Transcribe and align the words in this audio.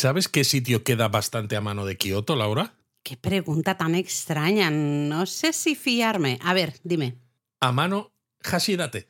¿Sabes 0.00 0.28
qué 0.28 0.44
sitio 0.44 0.84
queda 0.84 1.08
bastante 1.08 1.56
a 1.56 1.60
mano 1.60 1.84
de 1.84 1.96
Kioto, 1.96 2.36
Laura? 2.36 2.72
Qué 3.02 3.16
pregunta 3.16 3.76
tan 3.76 3.96
extraña. 3.96 4.70
No 4.70 5.26
sé 5.26 5.52
si 5.52 5.74
fiarme. 5.74 6.38
A 6.44 6.54
ver, 6.54 6.74
dime. 6.84 7.16
A 7.58 7.72
mano 7.72 8.12
Hashidate. 8.44 9.08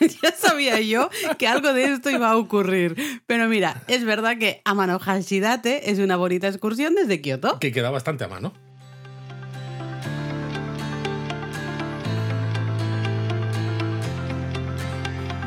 ya 0.22 0.32
sabía 0.32 0.80
yo 0.80 1.10
que 1.38 1.46
algo 1.46 1.74
de 1.74 1.92
esto 1.92 2.08
iba 2.08 2.30
a 2.30 2.38
ocurrir. 2.38 2.96
Pero 3.26 3.48
mira, 3.48 3.82
es 3.86 4.04
verdad 4.04 4.38
que 4.38 4.62
Amano 4.64 4.98
Hashidate 4.98 5.90
es 5.90 5.98
una 5.98 6.16
bonita 6.16 6.48
excursión 6.48 6.94
desde 6.94 7.20
Kioto. 7.20 7.58
Que 7.60 7.70
queda 7.70 7.90
bastante 7.90 8.24
a 8.24 8.28
mano. 8.28 8.54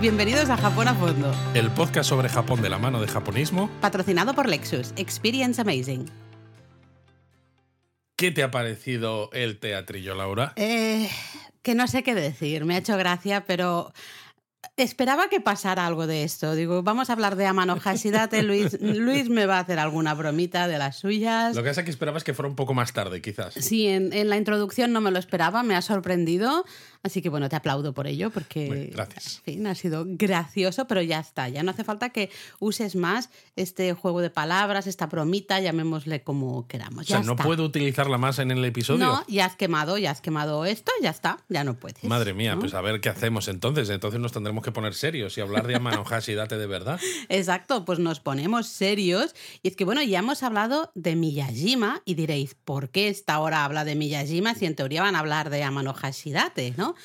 Bienvenidos 0.02 0.50
a 0.50 0.56
Japón 0.56 0.88
a 0.88 0.96
Fondo. 0.96 1.30
El 1.54 1.72
podcast 1.72 2.10
sobre 2.10 2.30
Japón 2.30 2.62
de 2.62 2.70
la 2.70 2.78
mano 2.78 3.02
de 3.02 3.08
japonismo. 3.10 3.70
Patrocinado 3.82 4.34
por 4.34 4.48
Lexus. 4.48 4.94
Experience 4.96 5.60
Amazing. 5.60 6.06
¿Qué 8.16 8.32
te 8.32 8.42
ha 8.44 8.50
parecido 8.50 9.30
el 9.34 9.60
teatrillo, 9.60 10.16
Laura? 10.16 10.54
Eh, 10.56 11.10
que 11.62 11.76
no 11.76 11.86
sé 11.88 12.04
qué 12.04 12.16
decir. 12.16 12.64
Me 12.64 12.76
ha 12.76 12.78
hecho 12.78 12.96
gracia, 12.96 13.44
pero 13.46 13.92
Esperaba 14.76 15.28
que 15.28 15.42
pasara 15.42 15.86
algo 15.86 16.08
de 16.08 16.24
esto. 16.24 16.56
Digo, 16.56 16.84
vamos 16.84 17.10
a 17.10 17.14
hablar 17.14 17.36
de 17.36 17.46
Amano 17.46 17.78
Hashidate. 17.80 18.44
Luis, 18.44 18.80
Luis 18.82 19.30
me 19.30 19.46
va 19.46 19.58
a 19.58 19.62
hacer 19.62 19.78
alguna 19.78 20.14
bromita 20.14 20.68
de 20.70 20.78
las 20.78 20.98
suyas. 20.98 21.56
Lo 21.56 21.64
que 21.64 21.70
pasa 21.70 21.82
es 21.82 21.86
que 21.86 21.92
esperabas 21.92 22.24
que 22.24 22.34
fuera 22.34 22.48
un 22.48 22.56
poco 22.56 22.74
más 22.74 22.94
tarde, 22.94 23.22
quizás. 23.22 23.54
Sí, 23.56 23.88
en, 23.88 24.14
en, 24.14 24.30
la 24.30 24.38
introducción 24.38 24.94
no 24.94 25.02
me 25.02 25.12
lo 25.12 25.20
esperaba, 25.20 25.64
me 25.64 25.76
ha 25.76 25.82
sorprendido. 25.82 26.66
Así 27.02 27.22
que 27.22 27.30
bueno, 27.30 27.48
te 27.48 27.56
aplaudo 27.56 27.94
por 27.94 28.08
ello, 28.08 28.30
porque 28.30 28.92
gracias. 28.94 29.38
En 29.38 29.44
fin, 29.44 29.68
ha 29.68 29.76
sido 29.76 30.04
gracioso, 30.06 30.86
pero 30.86 31.02
ya 31.02 31.20
está. 31.20 31.48
Ya 31.48 31.64
no 31.64 31.72
hace 31.72 31.86
falta 31.86 32.10
que 32.10 32.30
uses 32.60 32.96
más 32.96 33.30
este 33.56 33.94
juego 33.94 34.20
de 34.20 34.30
palabras, 34.30 34.86
esta 34.86 35.08
bromita, 35.08 35.60
llamémosle 35.62 36.24
como 36.24 36.68
queramos. 36.68 37.06
o 37.06 37.08
sea, 37.08 37.22
¿no 37.22 37.38
puedo 37.38 37.64
utilizarla 37.64 38.18
más 38.18 38.40
en 38.40 38.52
el 38.52 38.64
episodio? 38.66 39.06
No, 39.06 39.24
ya 39.28 39.46
has 39.46 39.56
quemado, 39.56 39.98
ya 39.98 40.12
has 40.12 40.20
quemado 40.20 40.66
esto, 40.66 40.92
ya 41.02 41.10
está, 41.10 41.40
ya 41.48 41.64
no 41.64 41.76
puedes. 41.76 42.04
Madre 42.04 42.34
mía, 42.34 42.58
pues 42.60 42.74
a 42.74 42.82
ver 42.82 43.00
qué 43.00 43.08
hacemos 43.10 43.48
entonces. 43.48 43.90
Entonces 43.90 44.20
nos 44.20 44.34
tendremos 44.34 44.64
que 44.64 44.72
poner 44.72 44.94
serios 44.94 45.38
y 45.38 45.42
hablar 45.42 45.68
de 45.68 45.76
Amano 45.76 46.04
Hashidate 46.04 46.58
de 46.58 46.68
verdad. 46.68 47.00
Exacto, 47.30 47.86
pues 47.86 48.00
nos 48.00 48.20
ponemos 48.20 48.68
serios. 48.68 49.36
Y 49.64 49.70
es 49.70 49.78
que 49.78 49.86
bueno, 49.86 50.04
ya 50.04 50.20
hemos 50.20 50.44
hablado 50.44 50.92
de 50.96 51.16
Miyajima 51.16 52.02
y 52.04 52.16
diréis, 52.16 52.56
¿por 52.56 52.90
qué 52.90 53.08
esta 53.08 53.40
hora 53.40 53.64
habla 53.64 53.86
de 53.86 53.96
Miyajima 53.96 54.54
si 54.54 54.66
en 54.66 54.76
teoría 54.76 55.02
van 55.02 55.16
a 55.16 55.20
hablar 55.20 55.50
de 55.50 55.64
Amano 55.64 55.94
Hashidate, 55.94 56.74
¿no? 56.90 56.96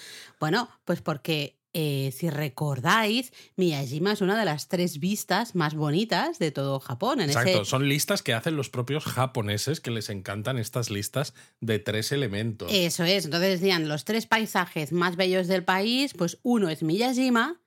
Bueno, 0.41 0.69
pues 0.85 1.01
porque 1.01 1.57
eh, 1.73 2.13
si 2.17 2.31
recordáis, 2.31 3.33
Miyajima 3.57 4.13
es 4.13 4.21
una 4.21 4.39
de 4.39 4.45
las 4.45 4.69
tres 4.69 5.01
vistas 5.01 5.57
más 5.57 5.75
bonitas 5.75 6.39
de 6.39 6.53
todo 6.53 6.79
Japón. 6.79 7.21
En 7.21 7.31
Exacto, 7.31 7.65
son 7.65 7.89
listas 7.89 8.23
que 8.23 8.33
hacen 8.33 8.57
los 8.57 8.71
propios 8.71 9.05
japoneses 9.05 9.81
que 9.81 9.91
les 9.91 10.09
encantan 10.09 10.57
estas 10.57 10.91
listas 10.91 11.35
de 11.61 11.81
tres 11.81 12.13
elementos. 12.13 12.71
Eso 12.73 13.03
es, 13.03 13.25
entonces 13.25 13.61
decían 13.61 13.89
los 13.89 14.05
tres 14.05 14.27
paisajes 14.27 14.93
más 14.93 15.17
bellos 15.17 15.49
del 15.49 15.65
país, 15.65 16.15
pues 16.15 16.39
uno 16.43 16.69
es 16.69 16.85
Miyajima, 16.85 17.61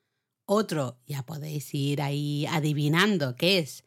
otro 0.45 0.97
ya 1.05 1.25
podéis 1.25 1.73
ir 1.73 2.02
ahí 2.02 2.45
adivinando 2.45 3.35
qué 3.35 3.59
es 3.59 3.83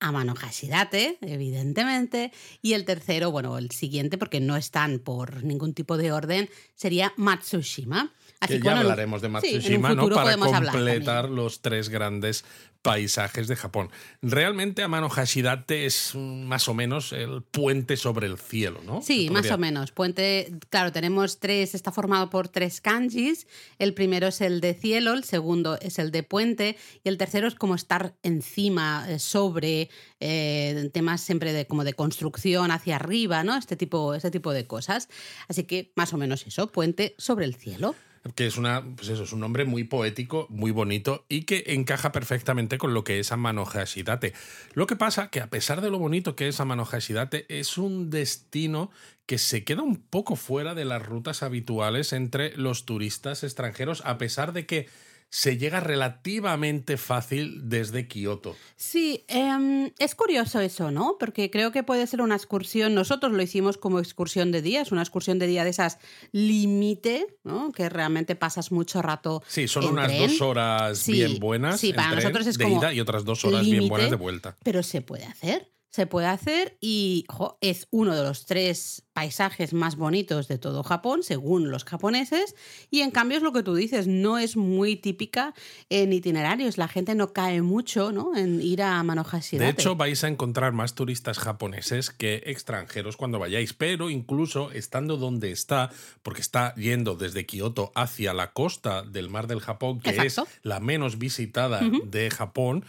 Amano 0.00 0.34
Hashidate, 0.34 1.18
evidentemente. 1.20 2.32
Y 2.62 2.72
el 2.72 2.84
tercero, 2.84 3.30
bueno, 3.30 3.58
el 3.58 3.70
siguiente, 3.70 4.18
porque 4.18 4.40
no 4.40 4.56
están 4.56 4.98
por 4.98 5.44
ningún 5.44 5.74
tipo 5.74 5.96
de 5.96 6.12
orden, 6.12 6.50
sería 6.74 7.12
Matsushima. 7.16 8.12
Así 8.40 8.54
que 8.54 8.60
ya 8.60 8.80
hablaremos 8.80 9.20
de 9.20 9.28
Matsushima, 9.28 9.94
¿no? 9.94 10.08
Para 10.08 10.36
completar 10.36 11.28
los 11.28 11.60
tres 11.60 11.90
grandes 11.90 12.44
paisajes 12.82 13.48
de 13.48 13.56
Japón. 13.56 13.90
Realmente 14.22 14.82
Amano 14.82 15.10
Hashidate 15.10 15.84
es 15.84 16.14
más 16.14 16.66
o 16.68 16.74
menos 16.74 17.12
el 17.12 17.42
puente 17.42 17.98
sobre 17.98 18.26
el 18.26 18.38
cielo, 18.38 18.80
¿no? 18.86 19.02
Sí, 19.02 19.28
más 19.28 19.50
o 19.50 19.58
menos. 19.58 19.92
Puente, 19.92 20.54
claro, 20.70 20.90
tenemos 20.90 21.38
tres, 21.38 21.74
está 21.74 21.92
formado 21.92 22.30
por 22.30 22.48
tres 22.48 22.80
kanjis. 22.80 23.46
El 23.78 23.92
primero 23.92 24.28
es 24.28 24.40
el 24.40 24.62
de 24.62 24.72
cielo, 24.72 25.12
el 25.12 25.24
segundo 25.24 25.78
es 25.80 25.98
el 25.98 26.10
de 26.10 26.22
puente 26.22 26.76
y 27.04 27.08
el 27.10 27.18
tercero 27.18 27.48
es 27.48 27.54
como 27.54 27.74
estar 27.74 28.14
encima, 28.22 29.04
eh, 29.08 29.18
sobre 29.18 29.90
eh, 30.20 30.90
temas 30.94 31.20
siempre 31.20 31.52
de 31.52 31.66
como 31.66 31.84
de 31.84 31.92
construcción 31.92 32.70
hacia 32.70 32.96
arriba, 32.96 33.44
¿no? 33.44 33.56
Este 33.56 33.76
tipo, 33.76 34.14
este 34.14 34.30
tipo 34.30 34.52
de 34.54 34.66
cosas. 34.66 35.10
Así 35.48 35.64
que 35.64 35.92
más 35.96 36.14
o 36.14 36.16
menos 36.16 36.46
eso, 36.46 36.72
puente 36.72 37.14
sobre 37.18 37.44
el 37.44 37.54
cielo 37.54 37.94
que 38.34 38.46
es 38.46 38.56
una 38.56 38.84
pues 38.96 39.08
eso 39.08 39.22
es 39.22 39.32
un 39.32 39.40
nombre 39.40 39.64
muy 39.64 39.84
poético 39.84 40.46
muy 40.50 40.70
bonito 40.70 41.24
y 41.28 41.42
que 41.42 41.64
encaja 41.68 42.12
perfectamente 42.12 42.78
con 42.78 42.92
lo 42.92 43.02
que 43.04 43.18
es 43.18 43.32
Amano 43.32 43.64
Hashidate. 43.64 44.34
Lo 44.74 44.86
que 44.86 44.96
pasa 44.96 45.30
que 45.30 45.40
a 45.40 45.48
pesar 45.48 45.80
de 45.80 45.90
lo 45.90 45.98
bonito 45.98 46.36
que 46.36 46.48
es 46.48 46.60
Amano 46.60 46.84
Hashidate 46.84 47.46
es 47.48 47.78
un 47.78 48.10
destino 48.10 48.90
que 49.26 49.38
se 49.38 49.64
queda 49.64 49.82
un 49.82 49.96
poco 49.96 50.36
fuera 50.36 50.74
de 50.74 50.84
las 50.84 51.04
rutas 51.04 51.42
habituales 51.42 52.12
entre 52.12 52.56
los 52.56 52.84
turistas 52.84 53.42
extranjeros 53.42 54.02
a 54.04 54.18
pesar 54.18 54.52
de 54.52 54.66
que 54.66 54.88
se 55.30 55.56
llega 55.56 55.78
relativamente 55.78 56.96
fácil 56.96 57.68
desde 57.68 58.08
Kioto. 58.08 58.56
Sí, 58.76 59.24
em, 59.28 59.92
es 59.98 60.16
curioso 60.16 60.60
eso, 60.60 60.90
¿no? 60.90 61.16
Porque 61.20 61.50
creo 61.50 61.70
que 61.70 61.84
puede 61.84 62.06
ser 62.08 62.20
una 62.20 62.34
excursión, 62.34 62.94
nosotros 62.94 63.32
lo 63.32 63.40
hicimos 63.40 63.78
como 63.78 64.00
excursión 64.00 64.50
de 64.50 64.60
día, 64.60 64.82
es 64.82 64.90
una 64.90 65.02
excursión 65.02 65.38
de 65.38 65.46
día 65.46 65.62
de 65.62 65.70
esas 65.70 65.98
límite, 66.32 67.38
¿no? 67.44 67.70
Que 67.70 67.88
realmente 67.88 68.34
pasas 68.34 68.72
mucho 68.72 69.02
rato. 69.02 69.42
Sí, 69.46 69.68
son 69.68 69.84
unas 69.84 70.16
dos 70.18 70.40
horas 70.40 71.06
bien 71.06 71.38
buenas. 71.38 71.80
Sí, 71.80 71.92
para 71.92 72.16
nosotros 72.16 72.48
es 72.48 72.58
de 72.58 72.68
ida 72.68 72.92
y 72.92 73.00
otras 73.00 73.24
dos 73.24 73.44
horas 73.44 73.64
bien 73.64 73.88
buenas 73.88 74.10
de 74.10 74.16
vuelta. 74.16 74.56
Pero 74.64 74.82
se 74.82 75.00
puede 75.00 75.26
hacer 75.26 75.70
se 75.90 76.06
puede 76.06 76.28
hacer 76.28 76.76
y 76.80 77.26
es 77.60 77.88
uno 77.90 78.14
de 78.14 78.22
los 78.22 78.46
tres 78.46 79.02
paisajes 79.12 79.72
más 79.72 79.96
bonitos 79.96 80.46
de 80.46 80.56
todo 80.56 80.84
Japón, 80.84 81.22
según 81.24 81.70
los 81.70 81.84
japoneses, 81.84 82.54
y 82.90 83.00
en 83.00 83.10
cambio 83.10 83.36
es 83.36 83.42
lo 83.42 83.52
que 83.52 83.64
tú 83.64 83.74
dices, 83.74 84.06
no 84.06 84.38
es 84.38 84.56
muy 84.56 84.96
típica 84.96 85.52
en 85.88 86.12
itinerarios, 86.12 86.78
la 86.78 86.86
gente 86.86 87.14
no 87.14 87.32
cae 87.32 87.60
mucho 87.60 88.12
¿no? 88.12 88.36
en 88.36 88.62
ir 88.62 88.82
a 88.82 89.02
Manohashidate. 89.02 89.64
De 89.64 89.70
hecho, 89.70 89.96
vais 89.96 90.22
a 90.22 90.28
encontrar 90.28 90.72
más 90.72 90.94
turistas 90.94 91.38
japoneses 91.38 92.10
que 92.10 92.42
extranjeros 92.46 93.16
cuando 93.16 93.40
vayáis, 93.40 93.72
pero 93.72 94.10
incluso 94.10 94.70
estando 94.70 95.16
donde 95.16 95.50
está, 95.50 95.90
porque 96.22 96.40
está 96.40 96.74
yendo 96.76 97.16
desde 97.16 97.46
Kioto 97.46 97.90
hacia 97.96 98.32
la 98.32 98.52
costa 98.52 99.02
del 99.02 99.28
mar 99.28 99.48
del 99.48 99.60
Japón, 99.60 100.00
que 100.00 100.10
es 100.10 100.40
la 100.62 100.78
menos 100.78 101.18
visitada 101.18 101.80
de 102.04 102.30
Japón, 102.30 102.84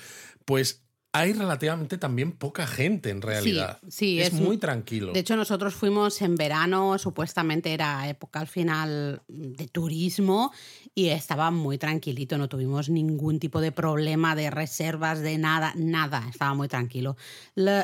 pues 0.45 0.83
hay 1.13 1.33
relativamente 1.33 1.97
también 1.97 2.31
poca 2.31 2.65
gente 2.65 3.09
en 3.09 3.21
realidad. 3.21 3.79
Sí, 3.89 4.21
es, 4.21 4.31
muy 4.31 4.57
tranquilo. 4.57 5.11
De 5.11 5.19
hecho, 5.19 5.35
nosotros 5.35 5.73
fuimos 5.73 6.21
en 6.21 6.35
verano, 6.35 6.97
supuestamente 6.97 7.73
era 7.73 8.07
época 8.07 8.39
al 8.39 8.47
final 8.47 9.21
de 9.27 9.67
turismo 9.67 10.53
y 10.95 11.09
estaba 11.09 11.51
muy 11.51 11.77
tranquilito, 11.77 12.37
no 12.37 12.47
tuvimos 12.47 12.89
ningún 12.89 13.39
tipo 13.39 13.59
de 13.59 13.73
problema 13.73 14.35
de 14.35 14.49
reservas, 14.51 15.19
de 15.19 15.37
nada, 15.37 15.73
nada, 15.75 16.25
estaba 16.29 16.53
muy 16.53 16.69
tranquilo. 16.69 17.17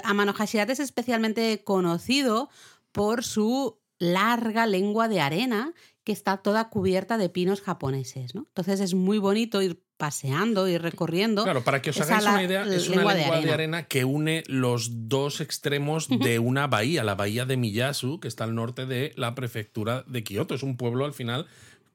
Amano 0.04 0.34
Hashidate 0.34 0.74
es 0.74 0.80
especialmente 0.80 1.64
conocido 1.66 2.50
por 2.94 3.26
su 3.26 3.78
larga 4.00 4.68
lengua 4.68 5.10
de 5.10 5.20
arena 5.20 5.74
que 6.06 6.14
está 6.14 6.38
toda 6.38 6.70
cubierta 6.70 7.18
de 7.18 7.28
pinos 7.28 7.62
japoneses, 7.62 8.34
¿no? 8.36 8.46
Entonces 8.48 8.80
es 8.80 8.94
muy 8.94 9.18
bonito 9.18 9.62
ir 9.62 9.84
paseando 9.98 10.68
y 10.68 10.78
recorriendo. 10.78 11.44
Claro, 11.44 11.64
para 11.64 11.82
que 11.82 11.90
os 11.90 12.00
hagáis 12.00 12.24
una 12.24 12.44
idea, 12.44 12.64
es 12.64 12.88
una 12.88 13.14
lengua 13.14 13.42
de 13.42 13.52
arena. 13.52 13.84
que 13.84 14.06
une 14.06 14.44
los 14.48 15.10
dos 15.10 15.42
extremos 15.42 16.08
de 16.08 16.40
una 16.40 16.68
bahía, 16.68 17.04
la 17.04 17.16
bahía 17.16 17.46
de 17.46 17.58
Miyasu, 17.58 18.20
que 18.20 18.28
está 18.28 18.44
al 18.44 18.56
norte 18.56 18.86
de 18.86 19.14
la 19.16 19.36
prefectura 19.36 20.04
de 20.08 20.24
Kioto. 20.24 20.56
Es 20.56 20.64
un 20.64 20.78
pueblo 20.78 21.06
al 21.06 21.14
final 21.14 21.48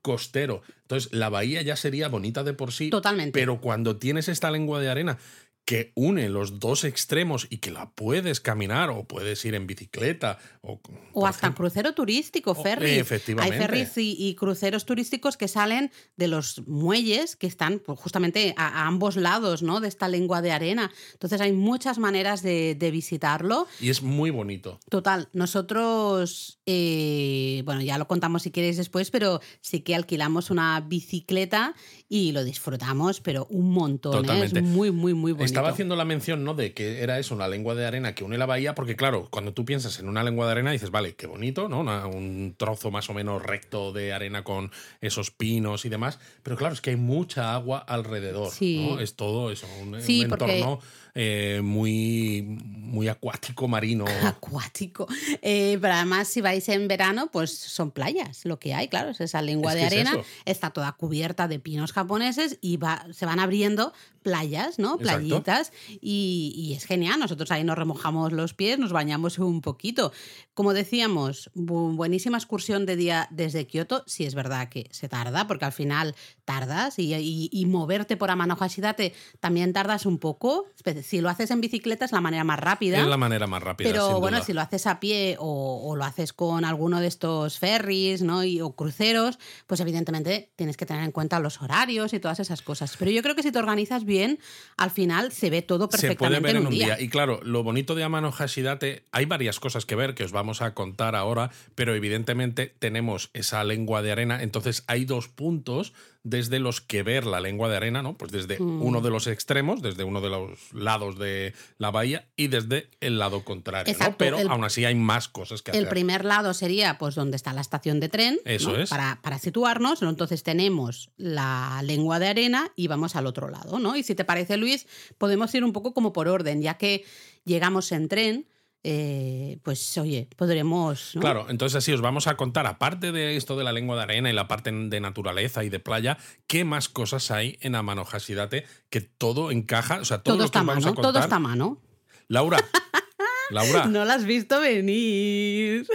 costero. 0.02 0.62
Entonces, 0.82 1.12
la 1.12 1.28
bahía 1.28 1.62
ya 1.62 1.76
sería 1.76 2.08
bonita 2.08 2.42
de 2.42 2.52
por 2.52 2.72
sí. 2.72 2.90
Totalmente. 2.90 3.38
Pero 3.38 3.60
cuando 3.60 3.96
tienes 3.96 4.28
esta 4.28 4.50
lengua 4.50 4.80
de 4.80 4.90
arena 4.90 5.18
que 5.64 5.92
une 5.94 6.28
los 6.28 6.58
dos 6.58 6.84
extremos 6.84 7.46
y 7.48 7.58
que 7.58 7.70
la 7.70 7.90
puedes 7.90 8.40
caminar 8.40 8.90
o 8.90 9.04
puedes 9.04 9.44
ir 9.44 9.54
en 9.54 9.66
bicicleta 9.66 10.38
o, 10.60 10.80
o 11.12 11.26
hasta 11.26 11.54
crucero 11.54 11.94
turístico, 11.94 12.54
ferry. 12.54 12.98
efectivamente. 12.98 13.54
Hay 13.54 13.60
ferries 13.60 13.92
y, 13.96 14.34
cruceros 14.34 14.84
turísticos 14.84 15.36
que 15.36 15.46
salen 15.46 15.92
de 16.16 16.26
los 16.26 16.66
muelles 16.66 17.36
que 17.36 17.46
están 17.46 17.78
pues, 17.78 17.98
justamente 17.98 18.54
a, 18.56 18.86
ambos 18.86 19.16
lados 19.16 19.62
¿no? 19.62 19.80
de 19.80 19.88
esta 19.88 20.08
lengua 20.08 20.42
de 20.42 20.50
arena. 20.50 20.90
Entonces 21.12 21.40
hay 21.40 21.52
muchas 21.52 21.98
maneras 21.98 22.42
de, 22.42 22.76
visitarlo. 22.92 23.68
Y 23.80 23.88
es 23.88 24.02
muy 24.02 24.30
bonito. 24.30 24.78
Total. 24.90 25.28
Nosotros, 25.32 26.60
eh, 26.66 27.62
bueno, 27.64 27.80
ya 27.80 27.96
lo 27.96 28.06
contamos 28.08 28.42
si 28.42 28.50
queréis 28.50 28.76
después, 28.76 29.10
pero 29.10 29.40
sí 29.60 29.80
que 29.80 29.94
alquilamos 29.94 30.50
una 30.50 30.80
bicicleta 30.80 31.74
y 32.08 32.32
lo 32.32 32.44
disfrutamos, 32.44 33.20
pero 33.20 33.46
un 33.48 33.70
montón. 33.70 34.28
¿eh? 34.28 34.44
Es 34.44 34.52
muy, 34.62 34.90
muy, 34.90 35.14
muy 35.14 35.32
bonito 35.32 35.51
estaba 35.52 35.70
haciendo 35.70 35.96
la 35.96 36.04
mención, 36.04 36.44
¿no? 36.44 36.54
De 36.54 36.72
que 36.72 37.02
era 37.02 37.18
eso, 37.18 37.34
una 37.34 37.48
lengua 37.48 37.74
de 37.74 37.86
arena 37.86 38.14
que 38.14 38.24
une 38.24 38.38
la 38.38 38.46
bahía, 38.46 38.74
porque 38.74 38.96
claro, 38.96 39.28
cuando 39.30 39.52
tú 39.52 39.64
piensas 39.64 39.98
en 39.98 40.08
una 40.08 40.22
lengua 40.22 40.46
de 40.46 40.52
arena 40.52 40.72
dices, 40.72 40.90
vale, 40.90 41.14
qué 41.14 41.26
bonito, 41.26 41.68
¿no? 41.68 41.82
un 41.82 42.54
trozo 42.56 42.90
más 42.90 43.10
o 43.10 43.14
menos 43.14 43.42
recto 43.42 43.92
de 43.92 44.12
arena 44.12 44.44
con 44.44 44.70
esos 45.00 45.30
pinos 45.30 45.84
y 45.84 45.88
demás. 45.88 46.18
Pero 46.42 46.56
claro, 46.56 46.74
es 46.74 46.80
que 46.80 46.90
hay 46.90 46.96
mucha 46.96 47.54
agua 47.54 47.78
alrededor, 47.78 48.52
¿no? 48.60 49.00
Es 49.00 49.16
todo 49.16 49.50
eso, 49.50 49.66
un, 49.80 49.94
entorno 49.94 50.80
eh, 51.14 51.60
muy, 51.62 52.42
muy 52.42 53.08
acuático, 53.08 53.68
marino. 53.68 54.06
Acuático. 54.24 55.06
Eh, 55.42 55.76
pero 55.80 55.94
además, 55.94 56.28
si 56.28 56.40
vais 56.40 56.66
en 56.70 56.88
verano, 56.88 57.28
pues 57.30 57.50
son 57.50 57.90
playas. 57.90 58.46
Lo 58.46 58.58
que 58.58 58.72
hay, 58.72 58.88
claro, 58.88 59.10
es 59.10 59.20
esa 59.20 59.42
lengua 59.42 59.74
de 59.74 59.84
arena. 59.84 60.16
está 60.46 60.70
toda 60.70 60.92
cubierta 60.92 61.48
de 61.48 61.58
pinos 61.58 61.92
japoneses 61.92 62.58
y 62.62 62.78
va, 62.78 63.06
se 63.12 63.26
van 63.26 63.40
abriendo 63.40 63.92
playas, 64.22 64.78
¿no? 64.78 64.96
Playitas. 64.96 65.72
Y, 66.00 66.72
es 66.76 66.86
genial. 66.86 67.20
Nosotros 67.20 67.50
ahí 67.50 67.64
nos 67.64 67.76
remojamos 67.76 68.32
los 68.32 68.54
pies, 68.54 68.78
nos 68.78 68.92
bañamos 68.92 69.38
un 69.38 69.60
poquito. 69.60 70.12
Como 70.54 70.72
decíamos, 70.72 71.50
buenísima 71.54 72.38
excursión 72.38 72.86
de 72.86 72.96
día 72.96 73.28
desde 73.30 73.66
Kioto. 73.66 74.04
Sí, 74.06 74.24
es 74.24 74.34
verdad 74.34 74.70
que 74.70 74.88
se 74.92 75.08
tarda, 75.08 75.46
porque 75.46 75.66
al 75.66 75.72
final 75.72 76.14
tardas 76.44 76.98
y, 76.98 77.50
y 77.52 77.66
moverte 77.66 78.16
por 78.16 78.30
Amano 78.30 78.56
Hashidate 78.56 79.12
también 79.40 79.72
tardas 79.72 80.06
un 80.06 80.18
poco 80.18 80.66
si 81.02 81.20
lo 81.20 81.28
haces 81.28 81.50
en 81.50 81.60
bicicleta 81.60 82.04
es 82.04 82.12
la 82.12 82.20
manera 82.20 82.44
más 82.44 82.58
rápida. 82.58 83.00
Es 83.00 83.06
la 83.06 83.16
manera 83.16 83.46
más 83.46 83.62
rápida. 83.62 83.90
Pero 83.90 84.20
bueno, 84.20 84.42
si 84.42 84.52
lo 84.52 84.60
haces 84.60 84.86
a 84.86 85.00
pie 85.00 85.36
o, 85.38 85.94
lo 85.96 86.04
haces 86.04 86.32
con 86.32 86.64
alguno 86.64 87.00
de 87.00 87.06
estos 87.06 87.58
ferries 87.58 88.22
¿no? 88.22 88.44
y, 88.44 88.60
o 88.60 88.74
cruceros, 88.74 89.38
pues 89.66 89.80
evidentemente 89.80 90.52
tienes 90.56 90.76
que 90.76 90.86
tener 90.86 91.04
en 91.04 91.12
cuenta 91.12 91.38
los 91.40 91.60
horarios 91.60 92.12
y 92.12 92.20
todas 92.20 92.40
esas 92.40 92.62
cosas. 92.62 92.96
Pero 92.98 93.10
yo 93.10 93.22
creo 93.22 93.34
que 93.34 93.42
si 93.42 93.52
te 93.52 93.58
organizas 93.58 94.04
bien, 94.04 94.38
al 94.76 94.90
final 94.90 95.32
se 95.32 95.50
ve 95.50 95.62
todo 95.62 95.88
perfectamente. 95.88 96.24
Se 96.24 96.40
puede 96.40 96.40
ver 96.40 96.56
en 96.56 96.66
un 96.66 96.72
día. 96.72 97.00
Y 97.00 97.08
claro, 97.08 97.40
lo 97.42 97.62
bonito 97.62 97.94
de 97.94 98.04
Amano 98.04 98.32
Hashidate, 98.32 99.06
hay 99.12 99.26
varias 99.26 99.60
cosas 99.60 99.86
que 99.86 99.96
ver 99.96 100.14
que 100.14 100.24
os 100.24 100.32
vamos 100.32 100.62
a 100.62 100.74
contar 100.74 101.16
ahora, 101.16 101.50
pero 101.74 101.94
evidentemente 101.94 102.74
tenemos 102.78 103.30
esa 103.34 103.64
lengua 103.64 104.02
de 104.02 104.12
arena, 104.12 104.42
entonces 104.42 104.84
hay 104.86 105.04
dos 105.04 105.28
puntos 105.28 105.92
desde 106.24 106.60
los 106.60 106.80
que 106.80 107.02
ver 107.02 107.26
la 107.26 107.40
lengua 107.40 107.68
de 107.68 107.76
arena, 107.76 108.02
¿no? 108.02 108.16
Pues 108.16 108.30
desde 108.30 108.58
mm. 108.60 108.82
uno 108.82 109.00
de 109.00 109.10
los 109.10 109.26
extremos, 109.26 109.82
desde 109.82 110.04
uno 110.04 110.20
de 110.20 110.30
los 110.30 110.72
lados 110.72 111.18
de 111.18 111.52
la 111.78 111.90
bahía 111.90 112.28
y 112.36 112.48
desde 112.48 112.88
el 113.00 113.18
lado 113.18 113.44
contrario, 113.44 113.94
¿no? 113.98 114.16
Pero 114.16 114.38
aún 114.48 114.64
así 114.64 114.84
hay 114.84 114.94
más 114.94 115.28
cosas 115.28 115.62
que 115.62 115.72
hacer. 115.72 115.82
El 115.82 115.88
primer 115.88 116.24
lado 116.24 116.54
sería 116.54 116.96
pues 116.98 117.14
donde 117.14 117.36
está 117.36 117.52
la 117.52 117.60
estación 117.60 117.98
de 117.98 118.08
tren, 118.08 118.38
Eso 118.44 118.76
es. 118.76 118.90
Para, 118.90 119.20
para 119.22 119.38
situarnos, 119.38 120.02
entonces 120.02 120.42
tenemos 120.42 121.10
la 121.16 121.80
lengua 121.84 122.18
de 122.18 122.28
arena 122.28 122.72
y 122.76 122.86
vamos 122.86 123.16
al 123.16 123.26
otro 123.26 123.48
lado, 123.48 123.78
¿no? 123.78 123.96
Y 123.96 124.02
si 124.02 124.14
te 124.14 124.24
parece, 124.24 124.56
Luis, 124.56 124.86
podemos 125.18 125.52
ir 125.54 125.64
un 125.64 125.72
poco 125.72 125.92
como 125.92 126.12
por 126.12 126.28
orden, 126.28 126.62
ya 126.62 126.74
que 126.74 127.04
llegamos 127.44 127.90
en 127.90 128.08
tren, 128.08 128.46
eh, 128.84 129.58
pues 129.62 129.96
oye, 129.98 130.28
podremos. 130.36 131.16
Claro, 131.20 131.46
entonces 131.48 131.76
así 131.76 131.92
os 131.92 132.00
vamos 132.00 132.26
a 132.26 132.36
contar, 132.36 132.66
aparte 132.66 133.12
de 133.12 133.36
esto 133.36 133.56
de 133.56 133.64
la 133.64 133.72
lengua 133.72 133.96
de 133.96 134.02
arena 134.02 134.30
y 134.30 134.32
la 134.32 134.48
parte 134.48 134.72
de 134.72 135.00
naturaleza 135.00 135.62
y 135.62 135.68
de 135.68 135.78
playa, 135.78 136.18
qué 136.46 136.64
más 136.64 136.88
cosas 136.88 137.30
hay 137.30 137.58
en 137.60 137.74
Amano 137.74 138.04
Hashidate 138.04 138.64
que 138.90 139.00
todo 139.00 139.50
encaja, 139.50 140.00
o 140.00 140.04
sea, 140.04 140.22
todo, 140.22 140.34
lo 140.34 140.40
que 140.40 140.46
está 140.46 140.62
vamos 140.62 140.84
a 140.84 140.94
contar. 140.94 141.12
Todo 141.12 141.18
está 141.20 141.36
a 141.36 141.40
mano. 141.40 141.80
Laura, 142.28 142.58
Laura. 143.50 143.86
No 143.86 144.04
la 144.04 144.14
has 144.14 144.24
visto 144.24 144.60
venir. 144.60 145.86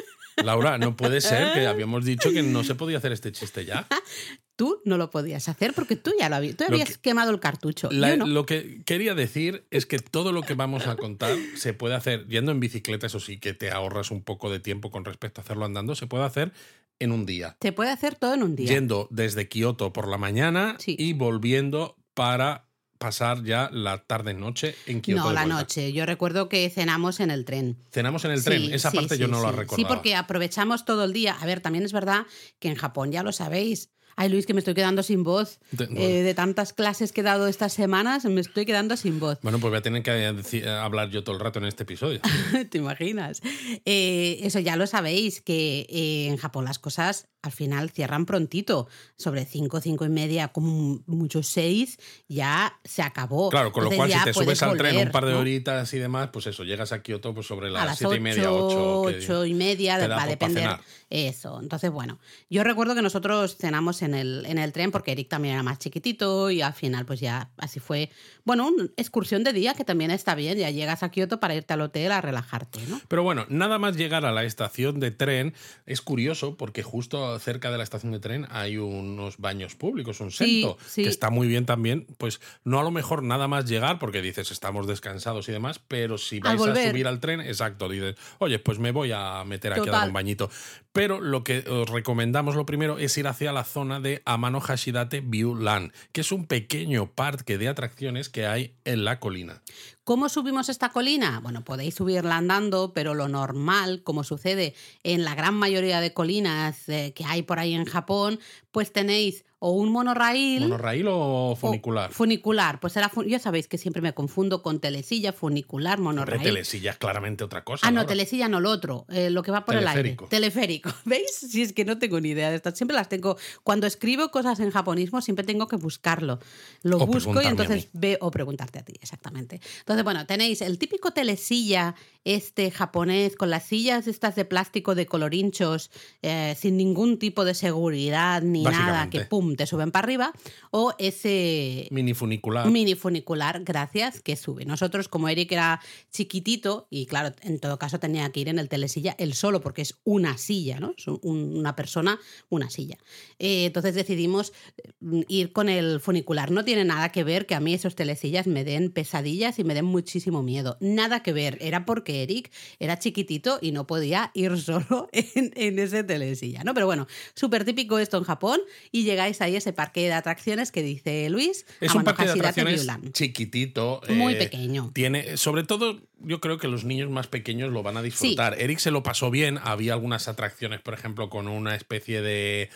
Laura, 0.44 0.78
no 0.78 0.95
puede 0.95 1.22
ser 1.22 1.54
que 1.54 1.68
habíamos 1.68 2.06
dicho 2.06 2.31
que 2.31 2.44
no 2.44 2.63
se 2.63 2.75
podía 2.75 3.00
hacer 3.00 3.12
este 3.12 3.31
chiste 3.31 3.66
ya. 3.66 3.88
Tú 4.57 4.81
no 4.86 4.98
lo 4.98 5.12
podías 5.12 5.48
hacer 5.50 5.74
porque 5.74 5.95
tú 5.95 6.12
ya 6.19 6.30
lo 6.30 6.36
habías, 6.36 6.57
tú 6.57 6.65
habías 6.65 6.98
quemado 6.98 7.30
el 7.31 7.39
cartucho. 7.39 7.89
Lo 7.92 8.45
que 8.48 8.81
quería 8.86 9.13
decir 9.13 9.65
es 9.69 9.86
que 9.86 10.00
todo 10.00 10.31
lo 10.31 10.42
que 10.42 10.56
vamos 10.56 10.88
a 10.88 10.98
contar 10.98 11.38
se 11.56 11.74
puede 11.74 11.94
hacer 11.94 12.27
yendo 12.27 12.51
en 12.51 12.59
bicicleta, 12.59 13.06
eso 13.06 13.19
sí, 13.19 13.38
que 13.38 13.54
te 13.54 13.69
ahorras 13.69 14.09
un 14.09 14.24
poco 14.24 14.51
de 14.51 14.59
tiempo 14.59 14.89
con 14.89 15.06
respecto 15.06 15.39
a 15.39 15.44
hacerlo 15.44 15.63
andando, 15.63 15.94
se 15.94 16.07
puede 16.07 16.25
hacer 16.25 16.51
en 17.00 17.12
un 17.12 17.27
día. 17.27 17.56
Se 17.62 17.71
puede 17.71 17.92
hacer 17.92 18.15
todo 18.15 18.33
en 18.33 18.42
un 18.42 18.56
día. 18.56 18.68
Yendo 18.68 19.07
desde 19.12 19.48
Kioto 19.48 19.94
por 19.94 20.07
la 20.07 20.18
mañana 20.18 20.75
y 20.86 21.13
volviendo 21.13 21.95
para 22.15 22.65
pasar 22.98 23.44
ya 23.44 23.69
la 23.71 24.00
tarde-noche 24.00 24.74
en 24.88 25.01
Kioto. 25.01 25.25
No, 25.25 25.33
la 25.33 25.45
noche. 25.45 25.94
Yo 25.94 26.07
recuerdo 26.07 26.50
que 26.50 26.68
cenamos 26.71 27.19
en 27.19 27.30
el 27.30 27.45
tren. 27.45 27.77
Cenamos 27.92 28.25
en 28.25 28.31
el 28.31 28.44
tren. 28.44 28.74
Esa 28.74 28.92
parte 28.92 29.19
yo 29.19 29.27
no 29.27 29.39
la 29.42 29.51
recuerdo. 29.51 29.75
Sí, 29.75 29.86
porque 29.86 30.15
aprovechamos 30.15 30.83
todo 30.83 31.03
el 31.03 31.13
día. 31.13 31.38
A 31.39 31.45
ver, 31.45 31.62
también 31.62 31.86
es 31.86 31.94
verdad 31.94 32.25
que 32.57 32.69
en 32.69 32.75
Japón 32.75 33.12
ya 33.12 33.21
lo 33.21 33.31
sabéis. 33.31 33.92
Ay, 34.19 34.30
Luis, 34.30 34.48
que 34.48 34.56
me 34.56 34.60
estoy 34.60 34.74
quedando 34.74 35.04
sin 35.04 35.24
voz. 35.24 35.60
De, 35.69 36.30
eh, 36.30 36.34
tantas 36.34 36.74
clases 36.74 37.12
que 37.12 37.22
he 37.22 37.24
dado 37.24 37.48
estas 37.48 37.72
semanas, 37.72 38.25
me 38.25 38.42
estoy 38.42 38.66
quedando 38.66 38.98
sin 38.98 39.19
voz. 39.19 39.38
Bueno, 39.44 39.60
pues 39.60 39.69
voy 39.69 39.78
a 39.78 39.81
tener 39.81 40.02
que 40.02 40.68
hablar 40.68 41.12
yo 41.12 41.24
todo 41.24 41.36
el 41.36 41.42
rato 41.42 41.60
en 41.60 41.66
este 41.66 41.84
episodio. 41.84 42.19
¿Te 42.72 42.80
imaginas? 42.80 43.42
Eh, 43.86 44.40
eso 44.42 44.60
ya 44.60 44.75
lo 44.75 44.88
sabéis, 44.88 45.42
que 45.42 45.86
eh, 45.88 46.28
en 46.30 46.38
Japón 46.38 46.66
las 46.66 46.80
cosas 46.80 47.28
al 47.48 47.54
final 47.54 47.90
cierran 47.90 48.26
prontito. 48.26 48.88
Sobre 49.16 49.46
5, 49.46 49.82
5 49.82 50.06
y 50.06 50.10
media, 50.10 50.50
como 50.50 51.02
mucho 51.08 51.42
6, 51.42 51.98
ya 52.28 52.80
se 52.84 53.02
acabó. 53.02 53.50
Claro, 53.50 53.72
con 53.72 53.86
lo 53.86 53.92
cual 53.92 54.12
si 54.12 54.24
te 54.24 54.34
subes 54.34 54.62
al 54.62 54.78
tren 54.78 55.08
un 55.08 55.12
par 55.12 55.26
de 55.26 55.34
horitas 55.34 55.94
y 55.94 56.00
demás, 56.00 56.30
pues 56.32 56.48
eso, 56.48 56.64
llegas 56.64 56.92
a 56.92 57.02
Kioto 57.02 57.34
pues 57.34 57.48
sobre 57.48 57.70
las 57.70 57.98
7 57.98 58.16
y 58.16 58.20
media, 58.20 58.52
8. 58.52 59.02
8 59.02 59.46
y 59.46 59.54
media, 59.54 60.08
va 60.08 60.24
a 60.24 60.28
depender. 60.28 60.70
Eso. 61.10 61.60
Entonces, 61.62 61.90
bueno, 61.90 62.20
yo 62.50 62.64
recuerdo 62.64 62.94
que 62.94 63.02
nosotros 63.02 63.56
cenamos 63.58 64.02
en 64.02 64.14
el, 64.14 64.46
en 64.46 64.58
el 64.58 64.74
tren 64.74 64.92
porque 64.92 65.14
Eric 65.14 65.30
también 65.30 65.54
era 65.54 65.64
más 65.64 65.80
chiquitito 65.80 66.52
y 66.52 66.62
al 66.62 66.74
final 66.74 67.06
pues 67.06 67.20
ya 67.20 67.50
así 67.58 67.80
fue, 67.80 68.12
bueno, 68.44 68.68
una 68.68 68.90
excursión 68.98 69.44
de 69.44 69.54
día 69.54 69.74
que 69.74 69.86
también 69.86 70.12
está 70.12 70.36
bien, 70.36 70.58
ya 70.58 70.70
llegas 70.70 71.04
a 71.04 71.10
Kioto 71.10 71.40
para 71.40 71.56
irte 71.56 71.74
al 71.74 71.82
hotel 71.82 72.12
a 72.12 72.20
relajarte, 72.22 72.80
¿no? 72.88 73.00
Pero 73.08 73.24
bueno, 73.24 73.46
nada 73.50 73.80
más 73.80 73.96
llegar 73.96 74.26
a 74.26 74.32
la 74.32 74.44
estación 74.44 75.00
de 75.00 75.12
tren 75.12 75.54
es 75.86 76.02
curioso 76.02 76.58
porque 76.58 76.84
justo 76.84 77.37
cerca 77.39 77.72
de 77.72 77.78
la 77.78 77.84
estación 77.84 78.12
de 78.12 78.19
tren 78.19 78.48
hay 78.50 78.78
unos 78.78 79.38
baños 79.38 79.75
públicos, 79.75 80.19
un 80.19 80.31
sento, 80.31 80.78
que 80.95 81.07
está 81.07 81.30
muy 81.30 81.48
bien 81.48 81.66
también, 81.66 82.06
pues 82.18 82.42
no 82.63 82.80
a 82.80 82.84
lo 82.84 82.92
mejor 82.92 83.24
nada 83.24 83.48
más 83.48 83.66
llegar 83.66 84.00
porque 84.00 84.22
dices 84.22 84.51
estamos 84.51 84.88
descansados 84.88 85.50
y 85.50 85.51
demás, 85.51 85.80
pero 85.88 86.18
si 86.18 86.39
vais 86.39 86.62
a 86.62 86.89
subir 86.89 87.07
al 87.07 87.19
tren, 87.19 87.42
exacto, 87.42 87.89
dices, 87.89 88.16
oye, 88.39 88.60
pues 88.60 88.80
me 88.80 88.92
voy 88.92 89.12
a 89.13 89.44
meter 89.45 89.74
aquí 89.74 89.89
a 89.89 89.92
dar 89.92 90.07
un 90.07 90.13
bañito. 90.13 90.50
Pero 90.92 91.22
lo 91.22 91.44
que 91.44 91.60
os 91.69 91.89
recomendamos 91.89 92.56
lo 92.56 92.66
primero 92.66 92.98
es 92.98 93.18
ir 93.18 93.28
hacia 93.28 93.51
la 93.51 93.63
zona 93.63 94.00
de 94.00 94.24
Amano 94.25 94.60
Hashidate 94.60 95.22
View 95.22 95.56
Land, 95.56 95.92
que 96.12 96.22
es 96.22 96.31
un 96.31 96.48
pequeño 96.48 97.12
parque 97.12 97.57
de 97.57 97.68
atracciones 97.68 98.30
que 98.30 98.48
hay 98.48 98.74
en 98.84 99.06
la 99.06 99.19
colina. 99.19 99.62
¿Cómo 100.07 100.30
subimos 100.30 100.69
esta 100.69 100.88
colina? 100.88 101.42
Bueno, 101.44 101.65
podéis 101.65 101.95
subirla 101.95 102.38
andando, 102.38 102.94
pero 102.94 103.13
lo 103.13 103.27
normal, 103.27 104.04
como 104.04 104.24
sucede 104.24 104.74
en 105.04 105.25
la 105.25 105.36
gran 105.36 105.54
mayoría 105.54 106.00
de 106.00 106.13
colinas 106.13 106.88
eh, 106.88 107.12
que 107.13 107.25
hay 107.25 107.42
por 107.42 107.59
ahí 107.59 107.74
en 107.74 107.83
Japón, 107.83 108.39
pues 108.77 108.94
tenéis 108.94 109.44
o 109.57 109.71
un 109.71 109.91
monorraíl. 109.91 110.62
¿Monorraíl 110.62 111.07
o 111.09 111.57
funicular? 111.59 112.12
funicular. 112.12 112.79
Pues 112.79 112.95
era 112.95 113.12
ya 113.25 113.39
sabéis 113.39 113.68
que 113.68 113.79
siempre 113.79 114.03
me 114.03 114.13
confundo 114.13 114.62
con 114.62 114.79
telesilla, 114.79 115.33
funicular, 115.33 115.97
monorraíl. 115.97 116.44
telesilla 116.44 116.91
es 116.91 116.97
claramente 116.97 117.44
otra 117.44 117.63
cosa. 117.63 117.88
Ah, 117.88 117.89
no, 117.89 118.06
telesilla 118.06 118.48
no, 118.50 118.60
lo 118.60 118.69
otro. 118.69 119.07
Eh, 119.10 119.31
lo 119.31 119.41
que 119.41 119.50
va 119.50 119.65
por 119.65 119.75
el 119.75 119.88
aire. 119.88 120.15
Teleférico. 120.29 120.91
¿Veis? 121.05 121.31
Si 121.31 121.63
es 121.63 121.74
que 121.74 121.86
no 121.86 121.98
tengo 121.98 122.22
ni 122.22 122.29
idea 122.29 122.51
de 122.51 122.57
esto. 122.57 122.69
Siempre 122.75 122.96
las 122.96 123.10
tengo. 123.10 123.36
Cuando 123.63 123.88
escribo 123.88 124.29
cosas 124.29 124.60
en 124.60 124.69
japonismo, 124.69 125.22
siempre 125.22 125.43
tengo 125.43 125.67
que 125.67 125.77
buscarlo. 125.77 126.38
Lo 126.84 127.00
busco 127.07 127.41
y 127.41 127.48
entonces 127.48 127.89
veo. 127.93 128.19
O 128.22 128.29
preguntarte 128.29 128.77
a 128.77 128.84
ti, 128.84 128.93
exactamente. 129.01 129.60
Entonces, 129.79 130.03
bueno, 130.03 130.27
tenéis 130.27 130.62
el 130.62 130.77
típico 130.77 131.12
telesilla 131.13 131.96
este 132.27 132.72
japonés 132.72 133.38
con 133.38 133.50
las 133.50 133.63
sillas 133.63 134.05
estas 134.05 134.36
de 134.36 134.43
plástico 134.43 134.96
de 134.96 135.05
colorinchos 135.05 135.89
eh, 136.22 136.55
sin 136.60 136.75
ningún 136.75 137.19
tipo 137.19 137.46
de 137.46 137.53
seguridad 137.53 138.41
ni 138.41 138.66
nada 138.71 139.09
que 139.09 139.21
pum 139.21 139.55
te 139.55 139.65
suben 139.65 139.91
para 139.91 140.05
arriba 140.05 140.33
o 140.71 140.93
ese 140.97 141.88
mini 141.91 142.13
funicular. 142.13 142.69
mini 142.69 142.95
funicular 142.95 143.63
gracias 143.63 144.21
que 144.21 144.36
sube. 144.36 144.65
Nosotros 144.65 145.07
como 145.07 145.29
Eric 145.29 145.51
era 145.51 145.81
chiquitito 146.12 146.88
y 146.89 147.05
claro 147.05 147.36
en 147.41 147.59
todo 147.59 147.79
caso 147.79 148.00
tenía 148.00 148.31
que 148.31 148.39
ir 148.39 148.50
en 148.50 148.59
el 148.59 148.69
telesilla 148.69 149.15
él 149.17 149.33
solo 149.33 149.62
porque 149.62 149.81
es 149.81 150.00
una 150.03 150.38
silla 150.38 150.79
no 150.79 150.93
es 150.97 151.07
una 151.07 151.75
persona 151.75 152.19
una 152.50 152.69
silla. 152.69 152.97
Eh, 153.39 153.65
entonces 153.65 153.95
decidimos 153.95 154.53
mm, 155.00 155.21
ir 155.27 155.51
con 155.51 155.69
el 155.69 156.00
funicular. 156.00 156.51
No 156.51 156.63
tiene 156.63 156.86
nada 156.86 157.09
que 157.09 157.24
ver 157.24 157.45
que 157.45 157.55
a 157.55 157.59
mí 157.59 157.74
esos 157.74 157.95
telesillas 157.95 158.47
me 158.47 158.63
den 158.63 158.91
pesadillas 158.91 159.59
y 159.59 159.63
me 159.63 159.74
den 159.74 159.86
muchísimo 159.86 160.43
miedo. 160.43 160.77
Nada 160.79 161.24
que 161.24 161.33
ver. 161.33 161.57
Era 161.62 161.86
porque 161.86 162.24
Eric 162.24 162.51
era 162.79 163.00
chiquitito 163.00 163.59
y 163.62 163.71
no 163.71 163.88
podía 163.88 164.31
ir 164.33 164.57
solo 164.62 165.09
en, 165.12 165.79
ese 165.79 166.03
telesilla, 166.03 166.63
¿no? 166.63 166.74
Pero 166.74 166.86
bueno, 166.86 167.07
súper 167.36 167.65
típico 167.65 168.00
esto 168.00 168.17
en 168.17 168.24
Japón 168.24 168.57
y 168.92 169.04
llegáis 169.04 169.42
ahí 169.42 169.56
a 169.56 169.58
ese 169.58 169.74
parque 169.74 170.02
de 170.02 170.14
atracciones 170.14 170.72
que 170.72 170.82
dice 170.84 171.30
Luis. 171.30 171.66
Es 171.82 171.94
un 171.96 172.04
parque 172.04 172.26
de 172.26 172.32
atracciones 172.32 172.88
chiquitito. 173.12 174.02
Muy 174.10 174.34
eh, 174.34 174.38
pequeño. 174.38 174.92
Tiene, 174.94 175.38
sobre 175.38 175.64
todo, 175.64 176.02
yo 176.20 176.40
creo 176.42 176.58
que 176.58 176.68
los 176.68 176.84
niños 176.84 177.10
más 177.10 177.28
pequeños 177.28 177.72
lo 177.72 177.84
van 177.84 177.98
a 177.98 178.02
disfrutar. 178.02 178.60
Eric 178.60 178.80
se 178.80 178.92
lo 178.92 179.04
pasó 179.04 179.32
bien. 179.32 179.60
Había 179.64 179.94
algunas 179.94 180.28
atracciones, 180.28 180.82
por 180.82 180.94
ejemplo, 180.94 181.30
con 181.30 181.48
una 181.48 181.76
especie 181.76 182.22
de 182.22 182.70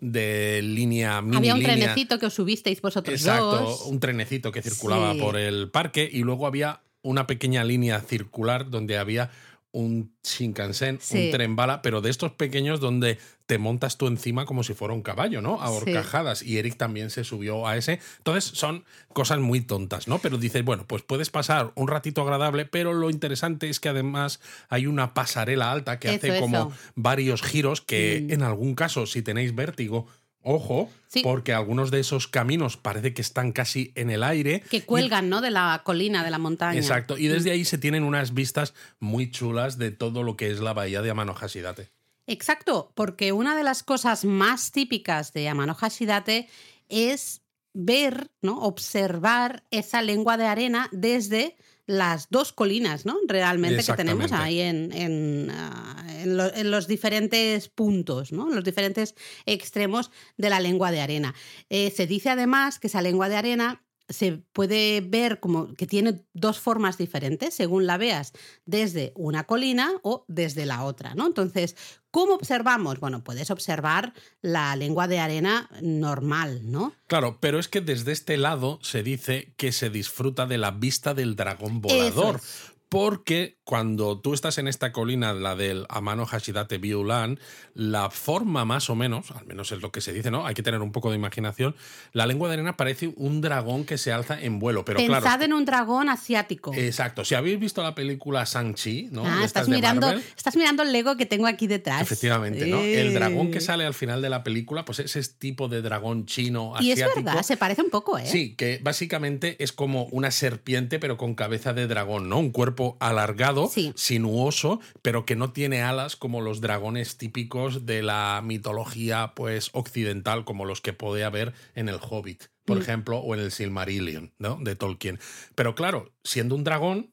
de 0.00 0.60
línea 0.62 1.22
mini 1.22 1.36
Había 1.36 1.54
un 1.54 1.60
línea. 1.60 1.76
trenecito 1.76 2.18
que 2.18 2.26
os 2.26 2.34
subisteis 2.34 2.82
vosotros 2.82 3.14
Exacto, 3.14 3.60
dos. 3.60 3.82
un 3.86 4.00
trenecito 4.00 4.52
que 4.52 4.60
circulaba 4.60 5.14
Sí. 5.14 5.20
por 5.20 5.38
el 5.38 5.70
parque 5.70 6.08
y 6.12 6.20
luego 6.20 6.46
había 6.46 6.80
una 7.02 7.26
pequeña 7.26 7.64
línea 7.64 8.00
circular 8.00 8.68
donde 8.68 8.98
había 8.98 9.30
un 9.74 10.14
Shinkansen, 10.22 10.98
Sí. 11.00 11.18
un 11.18 11.30
tren 11.32 11.56
bala, 11.56 11.82
pero 11.82 12.00
de 12.00 12.08
estos 12.08 12.30
pequeños 12.32 12.78
donde 12.78 13.18
te 13.46 13.58
montas 13.58 13.98
tú 13.98 14.06
encima 14.06 14.46
como 14.46 14.62
si 14.62 14.72
fuera 14.72 14.94
un 14.94 15.02
caballo, 15.02 15.42
¿no? 15.42 15.60
A 15.60 15.66
Sí. 15.68 15.74
horcajadas. 15.74 16.42
Y 16.42 16.58
Eric 16.58 16.76
también 16.76 17.10
se 17.10 17.24
subió 17.24 17.66
a 17.66 17.76
ese. 17.76 17.98
Entonces 18.18 18.44
son 18.56 18.84
cosas 19.12 19.40
muy 19.40 19.60
tontas, 19.60 20.06
¿no? 20.06 20.20
Pero 20.20 20.38
dices, 20.38 20.64
bueno, 20.64 20.86
pues 20.86 21.02
puedes 21.02 21.28
pasar 21.30 21.72
un 21.74 21.88
ratito 21.88 22.22
agradable, 22.22 22.66
pero 22.66 22.92
lo 22.94 23.10
interesante 23.10 23.68
es 23.68 23.80
que 23.80 23.88
además 23.88 24.40
hay 24.68 24.86
una 24.86 25.12
pasarela 25.12 25.72
alta 25.72 25.98
que 25.98 26.08
Eso, 26.08 26.18
hace 26.28 26.38
como 26.40 26.56
eso. 26.56 26.72
varios 26.94 27.42
giros 27.42 27.80
que 27.80 28.24
Mm. 28.28 28.32
en 28.32 28.42
algún 28.44 28.74
caso, 28.76 29.06
si 29.06 29.22
tenéis 29.22 29.54
vértigo, 29.56 30.06
ojo, 30.44 30.88
Sí. 31.08 31.22
porque 31.22 31.52
algunos 31.52 31.90
de 31.90 32.00
esos 32.00 32.28
caminos 32.28 32.76
parece 32.76 33.12
que 33.14 33.22
están 33.22 33.52
casi 33.52 33.92
en 33.96 34.10
el 34.10 34.22
aire. 34.22 34.60
Que 34.70 34.82
cuelgan, 34.84 35.28
¿no? 35.28 35.40
De 35.40 35.50
la 35.50 35.80
colina, 35.84 36.22
de 36.22 36.30
la 36.30 36.38
montaña. 36.38 36.78
Exacto, 36.78 37.18
y 37.18 37.26
desde 37.28 37.50
ahí 37.50 37.64
se 37.64 37.78
tienen 37.78 38.04
unas 38.04 38.34
vistas 38.34 38.74
muy 39.00 39.30
chulas 39.30 39.78
de 39.78 39.90
todo 39.90 40.22
lo 40.22 40.36
que 40.36 40.50
es 40.50 40.60
la 40.60 40.72
bahía 40.72 41.02
de 41.02 41.10
Amano 41.10 41.34
Hashidate. 41.34 41.90
Exacto, 42.26 42.92
porque 42.94 43.32
una 43.32 43.56
de 43.56 43.62
las 43.64 43.82
cosas 43.82 44.24
más 44.24 44.70
típicas 44.72 45.32
de 45.32 45.48
Amano 45.48 45.74
Hashidate 45.74 46.48
es 46.88 47.42
ver, 47.74 48.30
¿no? 48.40 48.60
observar 48.60 49.64
esa 49.70 50.00
lengua 50.00 50.36
de 50.36 50.46
arena 50.46 50.88
desde 50.92 51.56
las 51.86 52.28
dos 52.30 52.52
colinas, 52.52 53.04
¿no? 53.04 53.18
Realmente 53.28 53.76
que 53.92 53.96
tenemos 53.96 54.30
ahí 54.42 54.60
en, 54.60 54.90
en, 54.92 55.50
ah, 55.52 56.04
en 56.22 56.36
lo- 56.36 56.54
en 56.54 56.70
los 56.70 56.86
diferentes 56.86 57.68
puntos, 57.68 58.32
¿no? 58.32 58.48
En 58.48 58.54
los 58.54 58.64
diferentes 58.64 59.14
extremos 59.46 60.10
de 60.38 60.48
la 60.50 60.60
lengua 60.60 60.90
de 60.90 61.00
arena. 61.02 61.34
Eh, 61.68 61.90
se 61.90 62.06
dice 62.06 62.30
además 62.30 62.78
que 62.78 62.86
esa 62.86 63.02
lengua 63.02 63.28
de 63.28 63.36
arena 63.36 63.83
se 64.08 64.42
puede 64.52 65.00
ver 65.00 65.40
como 65.40 65.74
que 65.74 65.86
tiene 65.86 66.24
dos 66.32 66.58
formas 66.58 66.98
diferentes 66.98 67.54
según 67.54 67.86
la 67.86 67.96
veas 67.96 68.32
desde 68.66 69.12
una 69.16 69.44
colina 69.44 69.92
o 70.02 70.24
desde 70.28 70.66
la 70.66 70.84
otra, 70.84 71.14
¿no? 71.14 71.26
Entonces, 71.26 71.76
¿cómo 72.10 72.34
observamos? 72.34 73.00
Bueno, 73.00 73.24
puedes 73.24 73.50
observar 73.50 74.12
la 74.42 74.76
lengua 74.76 75.08
de 75.08 75.20
arena 75.20 75.70
normal, 75.80 76.70
¿no? 76.70 76.92
Claro, 77.06 77.38
pero 77.40 77.58
es 77.58 77.68
que 77.68 77.80
desde 77.80 78.12
este 78.12 78.36
lado 78.36 78.78
se 78.82 79.02
dice 79.02 79.54
que 79.56 79.72
se 79.72 79.90
disfruta 79.90 80.46
de 80.46 80.58
la 80.58 80.70
vista 80.70 81.14
del 81.14 81.34
dragón 81.36 81.80
volador. 81.80 82.36
Es. 82.36 82.73
Porque 82.88 83.58
cuando 83.64 84.20
tú 84.20 84.34
estás 84.34 84.58
en 84.58 84.68
esta 84.68 84.92
colina, 84.92 85.32
la 85.32 85.56
del 85.56 85.84
Amano 85.88 86.26
Hashidate 86.26 86.78
Biulan, 86.78 87.40
la 87.74 88.08
forma 88.10 88.64
más 88.64 88.88
o 88.88 88.94
menos, 88.94 89.30
al 89.32 89.46
menos 89.46 89.72
es 89.72 89.80
lo 89.80 89.90
que 89.90 90.00
se 90.00 90.12
dice, 90.12 90.30
¿no? 90.30 90.46
Hay 90.46 90.54
que 90.54 90.62
tener 90.62 90.80
un 90.80 90.92
poco 90.92 91.10
de 91.10 91.16
imaginación. 91.16 91.74
La 92.12 92.26
lengua 92.26 92.46
de 92.48 92.54
arena 92.54 92.76
parece 92.76 93.12
un 93.16 93.40
dragón 93.40 93.84
que 93.84 93.98
se 93.98 94.12
alza 94.12 94.40
en 94.40 94.58
vuelo, 94.60 94.84
pero 94.84 94.98
Pensad 94.98 95.22
claro. 95.22 95.44
en 95.44 95.52
un 95.54 95.64
dragón 95.64 96.08
asiático. 96.08 96.72
Exacto. 96.74 97.24
Si 97.24 97.34
habéis 97.34 97.58
visto 97.58 97.82
la 97.82 97.94
película 97.96 98.44
Shang-Chi, 98.44 99.08
¿no? 99.10 99.24
ah, 99.26 99.42
estás 99.44 99.68
mirando, 99.68 100.06
Marvel, 100.08 100.24
estás 100.36 100.54
mirando 100.56 100.82
el 100.84 100.92
Lego 100.92 101.16
que 101.16 101.26
tengo 101.26 101.46
aquí 101.46 101.66
detrás. 101.66 102.02
Efectivamente, 102.02 102.66
¿no? 102.66 102.78
El 102.80 103.14
dragón 103.14 103.50
que 103.50 103.58
Eh. 103.58 103.62
sale 103.62 103.84
al 103.86 103.94
final 103.94 104.22
de 104.22 104.28
la 104.30 104.44
película, 104.44 104.84
pues 104.84 105.00
ese 105.00 105.22
tipo 105.38 105.66
de 105.68 105.82
dragón 105.82 106.26
chino 106.26 106.74
Y 106.80 106.90
es 106.92 107.00
asiático. 107.02 107.24
verdad, 107.24 107.42
se 107.42 107.56
parece 107.56 107.82
un 107.82 107.90
poco, 107.90 108.18
¿eh? 108.18 108.26
Sí, 108.26 108.54
que 108.54 108.78
básicamente 108.82 109.56
es 109.64 109.72
como 109.72 110.04
una 110.12 110.30
serpiente, 110.30 110.98
pero 111.00 111.16
con 111.16 111.34
cabeza 111.34 111.72
de 111.72 111.86
dragón, 111.88 112.28
¿no? 112.28 112.38
Un 112.38 112.50
cuerpo 112.50 112.73
alargado, 113.00 113.68
Sí. 113.68 113.92
sinuoso, 113.96 114.80
pero 115.02 115.24
que 115.26 115.36
no 115.36 115.52
tiene 115.52 115.82
alas 115.82 116.16
como 116.16 116.40
los 116.40 116.60
dragones 116.60 117.16
típicos 117.16 117.86
de 117.86 118.02
la 118.02 118.40
mitología, 118.44 119.32
pues, 119.34 119.70
occidental, 119.72 120.44
como 120.44 120.64
los 120.64 120.80
que 120.80 120.92
puede 120.92 121.24
haber 121.24 121.52
en 121.74 121.88
el 121.88 121.98
Hobbit, 122.00 122.44
por 122.64 122.78
Mm. 122.78 122.82
ejemplo, 122.82 123.18
o 123.18 123.34
en 123.34 123.40
el 123.40 123.50
Silmarillion, 123.52 124.32
¿no? 124.38 124.58
De 124.60 124.76
Tolkien. 124.76 125.18
Pero 125.54 125.74
claro, 125.74 126.12
siendo 126.24 126.54
un 126.54 126.64
dragón, 126.64 127.12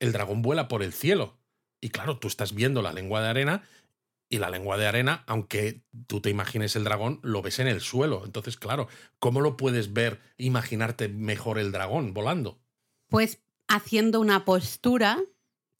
el 0.00 0.12
dragón 0.12 0.42
vuela 0.42 0.68
por 0.68 0.82
el 0.82 0.92
cielo. 0.92 1.38
Y 1.80 1.90
claro, 1.90 2.18
tú 2.18 2.28
estás 2.28 2.54
viendo 2.54 2.82
la 2.82 2.92
lengua 2.92 3.20
de 3.22 3.28
arena 3.28 3.62
y 4.30 4.38
la 4.38 4.50
lengua 4.50 4.78
de 4.78 4.86
arena, 4.86 5.22
aunque 5.26 5.82
tú 6.06 6.20
te 6.20 6.30
imagines 6.30 6.74
el 6.76 6.84
dragón, 6.84 7.20
lo 7.22 7.42
ves 7.42 7.58
en 7.58 7.68
el 7.68 7.80
suelo. 7.80 8.22
Entonces, 8.24 8.56
claro, 8.56 8.88
¿cómo 9.18 9.40
lo 9.42 9.56
puedes 9.56 9.92
ver, 9.92 10.18
imaginarte 10.38 11.08
mejor 11.08 11.58
el 11.58 11.72
dragón 11.72 12.14
volando? 12.14 12.58
Pues 13.10 13.43
haciendo 13.68 14.20
una 14.20 14.44
postura 14.44 15.20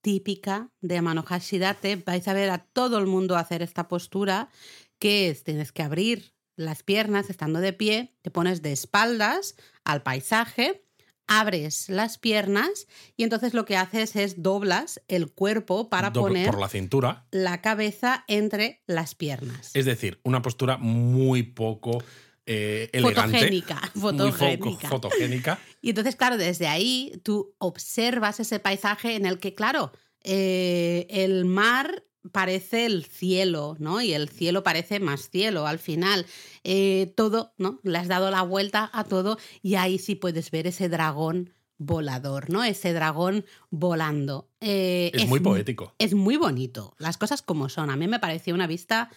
típica 0.02 0.70
de 0.80 0.98
Amano 0.98 1.22
Hashidate, 1.22 1.96
vais 1.96 2.28
a 2.28 2.34
ver 2.34 2.50
a 2.50 2.58
todo 2.58 2.98
el 2.98 3.06
mundo 3.06 3.36
hacer 3.36 3.62
esta 3.62 3.88
postura, 3.88 4.50
que 4.98 5.28
es, 5.30 5.44
tienes 5.44 5.72
que 5.72 5.82
abrir 5.82 6.34
las 6.56 6.82
piernas 6.82 7.30
estando 7.30 7.60
de 7.60 7.72
pie, 7.72 8.14
te 8.22 8.30
pones 8.30 8.62
de 8.62 8.72
espaldas 8.72 9.56
al 9.82 10.02
paisaje, 10.02 10.84
abres 11.26 11.88
las 11.88 12.18
piernas 12.18 12.86
y 13.16 13.24
entonces 13.24 13.54
lo 13.54 13.64
que 13.64 13.78
haces 13.78 14.14
es 14.14 14.42
doblas 14.42 15.00
el 15.08 15.32
cuerpo 15.32 15.88
para 15.88 16.12
Doble- 16.12 16.20
poner 16.20 16.50
Por 16.50 16.60
la 16.60 16.68
cintura. 16.68 17.26
la 17.30 17.62
cabeza 17.62 18.24
entre 18.28 18.82
las 18.86 19.14
piernas. 19.14 19.70
Es 19.74 19.86
decir, 19.86 20.20
una 20.22 20.42
postura 20.42 20.76
muy 20.76 21.42
poco 21.42 22.04
eh, 22.46 22.90
elegante. 22.92 23.38
Fotogénica, 23.38 23.80
Muy 23.94 24.02
fotogénica. 24.32 24.88
fotogénica. 24.88 25.58
Y 25.80 25.90
entonces, 25.90 26.16
claro, 26.16 26.36
desde 26.36 26.66
ahí 26.66 27.12
tú 27.22 27.54
observas 27.58 28.40
ese 28.40 28.58
paisaje 28.60 29.16
en 29.16 29.26
el 29.26 29.38
que, 29.38 29.54
claro, 29.54 29.92
eh, 30.22 31.06
el 31.10 31.44
mar 31.44 32.04
parece 32.32 32.86
el 32.86 33.04
cielo, 33.04 33.76
¿no? 33.78 34.00
Y 34.00 34.14
el 34.14 34.28
cielo 34.30 34.62
parece 34.62 34.98
más 35.00 35.28
cielo 35.30 35.66
al 35.66 35.78
final. 35.78 36.24
Eh, 36.64 37.12
todo, 37.16 37.52
¿no? 37.58 37.80
Le 37.82 37.98
has 37.98 38.08
dado 38.08 38.30
la 38.30 38.40
vuelta 38.42 38.90
a 38.94 39.04
todo 39.04 39.38
y 39.62 39.74
ahí 39.74 39.98
sí 39.98 40.14
puedes 40.14 40.50
ver 40.50 40.66
ese 40.66 40.88
dragón 40.88 41.52
volador, 41.76 42.48
¿no? 42.50 42.64
Ese 42.64 42.92
dragón 42.94 43.44
volando. 43.68 44.48
Eh, 44.60 45.10
Es 45.12 45.26
muy 45.28 45.40
mu- 45.40 45.44
poético. 45.50 45.94
Es 45.98 46.14
muy 46.14 46.36
bonito, 46.36 46.94
las 46.98 47.18
cosas 47.18 47.42
como 47.42 47.68
son. 47.68 47.90
A 47.90 47.96
mí 47.96 48.06
me 48.08 48.20
pareció 48.20 48.54
una 48.54 48.66
vista 48.66 49.10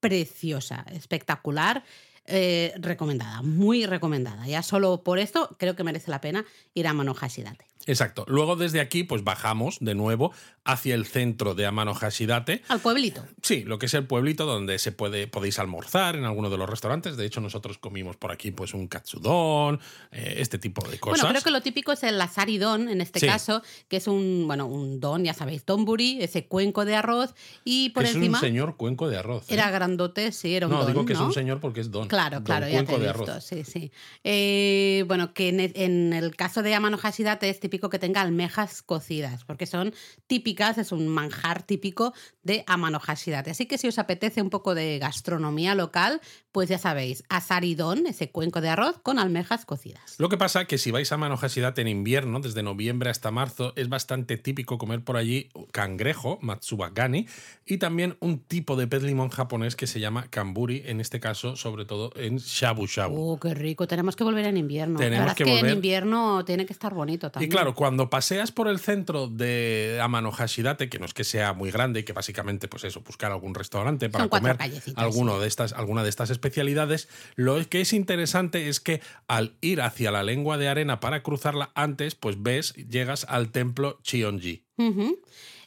preciosa, 0.00 0.84
espectacular. 0.92 1.84
Eh, 2.26 2.72
recomendada, 2.78 3.42
muy 3.42 3.86
recomendada. 3.86 4.46
Ya 4.46 4.62
solo 4.62 5.02
por 5.02 5.18
esto 5.18 5.56
creo 5.58 5.76
que 5.76 5.84
merece 5.84 6.10
la 6.10 6.20
pena 6.20 6.44
ir 6.74 6.86
a 6.86 6.92
Mano 6.92 7.14
Hashidate. 7.14 7.64
Exacto. 7.86 8.24
Luego 8.28 8.56
desde 8.56 8.80
aquí, 8.80 9.04
pues 9.04 9.22
bajamos 9.24 9.78
de 9.80 9.94
nuevo 9.94 10.32
hacia 10.64 10.94
el 10.96 11.06
centro 11.06 11.54
de 11.54 11.64
Amano 11.66 11.94
Hashidate. 11.94 12.62
Al 12.68 12.80
pueblito. 12.80 13.24
Sí, 13.42 13.62
lo 13.62 13.78
que 13.78 13.86
es 13.86 13.94
el 13.94 14.04
pueblito 14.06 14.44
donde 14.46 14.78
se 14.80 14.90
puede, 14.90 15.28
podéis 15.28 15.60
almorzar 15.60 16.16
en 16.16 16.24
alguno 16.24 16.50
de 16.50 16.58
los 16.58 16.68
restaurantes. 16.68 17.16
De 17.16 17.24
hecho, 17.24 17.40
nosotros 17.40 17.78
comimos 17.78 18.16
por 18.16 18.32
aquí 18.32 18.50
pues 18.50 18.74
un 18.74 18.88
katsudon, 18.88 19.78
eh, 20.10 20.34
este 20.38 20.58
tipo 20.58 20.86
de 20.88 20.98
cosas. 20.98 21.20
Bueno, 21.20 21.34
creo 21.34 21.42
que 21.44 21.50
lo 21.50 21.60
típico 21.62 21.92
es 21.92 22.02
el 22.02 22.20
asaridón, 22.20 22.88
en 22.88 23.00
este 23.00 23.20
Sí. 23.20 23.26
caso, 23.26 23.62
que 23.88 23.98
es 23.98 24.08
un, 24.08 24.44
bueno, 24.48 24.66
un 24.66 24.98
don, 24.98 25.22
ya 25.24 25.34
sabéis, 25.34 25.64
donburi, 25.64 26.18
ese 26.20 26.46
cuenco 26.46 26.84
de 26.84 26.96
arroz, 26.96 27.34
y 27.64 27.90
por 27.90 28.02
es 28.04 28.16
encima 28.16 28.38
un 28.38 28.44
señor 28.44 28.76
cuenco 28.76 29.08
de 29.08 29.18
arroz. 29.18 29.44
¿eh? 29.48 29.54
era 29.54 29.70
grandote, 29.70 30.32
sí, 30.32 30.56
era 30.56 30.66
un 30.66 30.72
no, 30.72 30.78
don, 30.80 30.86
digo 30.88 31.06
que 31.06 31.12
es 31.12 31.18
¿no? 31.20 31.26
un 31.26 31.32
señor 31.32 31.60
porque 31.60 31.80
es 31.80 31.90
don. 31.92 32.08
Claro, 32.08 32.36
Don 32.38 32.44
claro, 32.44 32.68
ya 32.68 32.84
te 32.84 32.94
he 32.94 32.98
de 32.98 33.06
visto, 33.12 33.22
arroz. 33.30 33.44
sí, 33.44 33.62
sí. 33.62 33.92
Eh, 34.24 35.04
bueno, 35.06 35.32
que 35.32 35.48
en, 35.50 35.60
en 35.60 36.12
el 36.12 36.34
caso 36.34 36.62
de 36.64 36.74
Amano 36.74 36.98
Hashidate 36.98 37.48
es 37.48 37.60
típico 37.60 37.75
que 37.80 37.98
tenga 37.98 38.20
almejas 38.20 38.82
cocidas, 38.82 39.44
porque 39.44 39.66
son 39.66 39.94
típicas, 40.26 40.78
es 40.78 40.92
un 40.92 41.08
manjar 41.08 41.62
típico 41.62 42.12
de 42.42 42.64
Amano. 42.66 43.00
Así 43.06 43.66
que 43.66 43.78
si 43.78 43.88
os 43.88 43.98
apetece 43.98 44.42
un 44.42 44.50
poco 44.50 44.74
de 44.74 44.98
gastronomía 44.98 45.74
local, 45.74 46.20
pues 46.56 46.70
ya 46.70 46.78
sabéis, 46.78 47.22
asaridón, 47.28 48.06
ese 48.06 48.30
cuenco 48.30 48.62
de 48.62 48.70
arroz 48.70 48.96
con 49.02 49.18
almejas 49.18 49.66
cocidas. 49.66 50.14
Lo 50.16 50.30
que 50.30 50.38
pasa 50.38 50.64
que 50.64 50.78
si 50.78 50.90
vais 50.90 51.12
a 51.12 51.18
Manohashidate 51.18 51.82
en 51.82 51.88
invierno, 51.88 52.40
desde 52.40 52.62
noviembre 52.62 53.10
hasta 53.10 53.30
marzo, 53.30 53.74
es 53.76 53.90
bastante 53.90 54.38
típico 54.38 54.78
comer 54.78 55.04
por 55.04 55.18
allí 55.18 55.50
cangrejo, 55.70 56.38
matsubakani, 56.40 57.26
y 57.66 57.76
también 57.76 58.16
un 58.20 58.38
tipo 58.38 58.74
de 58.76 58.86
pez 58.86 59.02
limón 59.02 59.28
japonés 59.28 59.76
que 59.76 59.86
se 59.86 60.00
llama 60.00 60.28
kamburi, 60.30 60.82
en 60.86 61.02
este 61.02 61.20
caso, 61.20 61.56
sobre 61.56 61.84
todo 61.84 62.10
en 62.16 62.38
shabu 62.38 62.86
shabu. 62.86 63.32
Oh, 63.32 63.38
qué 63.38 63.52
rico. 63.52 63.86
Tenemos 63.86 64.16
que 64.16 64.24
volver 64.24 64.46
en 64.46 64.56
invierno. 64.56 64.98
Tenemos 64.98 65.18
la 65.18 65.24
verdad 65.24 65.36
que 65.36 65.42
es 65.42 65.46
que 65.48 65.56
volver. 65.56 65.70
en 65.72 65.76
invierno 65.76 66.42
tiene 66.46 66.64
que 66.64 66.72
estar 66.72 66.94
bonito 66.94 67.26
Y 67.26 67.30
también. 67.32 67.50
claro, 67.50 67.74
cuando 67.74 68.08
paseas 68.08 68.50
por 68.50 68.68
el 68.68 68.78
centro 68.78 69.28
de 69.28 69.98
Amano 70.00 70.32
Hashidate, 70.32 70.88
que 70.88 70.98
no 70.98 71.04
es 71.04 71.12
que 71.12 71.24
sea 71.24 71.52
muy 71.52 71.70
grande, 71.70 72.02
que 72.06 72.14
básicamente, 72.14 72.66
pues 72.66 72.84
eso, 72.84 73.02
buscar 73.02 73.30
algún 73.30 73.54
restaurante 73.54 74.08
para 74.08 74.24
Son 74.24 74.30
comer 74.30 74.56
alguno 74.94 75.38
de 75.38 75.48
estas, 75.48 75.74
alguna 75.74 76.02
de 76.02 76.08
estas 76.08 76.30
especialidades, 76.46 77.08
lo 77.34 77.56
que 77.68 77.80
es 77.80 77.92
interesante 77.92 78.68
es 78.68 78.80
que 78.80 79.00
al 79.26 79.56
ir 79.60 79.80
hacia 79.80 80.10
la 80.10 80.22
lengua 80.22 80.58
de 80.58 80.68
arena 80.68 81.00
para 81.00 81.22
cruzarla 81.22 81.72
antes, 81.74 82.14
pues 82.14 82.42
ves, 82.42 82.74
llegas 82.74 83.26
al 83.28 83.50
templo 83.50 83.98
Chionji. 84.02 84.64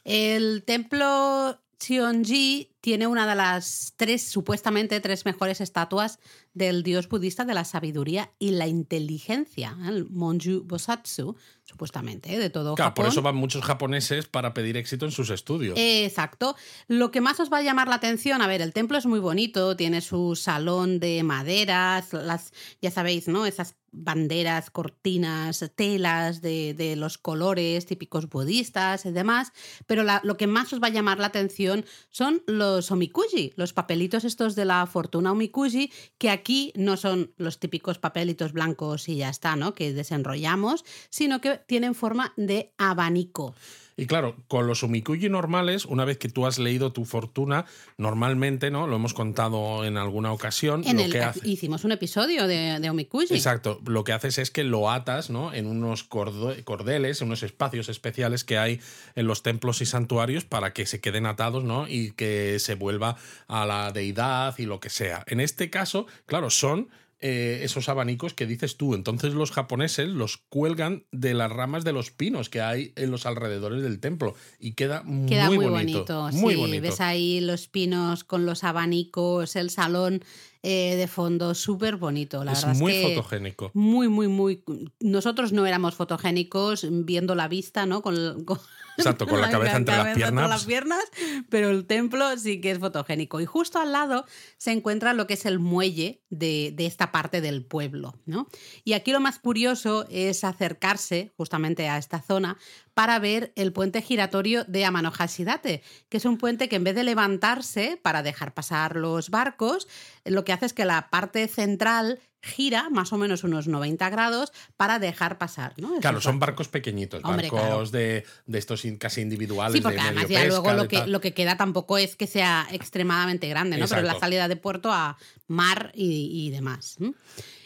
El 0.04 0.62
templo 0.64 1.60
Cheonji 1.78 2.70
tiene 2.80 3.06
una 3.06 3.26
de 3.26 3.34
las 3.34 3.94
tres, 3.96 4.22
supuestamente 4.28 5.00
tres 5.00 5.24
mejores 5.24 5.60
estatuas 5.60 6.18
del 6.54 6.82
dios 6.82 7.08
budista 7.08 7.44
de 7.44 7.54
la 7.54 7.64
sabiduría 7.64 8.32
y 8.38 8.50
la 8.52 8.66
inteligencia, 8.66 9.76
el 9.86 10.06
Monju 10.08 10.62
Bosatsu, 10.64 11.36
supuestamente, 11.64 12.34
¿eh? 12.34 12.38
de 12.38 12.50
todo 12.50 12.74
Claro, 12.74 12.90
Japón. 12.90 13.04
por 13.04 13.12
eso 13.12 13.22
van 13.22 13.36
muchos 13.36 13.62
japoneses 13.64 14.26
para 14.26 14.52
pedir 14.54 14.76
éxito 14.76 15.04
en 15.04 15.12
sus 15.12 15.30
estudios. 15.30 15.74
Exacto. 15.78 16.56
Lo 16.88 17.10
que 17.10 17.20
más 17.20 17.38
os 17.38 17.52
va 17.52 17.58
a 17.58 17.62
llamar 17.62 17.86
la 17.88 17.94
atención, 17.96 18.42
a 18.42 18.46
ver, 18.48 18.60
el 18.62 18.72
templo 18.72 18.98
es 18.98 19.06
muy 19.06 19.20
bonito, 19.20 19.76
tiene 19.76 20.00
su 20.00 20.34
salón 20.34 20.98
de 21.00 21.22
maderas, 21.22 22.12
las, 22.12 22.52
ya 22.82 22.90
sabéis, 22.90 23.28
¿no? 23.28 23.46
Esas 23.46 23.76
banderas, 23.92 24.70
cortinas, 24.70 25.64
telas 25.74 26.40
de, 26.42 26.74
de 26.74 26.94
los 26.94 27.18
colores 27.18 27.86
típicos 27.86 28.28
budistas 28.28 29.04
y 29.04 29.10
demás, 29.10 29.52
pero 29.86 30.04
la- 30.04 30.20
lo 30.22 30.36
que 30.36 30.46
más 30.46 30.72
os 30.72 30.80
va 30.80 30.86
a 30.86 30.90
llamar 30.90 31.18
la 31.18 31.26
atención 31.26 31.84
son 32.08 32.42
los 32.46 32.69
omikuji, 32.90 33.52
los 33.56 33.72
papelitos 33.72 34.24
estos 34.24 34.54
de 34.54 34.64
la 34.64 34.86
fortuna 34.86 35.32
omikuji, 35.32 35.90
que 36.18 36.30
aquí 36.30 36.72
no 36.76 36.96
son 36.96 37.32
los 37.36 37.58
típicos 37.58 37.98
papelitos 37.98 38.52
blancos 38.52 39.08
y 39.08 39.16
ya 39.16 39.28
está, 39.28 39.56
¿no? 39.56 39.74
Que 39.74 39.92
desenrollamos, 39.92 40.84
sino 41.10 41.40
que 41.40 41.56
tienen 41.56 41.94
forma 41.94 42.32
de 42.36 42.72
abanico. 42.78 43.54
Y 43.96 44.06
claro, 44.06 44.36
con 44.48 44.66
los 44.66 44.82
umikuji 44.82 45.28
normales, 45.28 45.84
una 45.84 46.04
vez 46.04 46.18
que 46.18 46.28
tú 46.28 46.46
has 46.46 46.58
leído 46.58 46.92
tu 46.92 47.04
fortuna, 47.04 47.66
normalmente, 47.98 48.70
¿no? 48.70 48.86
Lo 48.86 48.96
hemos 48.96 49.14
contado 49.14 49.84
en 49.84 49.96
alguna 49.96 50.32
ocasión, 50.32 50.82
En 50.86 50.96
lo 50.96 51.02
el, 51.02 51.12
que 51.12 51.22
hace. 51.22 51.48
Hicimos 51.48 51.84
un 51.84 51.92
episodio 51.92 52.46
de, 52.46 52.78
de. 52.80 52.90
Exacto, 53.30 53.80
lo 53.86 54.04
que 54.04 54.12
haces 54.12 54.38
es 54.38 54.50
que 54.50 54.64
lo 54.64 54.90
atas 54.90 55.30
¿no? 55.30 55.52
en 55.52 55.66
unos 55.66 56.04
cordeles, 56.04 57.20
en 57.20 57.28
unos 57.28 57.42
espacios 57.42 57.88
especiales 57.88 58.44
que 58.44 58.58
hay 58.58 58.80
en 59.14 59.26
los 59.26 59.42
templos 59.42 59.80
y 59.80 59.86
santuarios 59.86 60.44
para 60.44 60.72
que 60.72 60.86
se 60.86 61.00
queden 61.00 61.26
atados 61.26 61.64
¿no? 61.64 61.88
y 61.88 62.12
que 62.12 62.58
se 62.58 62.74
vuelva 62.74 63.16
a 63.48 63.66
la 63.66 63.92
deidad 63.92 64.58
y 64.58 64.66
lo 64.66 64.80
que 64.80 64.90
sea. 64.90 65.24
En 65.26 65.40
este 65.40 65.70
caso, 65.70 66.06
claro, 66.26 66.50
son 66.50 66.88
eh, 67.22 67.60
esos 67.62 67.88
abanicos 67.88 68.32
que 68.34 68.46
dices 68.46 68.76
tú. 68.76 68.94
Entonces 68.94 69.34
los 69.34 69.50
japoneses 69.50 70.08
los 70.08 70.38
cuelgan 70.38 71.04
de 71.12 71.34
las 71.34 71.50
ramas 71.52 71.84
de 71.84 71.92
los 71.92 72.10
pinos 72.10 72.48
que 72.48 72.60
hay 72.60 72.92
en 72.96 73.10
los 73.10 73.26
alrededores 73.26 73.82
del 73.82 74.00
templo 74.00 74.34
y 74.58 74.72
queda, 74.72 75.02
Queda 75.28 75.46
muy, 75.46 75.56
muy, 75.58 75.66
bonito. 75.66 75.98
bonito. 76.04 76.28
Muy 76.38 76.54
sí, 76.54 76.60
bonito. 76.60 76.82
ves 76.82 77.00
ahí 77.00 77.40
los 77.40 77.68
pinos 77.68 78.24
con 78.24 78.46
los 78.46 78.64
abanicos, 78.64 79.56
el 79.56 79.70
salón 79.70 80.22
eh, 80.62 80.96
de 80.96 81.06
fondo, 81.08 81.54
súper 81.54 81.96
bonito. 81.96 82.44
La 82.44 82.52
es 82.52 82.64
verdad 82.64 82.78
muy 82.78 82.92
es 82.92 83.06
que 83.06 83.14
fotogénico. 83.14 83.70
Muy, 83.74 84.08
muy, 84.08 84.28
muy. 84.28 84.62
Nosotros 85.00 85.52
no 85.52 85.66
éramos 85.66 85.94
fotogénicos 85.94 86.86
viendo 86.90 87.34
la 87.34 87.48
vista, 87.48 87.86
¿no? 87.86 88.02
Con, 88.02 88.44
con- 88.44 88.58
Exacto, 88.96 89.26
con 89.26 89.40
la 89.40 89.50
cabeza 89.50 89.76
entre 89.76 89.96
las 89.96 90.06
entre 90.06 90.20
piernas. 90.20 90.48
las 90.48 90.64
piernas, 90.64 91.04
pero 91.48 91.70
el 91.70 91.86
templo 91.86 92.36
sí 92.36 92.60
que 92.60 92.70
es 92.70 92.78
fotogénico. 92.78 93.40
Y 93.40 93.46
justo 93.46 93.78
al 93.78 93.92
lado 93.92 94.26
se 94.58 94.72
encuentra 94.72 95.14
lo 95.14 95.26
que 95.26 95.34
es 95.34 95.46
el 95.46 95.58
muelle 95.58 96.22
de, 96.30 96.72
de 96.74 96.86
esta 96.86 97.12
parte 97.12 97.40
del 97.40 97.64
pueblo, 97.64 98.18
¿no? 98.26 98.48
Y 98.84 98.92
aquí 98.92 99.12
lo 99.12 99.20
más 99.20 99.38
curioso 99.38 100.06
es 100.10 100.44
acercarse 100.44 101.32
justamente 101.36 101.88
a 101.88 101.98
esta 101.98 102.20
zona 102.20 102.56
para 102.94 103.18
ver 103.18 103.52
el 103.56 103.72
puente 103.72 104.02
giratorio 104.02 104.64
de 104.64 104.84
Amano 104.84 105.10
Hashidate, 105.10 105.82
que 106.08 106.16
es 106.16 106.24
un 106.24 106.36
puente 106.36 106.68
que 106.68 106.76
en 106.76 106.84
vez 106.84 106.94
de 106.94 107.04
levantarse 107.04 107.98
para 108.02 108.22
dejar 108.22 108.52
pasar 108.52 108.96
los 108.96 109.30
barcos, 109.30 109.88
lo 110.24 110.44
que 110.44 110.52
hace 110.52 110.66
es 110.66 110.72
que 110.74 110.84
la 110.84 111.08
parte 111.08 111.48
central 111.48 112.20
gira 112.42 112.88
más 112.90 113.12
o 113.12 113.18
menos 113.18 113.44
unos 113.44 113.68
90 113.68 114.08
grados 114.10 114.52
para 114.76 114.98
dejar 114.98 115.38
pasar. 115.38 115.74
¿no? 115.76 115.98
Claro, 116.00 116.20
son 116.20 116.38
barcos 116.38 116.68
pequeñitos, 116.68 117.22
Hombre, 117.24 117.50
barcos 117.50 117.60
claro. 117.60 117.90
de, 117.90 118.24
de 118.46 118.58
estos 118.58 118.82
casi 118.98 119.20
individuales. 119.20 119.74
Sí, 119.74 119.80
porque 119.80 119.96
de 119.96 120.02
además 120.02 120.24
medio 120.24 120.38
ya 120.38 120.44
pesca, 120.44 120.60
luego 120.60 120.72
lo 120.76 120.88
que, 120.88 121.06
lo 121.06 121.20
que 121.20 121.34
queda 121.34 121.56
tampoco 121.56 121.98
es 121.98 122.16
que 122.16 122.26
sea 122.26 122.66
extremadamente 122.70 123.48
grande, 123.48 123.76
¿no? 123.76 123.86
Pero 123.88 124.02
la 124.02 124.18
salida 124.18 124.48
de 124.48 124.56
puerto 124.56 124.92
a 124.92 125.18
mar 125.48 125.92
y, 125.94 126.46
y 126.46 126.50
demás. 126.50 126.96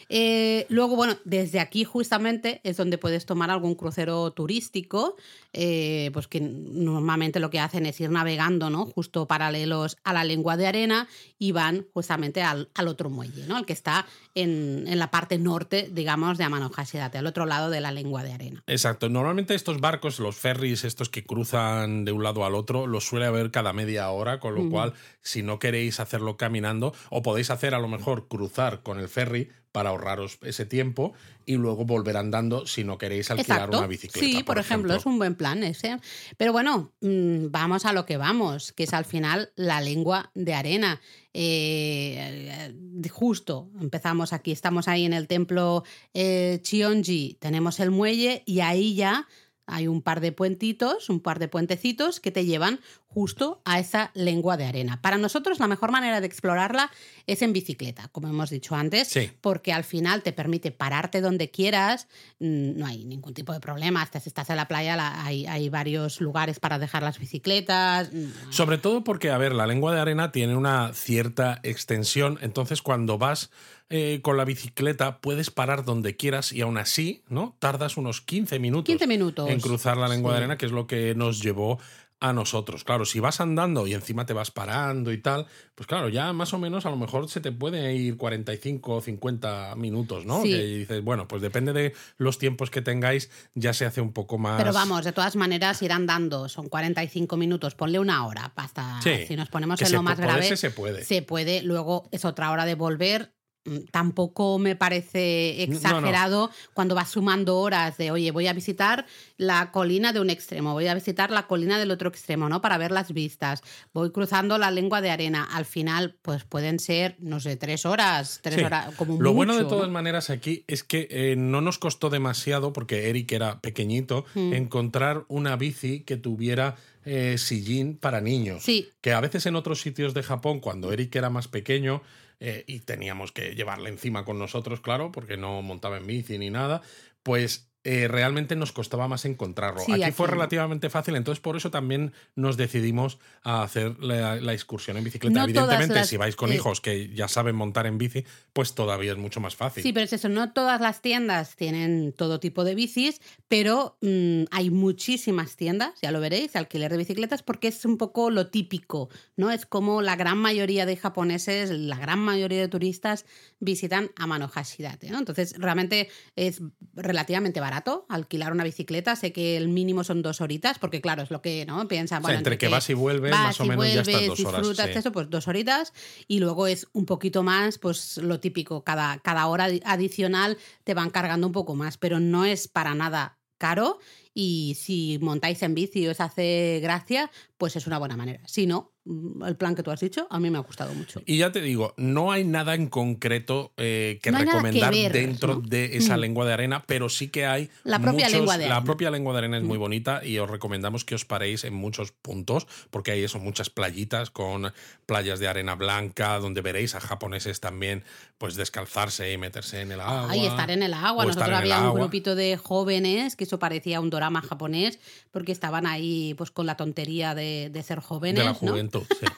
Eh, 0.09 0.65
luego, 0.69 0.95
bueno, 0.95 1.17
desde 1.25 1.59
aquí 1.59 1.83
justamente 1.83 2.61
es 2.63 2.77
donde 2.77 2.97
puedes 2.97 3.25
tomar 3.25 3.49
algún 3.49 3.75
crucero 3.75 4.31
turístico, 4.31 5.15
eh, 5.53 6.09
pues 6.13 6.27
que 6.27 6.41
normalmente 6.41 7.39
lo 7.39 7.49
que 7.49 7.59
hacen 7.59 7.85
es 7.85 7.99
ir 7.99 8.09
navegando, 8.09 8.69
¿no? 8.69 8.85
Justo 8.85 9.27
paralelos 9.27 9.97
a 10.03 10.13
la 10.13 10.23
lengua 10.23 10.57
de 10.57 10.67
arena 10.67 11.07
y 11.39 11.51
van 11.51 11.87
justamente 11.93 12.41
al, 12.43 12.69
al 12.75 12.87
otro 12.87 13.09
muelle, 13.09 13.47
¿no? 13.47 13.57
El 13.57 13.65
que 13.65 13.73
está 13.73 14.05
en, 14.35 14.85
en 14.87 14.99
la 14.99 15.11
parte 15.11 15.37
norte, 15.37 15.89
digamos, 15.91 16.37
de 16.37 16.43
Amano 16.43 16.69
Hashidate, 16.69 17.17
al 17.17 17.27
otro 17.27 17.45
lado 17.45 17.69
de 17.69 17.81
la 17.81 17.91
lengua 17.91 18.23
de 18.23 18.33
arena. 18.33 18.63
Exacto. 18.67 19.09
Normalmente 19.09 19.55
estos 19.55 19.79
barcos, 19.79 20.19
los 20.19 20.35
ferries, 20.35 20.83
estos 20.83 21.09
que 21.09 21.23
cruzan 21.23 22.05
de 22.05 22.11
un 22.11 22.23
lado 22.23 22.45
al 22.45 22.55
otro, 22.55 22.87
los 22.87 23.05
suele 23.05 23.25
haber 23.25 23.51
cada 23.51 23.73
media 23.73 24.09
hora, 24.09 24.39
con 24.39 24.55
lo 24.55 24.69
cual, 24.69 24.93
si 25.21 25.41
no 25.41 25.59
queréis 25.59 25.99
hacerlo 25.99 26.37
caminando, 26.37 26.93
o 27.09 27.21
podéis 27.21 27.49
hacer 27.49 27.73
a 27.73 27.79
lo 27.79 27.87
mejor 27.87 28.27
cruzar 28.27 28.83
con 28.83 28.99
el 28.99 29.07
ferry 29.07 29.49
para 29.75 29.89
ahorraros 29.89 30.39
ese 30.41 30.65
tiempo 30.65 31.11
y 31.45 31.55
luego 31.55 31.83
volver 31.83 32.15
andando 32.15 32.65
si 32.65 32.85
no 32.85 32.97
queréis 32.97 33.29
alquilar 33.29 33.57
Exacto. 33.57 33.79
una 33.79 33.87
bicicleta. 33.87 34.25
Sí, 34.25 34.41
por, 34.41 34.57
ejemplo, 34.57 34.95
es 34.95 35.05
un 35.05 35.17
buen 35.17 35.35
plan 35.35 35.63
ese. 35.63 35.99
Pero 36.37 36.53
bueno, 36.53 36.93
mm, 37.01 37.47
vamos 37.49 37.83
a 37.83 37.91
lo 37.91 38.05
que 38.05 38.15
vamos, 38.15 38.71
que 38.71 38.83
es 38.83 38.93
al 38.93 39.03
final 39.03 39.51
la 39.57 39.81
lengua 39.81 40.31
de 40.33 40.53
arena. 40.53 41.01
Eh, 41.33 42.73
justo, 43.11 43.69
empezamos 43.81 44.31
aquí, 44.31 44.53
estamos 44.53 44.87
ahí 44.87 45.03
en 45.03 45.11
el 45.11 45.27
templo 45.27 45.83
eh, 46.13 46.59
Chionji, 46.61 47.35
tenemos 47.41 47.81
el 47.81 47.91
muelle 47.91 48.43
y 48.45 48.61
ahí 48.61 48.95
ya 48.95 49.27
hay 49.67 49.87
un 49.87 50.01
par 50.01 50.21
de 50.21 50.31
puentitos, 50.31 51.09
un 51.09 51.19
par 51.19 51.39
de 51.39 51.49
puentecitos 51.49 52.21
que 52.21 52.31
te 52.31 52.45
llevan 52.45 52.79
justo 53.15 53.61
a 53.63 53.79
esa 53.79 54.11
lengua 54.13 54.57
de 54.57 54.65
arena. 54.65 55.01
Para 55.01 55.17
nosotros 55.17 55.59
la 55.59 55.67
mejor 55.67 55.89
manera 55.89 56.19
de 56.19 56.27
explorarla 56.27 56.91
es 57.27 57.41
en 57.41 57.53
bicicleta, 57.53 58.09
como 58.11 58.27
hemos 58.27 58.49
dicho 58.49 58.75
antes, 58.75 59.07
Sí. 59.07 59.31
porque 59.39 59.71
al 59.71 59.85
final 59.85 60.21
te 60.21 60.33
permite 60.33 60.71
pararte 60.71 61.21
donde 61.21 61.49
quieras, 61.49 62.07
mm, 62.39 62.77
no 62.77 62.85
hay 62.85 63.05
ningún 63.05 63.33
tipo 63.33 63.53
de 63.53 63.61
problema, 63.61 64.01
hasta 64.01 64.19
si 64.19 64.27
estás 64.27 64.49
en 64.49 64.57
la 64.57 64.67
playa 64.67 64.97
la- 64.97 65.25
hay, 65.25 65.45
hay 65.47 65.69
varios 65.69 66.19
lugares 66.19 66.59
para 66.59 66.77
dejar 66.77 67.03
las 67.03 67.17
bicicletas. 67.17 68.11
mm, 68.11 68.51
Sobre 68.51 68.77
todo 68.77 69.05
porque, 69.05 69.31
a 69.31 69.37
ver, 69.37 69.53
la 69.55 69.65
lengua 69.65 69.95
de 69.95 70.01
arena 70.01 70.33
tiene 70.33 70.57
una 70.57 70.93
cierta 70.93 71.61
extensión, 71.63 72.37
entonces 72.41 72.81
cuando 72.81 73.17
vas 73.17 73.49
eh, 73.91 74.19
con 74.23 74.35
la 74.35 74.45
bicicleta 74.45 75.19
puedes 75.21 75.51
parar 75.51 75.85
donde 75.85 76.15
quieras 76.15 76.51
y 76.51 76.61
aún 76.61 76.79
así, 76.79 77.21
¿no? 77.29 77.55
Tardas 77.59 77.97
unos 77.97 78.19
15 78.19 78.57
minutos, 78.57 78.85
15 78.87 79.05
minutos. 79.05 79.47
en 79.47 79.59
cruzar 79.59 79.95
la 79.95 80.07
lengua 80.07 80.31
de 80.31 80.37
arena, 80.39 80.57
que 80.57 80.65
es 80.65 80.71
lo 80.71 80.87
que 80.87 81.13
nos 81.13 81.39
llevó 81.39 81.77
a 82.19 82.33
nosotros. 82.33 82.83
Claro, 82.83 83.05
si 83.05 83.19
vas 83.19 83.41
andando 83.41 83.87
y 83.87 83.93
encima 83.93 84.25
te 84.25 84.33
vas 84.33 84.51
parando 84.51 85.11
y 85.11 85.21
tal, 85.21 85.47
pues 85.75 85.87
claro, 85.87 86.09
ya 86.09 86.31
más 86.33 86.53
o 86.53 86.57
menos 86.57 86.85
a 86.85 86.89
lo 86.89 86.95
mejor 86.95 87.29
se 87.29 87.41
te 87.41 87.51
puede 87.51 87.93
ir 87.93 88.17
45 88.17 88.93
o 88.93 89.01
50 89.01 89.75
minutos, 89.75 90.25
¿no? 90.25 90.41
Sí. 90.41 90.49
Que 90.49 90.63
dices, 90.63 91.03
bueno, 91.03 91.27
pues 91.27 91.41
depende 91.41 91.73
de 91.73 91.93
los 92.17 92.37
tiempos 92.37 92.69
que 92.69 92.81
tengáis, 92.81 93.29
ya 93.53 93.73
se 93.73 93.85
hace 93.85 94.01
un 94.01 94.13
poco 94.13 94.37
más... 94.37 94.57
Pero 94.61 94.73
vamos, 94.73 95.03
de 95.03 95.11
todas 95.11 95.35
maneras, 95.35 95.81
ir 95.81 95.91
andando 95.91 96.49
son 96.49 96.69
45 96.69 97.37
minutos, 97.37 97.75
ponle 97.75 97.99
una 97.99 98.25
hora. 98.25 98.53
Hasta 98.55 99.01
Sí, 99.01 99.25
si 99.27 99.35
nos 99.35 99.49
ponemos 99.49 99.81
en 99.81 99.91
lo 99.91 100.03
más 100.03 100.19
grave, 100.19 100.55
se 100.55 100.71
puede. 100.71 101.03
se 101.03 101.21
puede. 101.21 101.61
Luego 101.61 102.07
es 102.11 102.25
otra 102.25 102.51
hora 102.51 102.65
de 102.65 102.75
volver. 102.75 103.33
Mm, 103.65 103.77
Tampoco 103.91 104.59
me 104.59 104.75
parece 104.75 105.63
exagerado 105.63 106.51
cuando 106.73 106.93
vas 106.95 107.09
sumando 107.09 107.57
horas 107.57 107.97
de, 107.97 108.11
oye, 108.11 108.29
voy 108.31 108.47
a 108.47 108.53
visitar 108.53 109.05
la 109.37 109.71
colina 109.71 110.13
de 110.13 110.19
un 110.19 110.29
extremo, 110.29 110.73
voy 110.73 110.87
a 110.87 110.93
visitar 110.93 111.31
la 111.31 111.47
colina 111.47 111.79
del 111.79 111.89
otro 111.91 112.09
extremo, 112.09 112.47
¿no? 112.47 112.61
Para 112.61 112.77
ver 112.77 112.91
las 112.91 113.11
vistas. 113.11 113.61
Voy 113.93 114.11
cruzando 114.11 114.57
la 114.57 114.69
lengua 114.71 115.01
de 115.01 115.09
arena. 115.09 115.43
Al 115.51 115.65
final, 115.65 116.15
pues 116.21 116.43
pueden 116.43 116.79
ser, 116.79 117.15
no 117.19 117.39
sé, 117.39 117.55
tres 117.57 117.85
horas, 117.85 118.39
tres 118.43 118.55
Sí. 118.55 118.63
horas, 118.63 118.93
como 118.95 119.19
Lo 119.21 119.33
bueno 119.33 119.55
de 119.57 119.65
todas 119.65 119.89
maneras 119.89 120.29
aquí 120.29 120.63
es 120.67 120.83
que 120.83 121.07
eh, 121.09 121.35
no 121.35 121.61
nos 121.61 121.79
costó 121.79 122.09
demasiado, 122.09 122.71
porque 122.71 123.09
Eric 123.09 123.31
era 123.31 123.59
pequeñito, 123.61 124.25
Mm. 124.35 124.53
encontrar 124.53 125.25
una 125.27 125.55
bici 125.55 126.01
que 126.01 126.17
tuviera 126.17 126.75
eh, 127.07 127.37
sillín 127.37 127.97
para 127.97 128.19
niños. 128.19 128.63
Sí. 128.63 128.89
Que 129.01 129.13
a 129.13 129.21
veces 129.21 129.45
en 129.45 129.55
otros 129.55 129.79
sitios 129.79 130.15
de 130.15 130.23
Japón, 130.23 130.59
cuando 130.59 130.91
Eric 130.91 131.15
era 131.15 131.29
más 131.29 131.47
pequeño 131.47 132.01
eh, 132.39 132.63
y 132.67 132.81
teníamos 132.81 133.31
que 133.31 133.55
llevarle 133.55 133.89
encima 133.89 134.25
con 134.25 134.39
nosotros, 134.39 134.81
claro, 134.81 135.11
porque 135.11 135.37
no 135.37 135.61
montaba 135.61 135.97
en 135.97 136.07
bici 136.07 136.37
ni 136.37 136.49
nada, 136.49 136.81
pues 137.23 137.71
eh, 137.85 138.07
realmente 138.09 138.55
nos 138.57 138.71
costaba 138.73 139.07
más 139.07 139.23
encontrarlo. 139.25 139.79
Sí, 139.79 139.93
aquí, 140.03 140.11
fue 140.11 140.27
relativamente 140.27 140.89
fácil, 140.89 141.15
entonces 141.15 141.39
por 141.39 141.55
eso 141.55 141.71
también 141.71 142.11
nos 142.35 142.57
decidimos 142.57 143.19
a 143.43 143.63
hacer 143.63 143.97
la, 144.03 144.35
la 144.35 144.53
excursión 144.53 144.97
en 144.97 145.03
bicicleta. 145.03 145.39
No 145.39 145.43
Evidentemente, 145.45 145.93
las- 145.95 146.09
si 146.09 146.17
vais 146.17 146.35
con 146.35 146.51
eh, 146.51 146.55
hijos 146.55 146.81
que 146.81 147.09
ya 147.13 147.27
saben 147.27 147.55
montar 147.55 147.85
en 147.85 147.97
bici, 147.97 148.25
pues 148.53 148.73
todavía 148.75 149.11
es 149.11 149.17
mucho 149.17 149.39
más 149.39 149.55
fácil. 149.55 149.83
Sí, 149.83 149.93
pero 149.93 150.03
es 150.05 150.13
eso, 150.13 150.27
no 150.29 150.51
todas 150.51 150.81
las 150.81 151.01
tiendas 151.01 151.55
tienen 151.55 152.11
todo 152.11 152.39
tipo 152.39 152.63
de 152.63 152.73
bicis, 152.73 153.21
pero 153.47 153.97
mm, 154.01 154.45
hay 154.49 154.71
muchísimas 154.71 155.55
tiendas, 155.55 155.91
ya 156.01 156.11
lo 156.11 156.19
veréis, 156.19 156.55
alquiler 156.55 156.91
de 156.91 156.97
bicicletas, 156.97 157.43
porque 157.43 157.67
es 157.67 157.85
un 157.85 157.97
poco 157.99 158.31
lo 158.31 158.47
típico, 158.47 159.09
¿no? 159.37 159.51
Es 159.51 159.67
como 159.67 160.01
la 160.01 160.15
gran 160.15 160.39
mayoría 160.39 160.87
de 160.87 160.97
japoneses, 160.97 161.69
la 161.69 161.97
gran 161.99 162.17
mayoría 162.17 162.61
de 162.61 162.67
turistas 162.67 163.25
visitan 163.59 164.09
Amano 164.15 164.47
Hashidate, 164.47 165.11
¿no? 165.11 165.19
Entonces, 165.19 165.53
realmente 165.59 166.09
es 166.35 166.61
relativamente 166.95 167.59
barato. 167.59 167.74
Barato 167.75 168.05
alquilar 168.09 168.51
una 168.51 168.63
bicicleta. 168.63 169.15
Sé 169.15 169.31
que 169.31 169.57
el 169.57 169.67
mínimo 169.67 170.03
son 170.03 170.21
dos 170.21 170.41
horitas, 170.41 170.79
porque 170.79 171.01
claro, 171.01 171.23
es 171.23 171.31
lo 171.31 171.41
que 171.41 171.65
no 171.65 171.87
piensan. 171.87 172.21
Bueno, 172.21 172.37
entre, 172.37 172.57
que, 172.57 172.67
vas 172.67 172.89
y 172.89 172.93
vuelves, 172.93 173.31
más 173.31 173.59
o 173.59 173.65
menos 173.65 173.85
ya 173.93 174.01
estás 174.01 174.27
dos 174.27 174.39
horas. 174.45 174.61
Disfrutas 174.61 174.95
eso, 174.95 175.11
pues 175.11 175.29
dos 175.29 175.47
horitas. 175.47 175.93
Y 176.27 176.39
luego 176.39 176.67
es 176.67 176.87
un 176.93 177.05
poquito 177.05 177.43
más, 177.43 177.77
pues 177.77 178.17
lo 178.17 178.39
típico, 178.39 178.83
cada, 178.83 179.19
cada 179.19 179.47
hora 179.47 179.67
adicional 179.83 180.57
te 180.83 180.93
van 180.93 181.09
cargando 181.09 181.47
un 181.47 181.53
poco 181.53 181.75
más, 181.75 181.97
pero 181.97 182.19
no 182.19 182.45
es 182.45 182.67
para 182.67 182.95
nada 182.95 183.37
caro. 183.57 183.99
Y 184.37 184.75
si 184.77 185.17
montáis 185.21 185.63
en 185.63 185.73
bici 185.75 186.01
y 186.01 186.07
os 186.07 186.19
hace 186.19 186.81
gracia, 186.83 187.31
pues 187.57 187.77
es 187.77 187.87
una 187.87 187.97
buena 187.97 188.17
manera. 188.17 188.41
Si 188.45 188.67
no, 188.67 188.91
mm, 189.05 189.43
el 189.45 189.55
plan 189.55 189.75
que 189.75 189.81
tú 189.83 189.91
has 189.91 190.01
dicho, 190.01 190.27
a 190.29 190.41
mí 190.41 190.49
me 190.49 190.57
ha 190.57 190.61
gustado 190.61 190.93
mucho. 190.93 191.21
Y 191.25 191.37
ya 191.37 191.53
te 191.53 191.61
digo, 191.61 191.93
no 191.95 192.33
hay 192.33 192.43
nada 192.43 192.75
en 192.75 192.87
concreto 192.87 193.71
eh, 193.77 194.19
que 194.21 194.31
recomendar 194.31 194.93
dentro 194.93 195.61
de 195.61 195.95
esa 195.95 196.17
mm. 196.17 196.19
lengua 196.19 196.45
de 196.45 196.51
arena, 196.51 196.83
pero 196.85 197.07
sí 197.07 197.29
que 197.29 197.45
hay. 197.45 197.69
La 197.85 197.99
propia 197.99 198.27
lengua 198.27 198.57
de 198.57 198.65
arena. 198.65 198.79
La 198.79 198.83
propia 198.83 199.09
lengua 199.09 199.31
de 199.31 199.39
arena 199.39 199.57
es 199.57 199.63
muy 199.63 199.77
mm. 199.77 199.81
bonita 199.81 200.25
y 200.25 200.37
os 200.37 200.49
recomendamos 200.49 201.05
que 201.05 201.15
os 201.15 201.23
paréis 201.23 201.63
en 201.63 201.73
muchos 201.73 202.11
puntos, 202.11 202.67
porque 202.89 203.11
hay 203.11 203.23
eso, 203.23 203.39
muchas 203.39 203.69
playitas 203.69 204.31
con 204.31 204.73
playas 205.05 205.39
de 205.39 205.47
arena 205.47 205.75
blanca, 205.75 206.39
donde 206.39 206.59
veréis 206.59 206.93
a 206.93 206.99
japoneses 206.99 207.61
también 207.61 208.03
pues 208.37 208.55
descalzarse 208.55 209.31
y 209.31 209.37
meterse 209.37 209.79
en 209.79 209.93
el 209.93 210.01
agua. 210.01 210.35
Y 210.35 210.45
estar 210.45 210.69
en 210.71 210.83
el 210.83 210.93
agua. 210.93 211.25
Nosotros 211.25 211.55
había 211.55 211.89
un 211.89 211.95
grupito 211.95 212.35
de 212.35 212.57
jóvenes 212.57 213.37
que 213.37 213.45
eso 213.45 213.59
parecía 213.59 214.01
un 214.01 214.09
drama 214.25 214.41
japonés, 214.41 214.99
porque 215.31 215.51
estaban 215.51 215.85
ahí 215.85 216.33
pues 216.37 216.51
con 216.51 216.65
la 216.65 216.77
tontería 216.77 217.35
de 217.35 217.45
de, 217.45 217.83
ser 217.83 217.99
jóvenes. 217.99 218.39
De 218.39 218.45
la 218.45 218.53
juventud, 218.53 219.03
sí. 219.19 219.25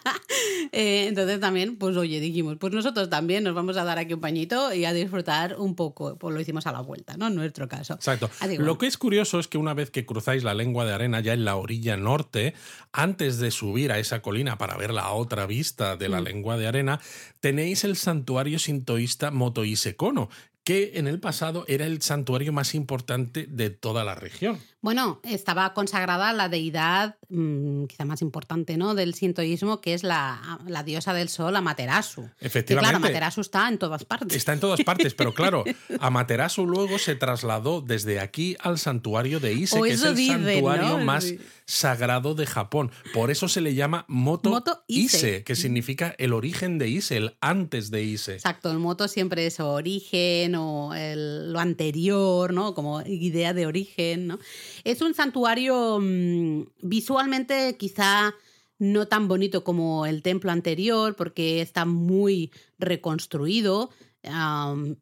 Eh, 0.73 1.08
entonces 1.08 1.39
también, 1.39 1.78
pues 1.78 1.95
oye, 1.95 2.19
dijimos, 2.19 2.58
pues 2.60 2.73
nosotros 2.73 3.10
también 3.10 3.43
nos 3.43 3.56
vamos 3.56 3.78
a 3.78 3.86
dar 3.86 3.97
aquí 4.00 4.13
un 4.13 4.19
pañito 4.19 4.73
y 4.73 4.84
a 4.84 4.91
disfrutar 4.91 5.56
un 5.58 5.76
poco. 5.76 6.17
Pues 6.17 6.36
lo 6.36 6.41
hicimos 6.41 6.67
a 6.67 6.73
la 6.73 6.82
vuelta, 6.82 7.15
¿no? 7.15 7.28
En 7.28 7.36
nuestro 7.36 7.69
caso. 7.69 7.93
Exacto. 7.93 8.30
Lo 8.58 8.78
que 8.78 8.88
es 8.88 8.97
curioso 8.97 9.39
es 9.39 9.47
que 9.47 9.58
una 9.58 9.73
vez 9.73 9.91
que 9.91 10.06
cruzáis 10.06 10.43
la 10.43 10.54
lengua 10.54 10.86
de 10.86 10.93
arena 10.93 11.21
ya 11.21 11.34
en 11.34 11.45
la 11.45 11.56
orilla 11.56 11.95
norte, 11.95 12.54
antes 12.91 13.39
de 13.39 13.50
subir 13.50 13.93
a 13.93 14.00
esa 14.00 14.21
colina 14.21 14.58
para 14.58 14.76
ver 14.76 14.93
la 14.93 15.12
otra 15.12 15.45
vista 15.45 15.95
de 15.95 16.10
la 16.10 16.19
mm. 16.19 16.26
lengua 16.26 16.58
de 16.58 16.67
arena, 16.67 17.00
tenéis 17.39 17.86
el 17.86 17.95
santuario 17.95 18.60
sintoísta 18.60 19.32
Motoise 19.32 19.95
Kono, 19.95 20.30
que 20.67 20.91
en 20.95 21.08
el 21.08 21.21
pasado 21.21 21.63
era 21.69 21.86
el 21.86 22.02
santuario 22.02 22.52
más 22.52 22.76
importante 22.76 23.47
de 23.47 23.69
toda 23.69 24.04
la 24.04 24.15
región. 24.15 24.60
Bueno, 24.88 25.19
estaba 25.23 25.73
consagrada 25.73 26.32
la 26.32 26.47
deidad 26.47 27.17
mm, 27.28 27.88
quizá 27.88 28.06
más 28.06 28.21
importante 28.21 28.78
¿no? 28.78 28.95
del 28.95 29.15
sintoísmo, 29.15 29.82
que 29.82 29.93
es 29.93 30.02
la, 30.02 30.62
la, 30.65 30.82
diosa 30.84 31.13
del 31.13 31.28
sol, 31.28 31.58
Amaterasu. 31.58 32.30
Efectivamente. 32.39 32.91
claro, 32.91 33.06
Amaterasu 33.06 33.41
está 33.41 33.67
en 33.67 33.80
todas 33.80 34.06
partes. 34.06 34.38
Está 34.38 34.54
en 34.54 34.62
todas 34.62 34.82
partes, 34.84 35.13
pero 35.13 35.34
claro, 35.34 35.65
Amaterasu 36.00 36.65
luego 36.65 37.00
se 37.00 37.15
trasladó 37.15 37.82
desde 37.82 38.21
aquí 38.21 38.56
al 38.62 38.80
santuario 38.80 39.41
de 39.41 39.56
Ise, 39.56 39.82
que 39.82 39.89
es 39.89 40.04
el 40.04 40.26
santuario 40.26 41.00
más 41.00 41.34
sagrado 41.65 42.34
de 42.34 42.45
Japón. 42.45 42.91
Por 43.13 43.30
eso 43.30 43.50
se 43.50 43.60
le 43.60 43.76
llama 43.76 44.06
Moto, 44.08 44.63
Ise. 44.88 45.43
que 45.43 45.58
significa 45.58 46.15
el 46.17 46.32
origen 46.32 46.78
de 46.78 46.88
Ise, 46.88 47.17
el 47.17 47.38
antes 47.41 47.91
de 47.91 48.04
Ise. 48.04 48.36
Exacto, 48.36 48.71
el 48.71 48.80
moto 48.80 49.10
siempre 49.10 49.45
es 49.45 49.60
origen 49.60 50.56
o 50.56 50.93
lo 50.95 51.60
anterior, 51.60 52.54
¿no? 52.54 52.73
Como 52.73 53.02
idea 53.02 53.54
de 53.54 53.65
origen, 53.65 54.28
¿no? 54.28 54.39
Es 54.84 55.02
un 55.02 55.13
santuario 55.13 56.00
mm, 56.02 56.63
visualmente 56.82 57.78
quizá 57.78 58.34
no 58.80 59.08
tan 59.08 59.28
bonito 59.28 59.63
como 59.63 60.06
el 60.06 60.22
templo 60.22 60.52
anterior 60.52 61.16
porque 61.16 61.62
está 61.62 61.86
muy 61.86 62.52
reconstruido 62.78 63.90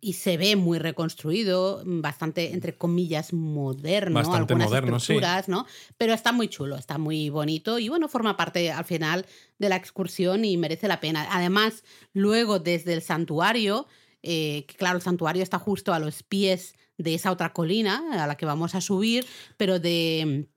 y 0.02 0.14
se 0.14 0.38
ve 0.38 0.56
muy 0.56 0.78
reconstruido, 0.78 1.82
bastante, 1.86 2.54
entre 2.54 2.78
comillas, 2.78 3.34
moderno, 3.34 4.16
bastante 4.16 4.54
algunas 4.54 4.70
moderno, 4.70 4.98
estructuras, 4.98 5.48
¿no? 5.50 5.66
Pero 5.98 6.14
está 6.14 6.32
muy 6.32 6.48
chulo, 6.48 6.76
está 6.76 6.98
muy 6.98 7.30
bonito 7.30 7.80
y 7.80 7.90
bueno, 7.90 8.08
forma 8.08 8.38
parte 8.38 8.72
al 8.72 8.86
final 8.86 9.26
de 9.58 9.70
la 9.70 9.78
excursión 9.78 10.46
y 10.46 10.58
merece 10.58 10.88
la 10.88 11.00
pena. 11.00 11.28
Además, 11.32 11.84
luego 12.14 12.60
desde 12.60 12.94
el 12.94 13.02
santuario, 13.02 13.88
eh, 14.26 14.66
claro, 14.78 14.98
el 14.98 15.04
santuario 15.04 15.44
está 15.44 15.60
justo 15.60 15.94
a 15.94 16.00
los 16.00 16.24
pies 16.24 16.76
de 16.98 17.14
esa 17.14 17.32
otra 17.32 17.54
colina 17.54 18.04
a 18.12 18.28
la 18.28 18.36
que 18.36 18.46
vamos 18.46 18.76
a 18.76 18.82
subir, 18.82 19.26
pero 19.58 19.80
de 19.80 20.48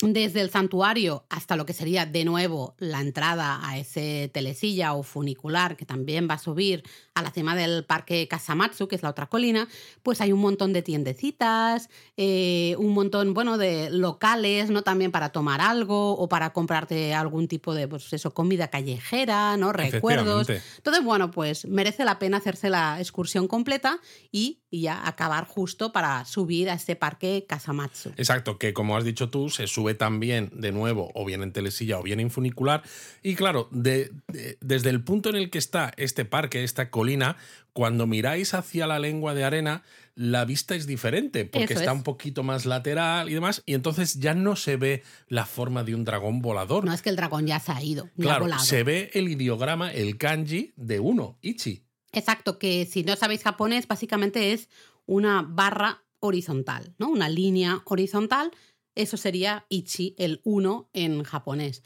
desde 0.00 0.42
el 0.42 0.50
santuario 0.50 1.24
hasta 1.30 1.56
lo 1.56 1.64
que 1.64 1.72
sería 1.72 2.04
de 2.04 2.24
nuevo 2.24 2.74
la 2.78 3.00
entrada 3.00 3.60
a 3.66 3.78
ese 3.78 4.30
telesilla 4.32 4.92
o 4.92 5.02
funicular 5.02 5.76
que 5.76 5.86
también 5.86 6.28
va 6.28 6.34
a 6.34 6.38
subir 6.38 6.82
a 7.14 7.22
la 7.22 7.30
cima 7.30 7.56
del 7.56 7.84
parque 7.84 8.28
Kasamatsu, 8.28 8.88
que 8.88 8.96
es 8.96 9.02
la 9.02 9.08
otra 9.08 9.26
colina, 9.26 9.68
pues 10.02 10.20
hay 10.20 10.32
un 10.32 10.40
montón 10.40 10.74
de 10.74 10.82
tiendecitas, 10.82 11.88
eh, 12.18 12.74
un 12.78 12.92
montón, 12.92 13.32
bueno, 13.32 13.56
de 13.56 13.88
locales, 13.90 14.68
¿no? 14.68 14.82
También 14.82 15.10
para 15.12 15.30
tomar 15.30 15.62
algo 15.62 16.12
o 16.12 16.28
para 16.28 16.52
comprarte 16.52 17.14
algún 17.14 17.48
tipo 17.48 17.74
de, 17.74 17.88
pues 17.88 18.12
eso, 18.12 18.34
comida 18.34 18.68
callejera, 18.68 19.56
¿no? 19.56 19.72
Recuerdos. 19.72 20.50
Entonces, 20.76 21.02
bueno, 21.02 21.30
pues 21.30 21.66
merece 21.66 22.04
la 22.04 22.18
pena 22.18 22.36
hacerse 22.36 22.68
la 22.68 23.00
excursión 23.00 23.48
completa 23.48 23.98
y, 24.30 24.60
ya 24.70 25.08
acabar 25.08 25.46
justo 25.46 25.90
para 25.90 26.26
subir 26.26 26.68
a 26.68 26.74
este 26.74 26.96
parque 26.96 27.46
Kasamatsu. 27.48 28.10
Exacto, 28.18 28.58
que 28.58 28.74
como 28.74 28.94
has 28.94 29.04
dicho 29.04 29.30
tú, 29.30 29.48
se 29.48 29.66
sube 29.66 29.85
también 29.94 30.50
de 30.52 30.72
nuevo 30.72 31.10
o 31.14 31.24
bien 31.24 31.42
en 31.42 31.52
telesilla 31.52 31.98
o 31.98 32.02
bien 32.02 32.20
en 32.20 32.30
funicular. 32.30 32.82
Y 33.22 33.34
claro, 33.34 33.68
desde 33.70 34.90
el 34.90 35.04
punto 35.04 35.28
en 35.30 35.36
el 35.36 35.50
que 35.50 35.58
está 35.58 35.92
este 35.96 36.24
parque, 36.24 36.64
esta 36.64 36.90
colina, 36.90 37.36
cuando 37.72 38.06
miráis 38.06 38.54
hacia 38.54 38.86
la 38.86 38.98
lengua 38.98 39.34
de 39.34 39.44
arena, 39.44 39.82
la 40.14 40.46
vista 40.46 40.74
es 40.74 40.86
diferente, 40.86 41.44
porque 41.44 41.74
está 41.74 41.92
un 41.92 42.02
poquito 42.02 42.42
más 42.42 42.64
lateral 42.64 43.28
y 43.28 43.34
demás, 43.34 43.62
y 43.66 43.74
entonces 43.74 44.18
ya 44.18 44.32
no 44.32 44.56
se 44.56 44.76
ve 44.76 45.02
la 45.28 45.44
forma 45.44 45.84
de 45.84 45.94
un 45.94 46.04
dragón 46.04 46.40
volador. 46.40 46.86
No 46.86 46.94
es 46.94 47.02
que 47.02 47.10
el 47.10 47.16
dragón 47.16 47.46
ya 47.46 47.60
se 47.60 47.72
ha 47.72 47.82
ido. 47.82 48.08
Claro, 48.18 48.46
se 48.58 48.82
ve 48.82 49.10
el 49.12 49.28
ideograma, 49.28 49.92
el 49.92 50.16
kanji 50.16 50.72
de 50.76 51.00
uno, 51.00 51.38
Ichi. 51.42 51.84
Exacto, 52.12 52.58
que 52.58 52.86
si 52.86 53.02
no 53.02 53.14
sabéis 53.14 53.42
japonés, 53.42 53.86
básicamente 53.86 54.54
es 54.54 54.70
una 55.04 55.42
barra 55.46 56.02
horizontal, 56.20 56.94
¿no? 56.98 57.10
Una 57.10 57.28
línea 57.28 57.82
horizontal. 57.84 58.52
Eso 58.96 59.16
sería 59.16 59.66
Ichi, 59.68 60.16
el 60.18 60.40
uno 60.42 60.90
en 60.92 61.22
japonés. 61.22 61.84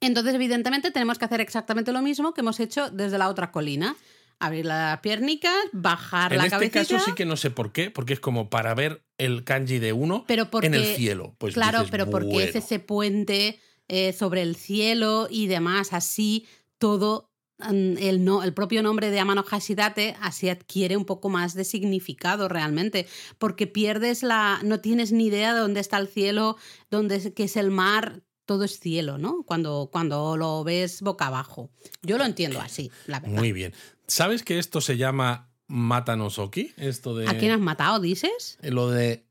Entonces, 0.00 0.34
evidentemente, 0.34 0.90
tenemos 0.90 1.18
que 1.18 1.26
hacer 1.26 1.40
exactamente 1.40 1.92
lo 1.92 2.00
mismo 2.00 2.32
que 2.32 2.40
hemos 2.40 2.58
hecho 2.58 2.90
desde 2.90 3.18
la 3.18 3.28
otra 3.28 3.52
colina 3.52 3.94
abrir 4.42 4.66
las 4.66 4.98
piernicas, 5.00 5.54
bajar 5.72 6.32
la 6.32 6.38
cabeza. 6.38 6.56
En 6.56 6.62
este 6.64 6.78
caso 6.80 6.98
sí 6.98 7.12
que 7.14 7.24
no 7.24 7.36
sé 7.36 7.50
por 7.50 7.72
qué, 7.72 7.90
porque 7.90 8.12
es 8.12 8.20
como 8.20 8.50
para 8.50 8.74
ver 8.74 9.04
el 9.16 9.44
kanji 9.44 9.78
de 9.78 9.92
uno 9.92 10.24
en 10.28 10.74
el 10.74 10.96
cielo. 10.96 11.36
Pues 11.38 11.54
claro, 11.54 11.84
pero 11.90 12.10
porque 12.10 12.44
es 12.44 12.56
ese 12.56 12.80
puente 12.80 13.60
eh, 13.88 14.12
sobre 14.12 14.42
el 14.42 14.56
cielo 14.56 15.28
y 15.30 15.46
demás, 15.46 15.92
así 15.92 16.46
todo 16.78 17.31
el, 17.68 18.24
no, 18.24 18.42
el 18.42 18.52
propio 18.52 18.82
nombre 18.82 19.10
de 19.10 19.20
Amano 19.20 19.42
Hashidate 19.42 20.16
así 20.20 20.48
adquiere 20.48 20.96
un 20.96 21.04
poco 21.04 21.28
más 21.28 21.54
de 21.54 21.64
significado 21.64 22.48
realmente, 22.48 23.06
porque 23.38 23.66
pierdes 23.66 24.22
la, 24.22 24.60
no 24.64 24.80
tienes 24.80 25.12
ni 25.12 25.26
idea 25.26 25.54
de 25.54 25.60
dónde 25.60 25.80
está 25.80 25.98
el 25.98 26.08
cielo, 26.08 26.56
dónde 26.90 27.32
qué 27.32 27.44
es 27.44 27.56
el 27.56 27.70
mar, 27.70 28.22
todo 28.46 28.64
es 28.64 28.78
cielo, 28.78 29.18
¿no? 29.18 29.42
Cuando, 29.44 29.88
cuando 29.92 30.36
lo 30.36 30.64
ves 30.64 31.00
boca 31.00 31.26
abajo. 31.28 31.70
Yo 32.02 32.18
lo 32.18 32.24
entiendo 32.24 32.60
así, 32.60 32.90
la 33.06 33.20
verdad. 33.20 33.38
Muy 33.38 33.52
bien. 33.52 33.72
¿Sabes 34.06 34.42
que 34.42 34.58
esto 34.58 34.80
se 34.80 34.96
llama 34.96 35.50
Matanosoki? 35.68 36.72
Esto 36.76 37.16
de. 37.16 37.28
¿A 37.28 37.38
quién 37.38 37.52
has 37.52 37.60
matado, 37.60 38.00
dices? 38.00 38.58
Lo 38.62 38.90
de 38.90 39.24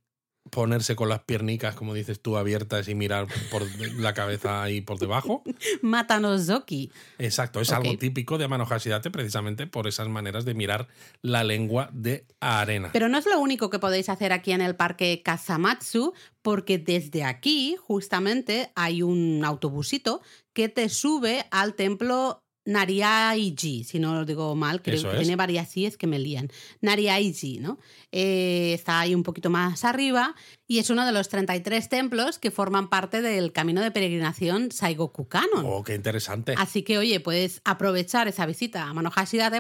ponerse 0.52 0.96
con 0.96 1.10
las 1.10 1.24
piernicas, 1.24 1.76
como 1.76 1.94
dices 1.94 2.22
tú, 2.22 2.38
abiertas 2.38 2.88
y 2.88 2.94
mirar 2.94 3.28
por 3.50 3.64
la 3.98 4.14
cabeza 4.14 4.62
ahí 4.62 4.82
por 4.82 5.00
debajo. 5.00 5.44
Matanosoki. 5.82 6.92
Exacto, 7.18 7.62
es 7.62 7.72
algo 7.72 7.98
típico 7.98 8.38
de 8.38 8.46
Amano 8.46 8.66
Hashidate 8.66 9.10
precisamente 9.10 9.66
por 9.66 9.88
esas 9.88 10.10
maneras 10.10 10.46
de 10.46 10.54
mirar 10.54 10.88
la 11.22 11.44
lengua 11.44 11.90
de 11.94 12.26
arena. 12.40 12.90
Pero 12.94 13.10
no 13.10 13.18
es 13.18 13.26
lo 13.26 13.40
único 13.40 13.70
que 13.70 13.80
podéis 13.80 14.10
hacer 14.10 14.34
aquí 14.34 14.52
en 14.52 14.62
el 14.62 14.76
parque 14.76 15.22
Kasamatsu, 15.24 16.14
porque 16.42 16.78
desde 16.78 17.24
aquí 17.24 17.78
justamente 17.80 18.72
hay 18.76 19.02
un 19.02 19.44
autobusito 19.46 20.22
que 20.54 20.70
te 20.70 20.90
sube 20.90 21.46
al 21.50 21.76
templo 21.76 22.44
Nariaiji, 22.66 23.84
si 23.84 24.00
no 24.00 24.14
lo 24.14 24.26
digo 24.26 24.56
mal, 24.56 24.82
creo 24.82 25.02
que 25.02 25.18
tiene 25.18 25.36
varias 25.36 25.76
es 25.76 25.98
que 25.98 26.08
me 26.08 26.20
lían. 26.20 26.52
Nariaiji, 26.82 27.60
¿no? 27.60 27.80
Eh, 28.12 28.74
está 28.74 29.00
ahí 29.00 29.16
un 29.16 29.24
poquito 29.24 29.50
más 29.50 29.84
arriba 29.84 30.36
y 30.68 30.80
es 30.80 30.90
uno 30.90 31.06
de 31.06 31.12
los 31.12 31.30
33 31.30 31.90
templos 31.90 32.38
que 32.40 32.52
forman 32.52 32.90
parte 32.90 33.22
del 33.22 33.52
camino 33.52 33.82
de 33.82 33.92
peregrinación 33.92 34.72
Saigoku 34.72 35.28
Kanon. 35.28 35.66
Oh, 35.66 35.84
qué 35.84 35.96
interesante. 35.96 36.54
Así 36.58 36.84
que, 36.84 36.98
oye, 36.98 37.20
puedes 37.20 37.62
aprovechar 37.66 38.28
esa 38.28 38.46
visita 38.46 38.84
a 38.84 38.94
Mano 38.94 39.12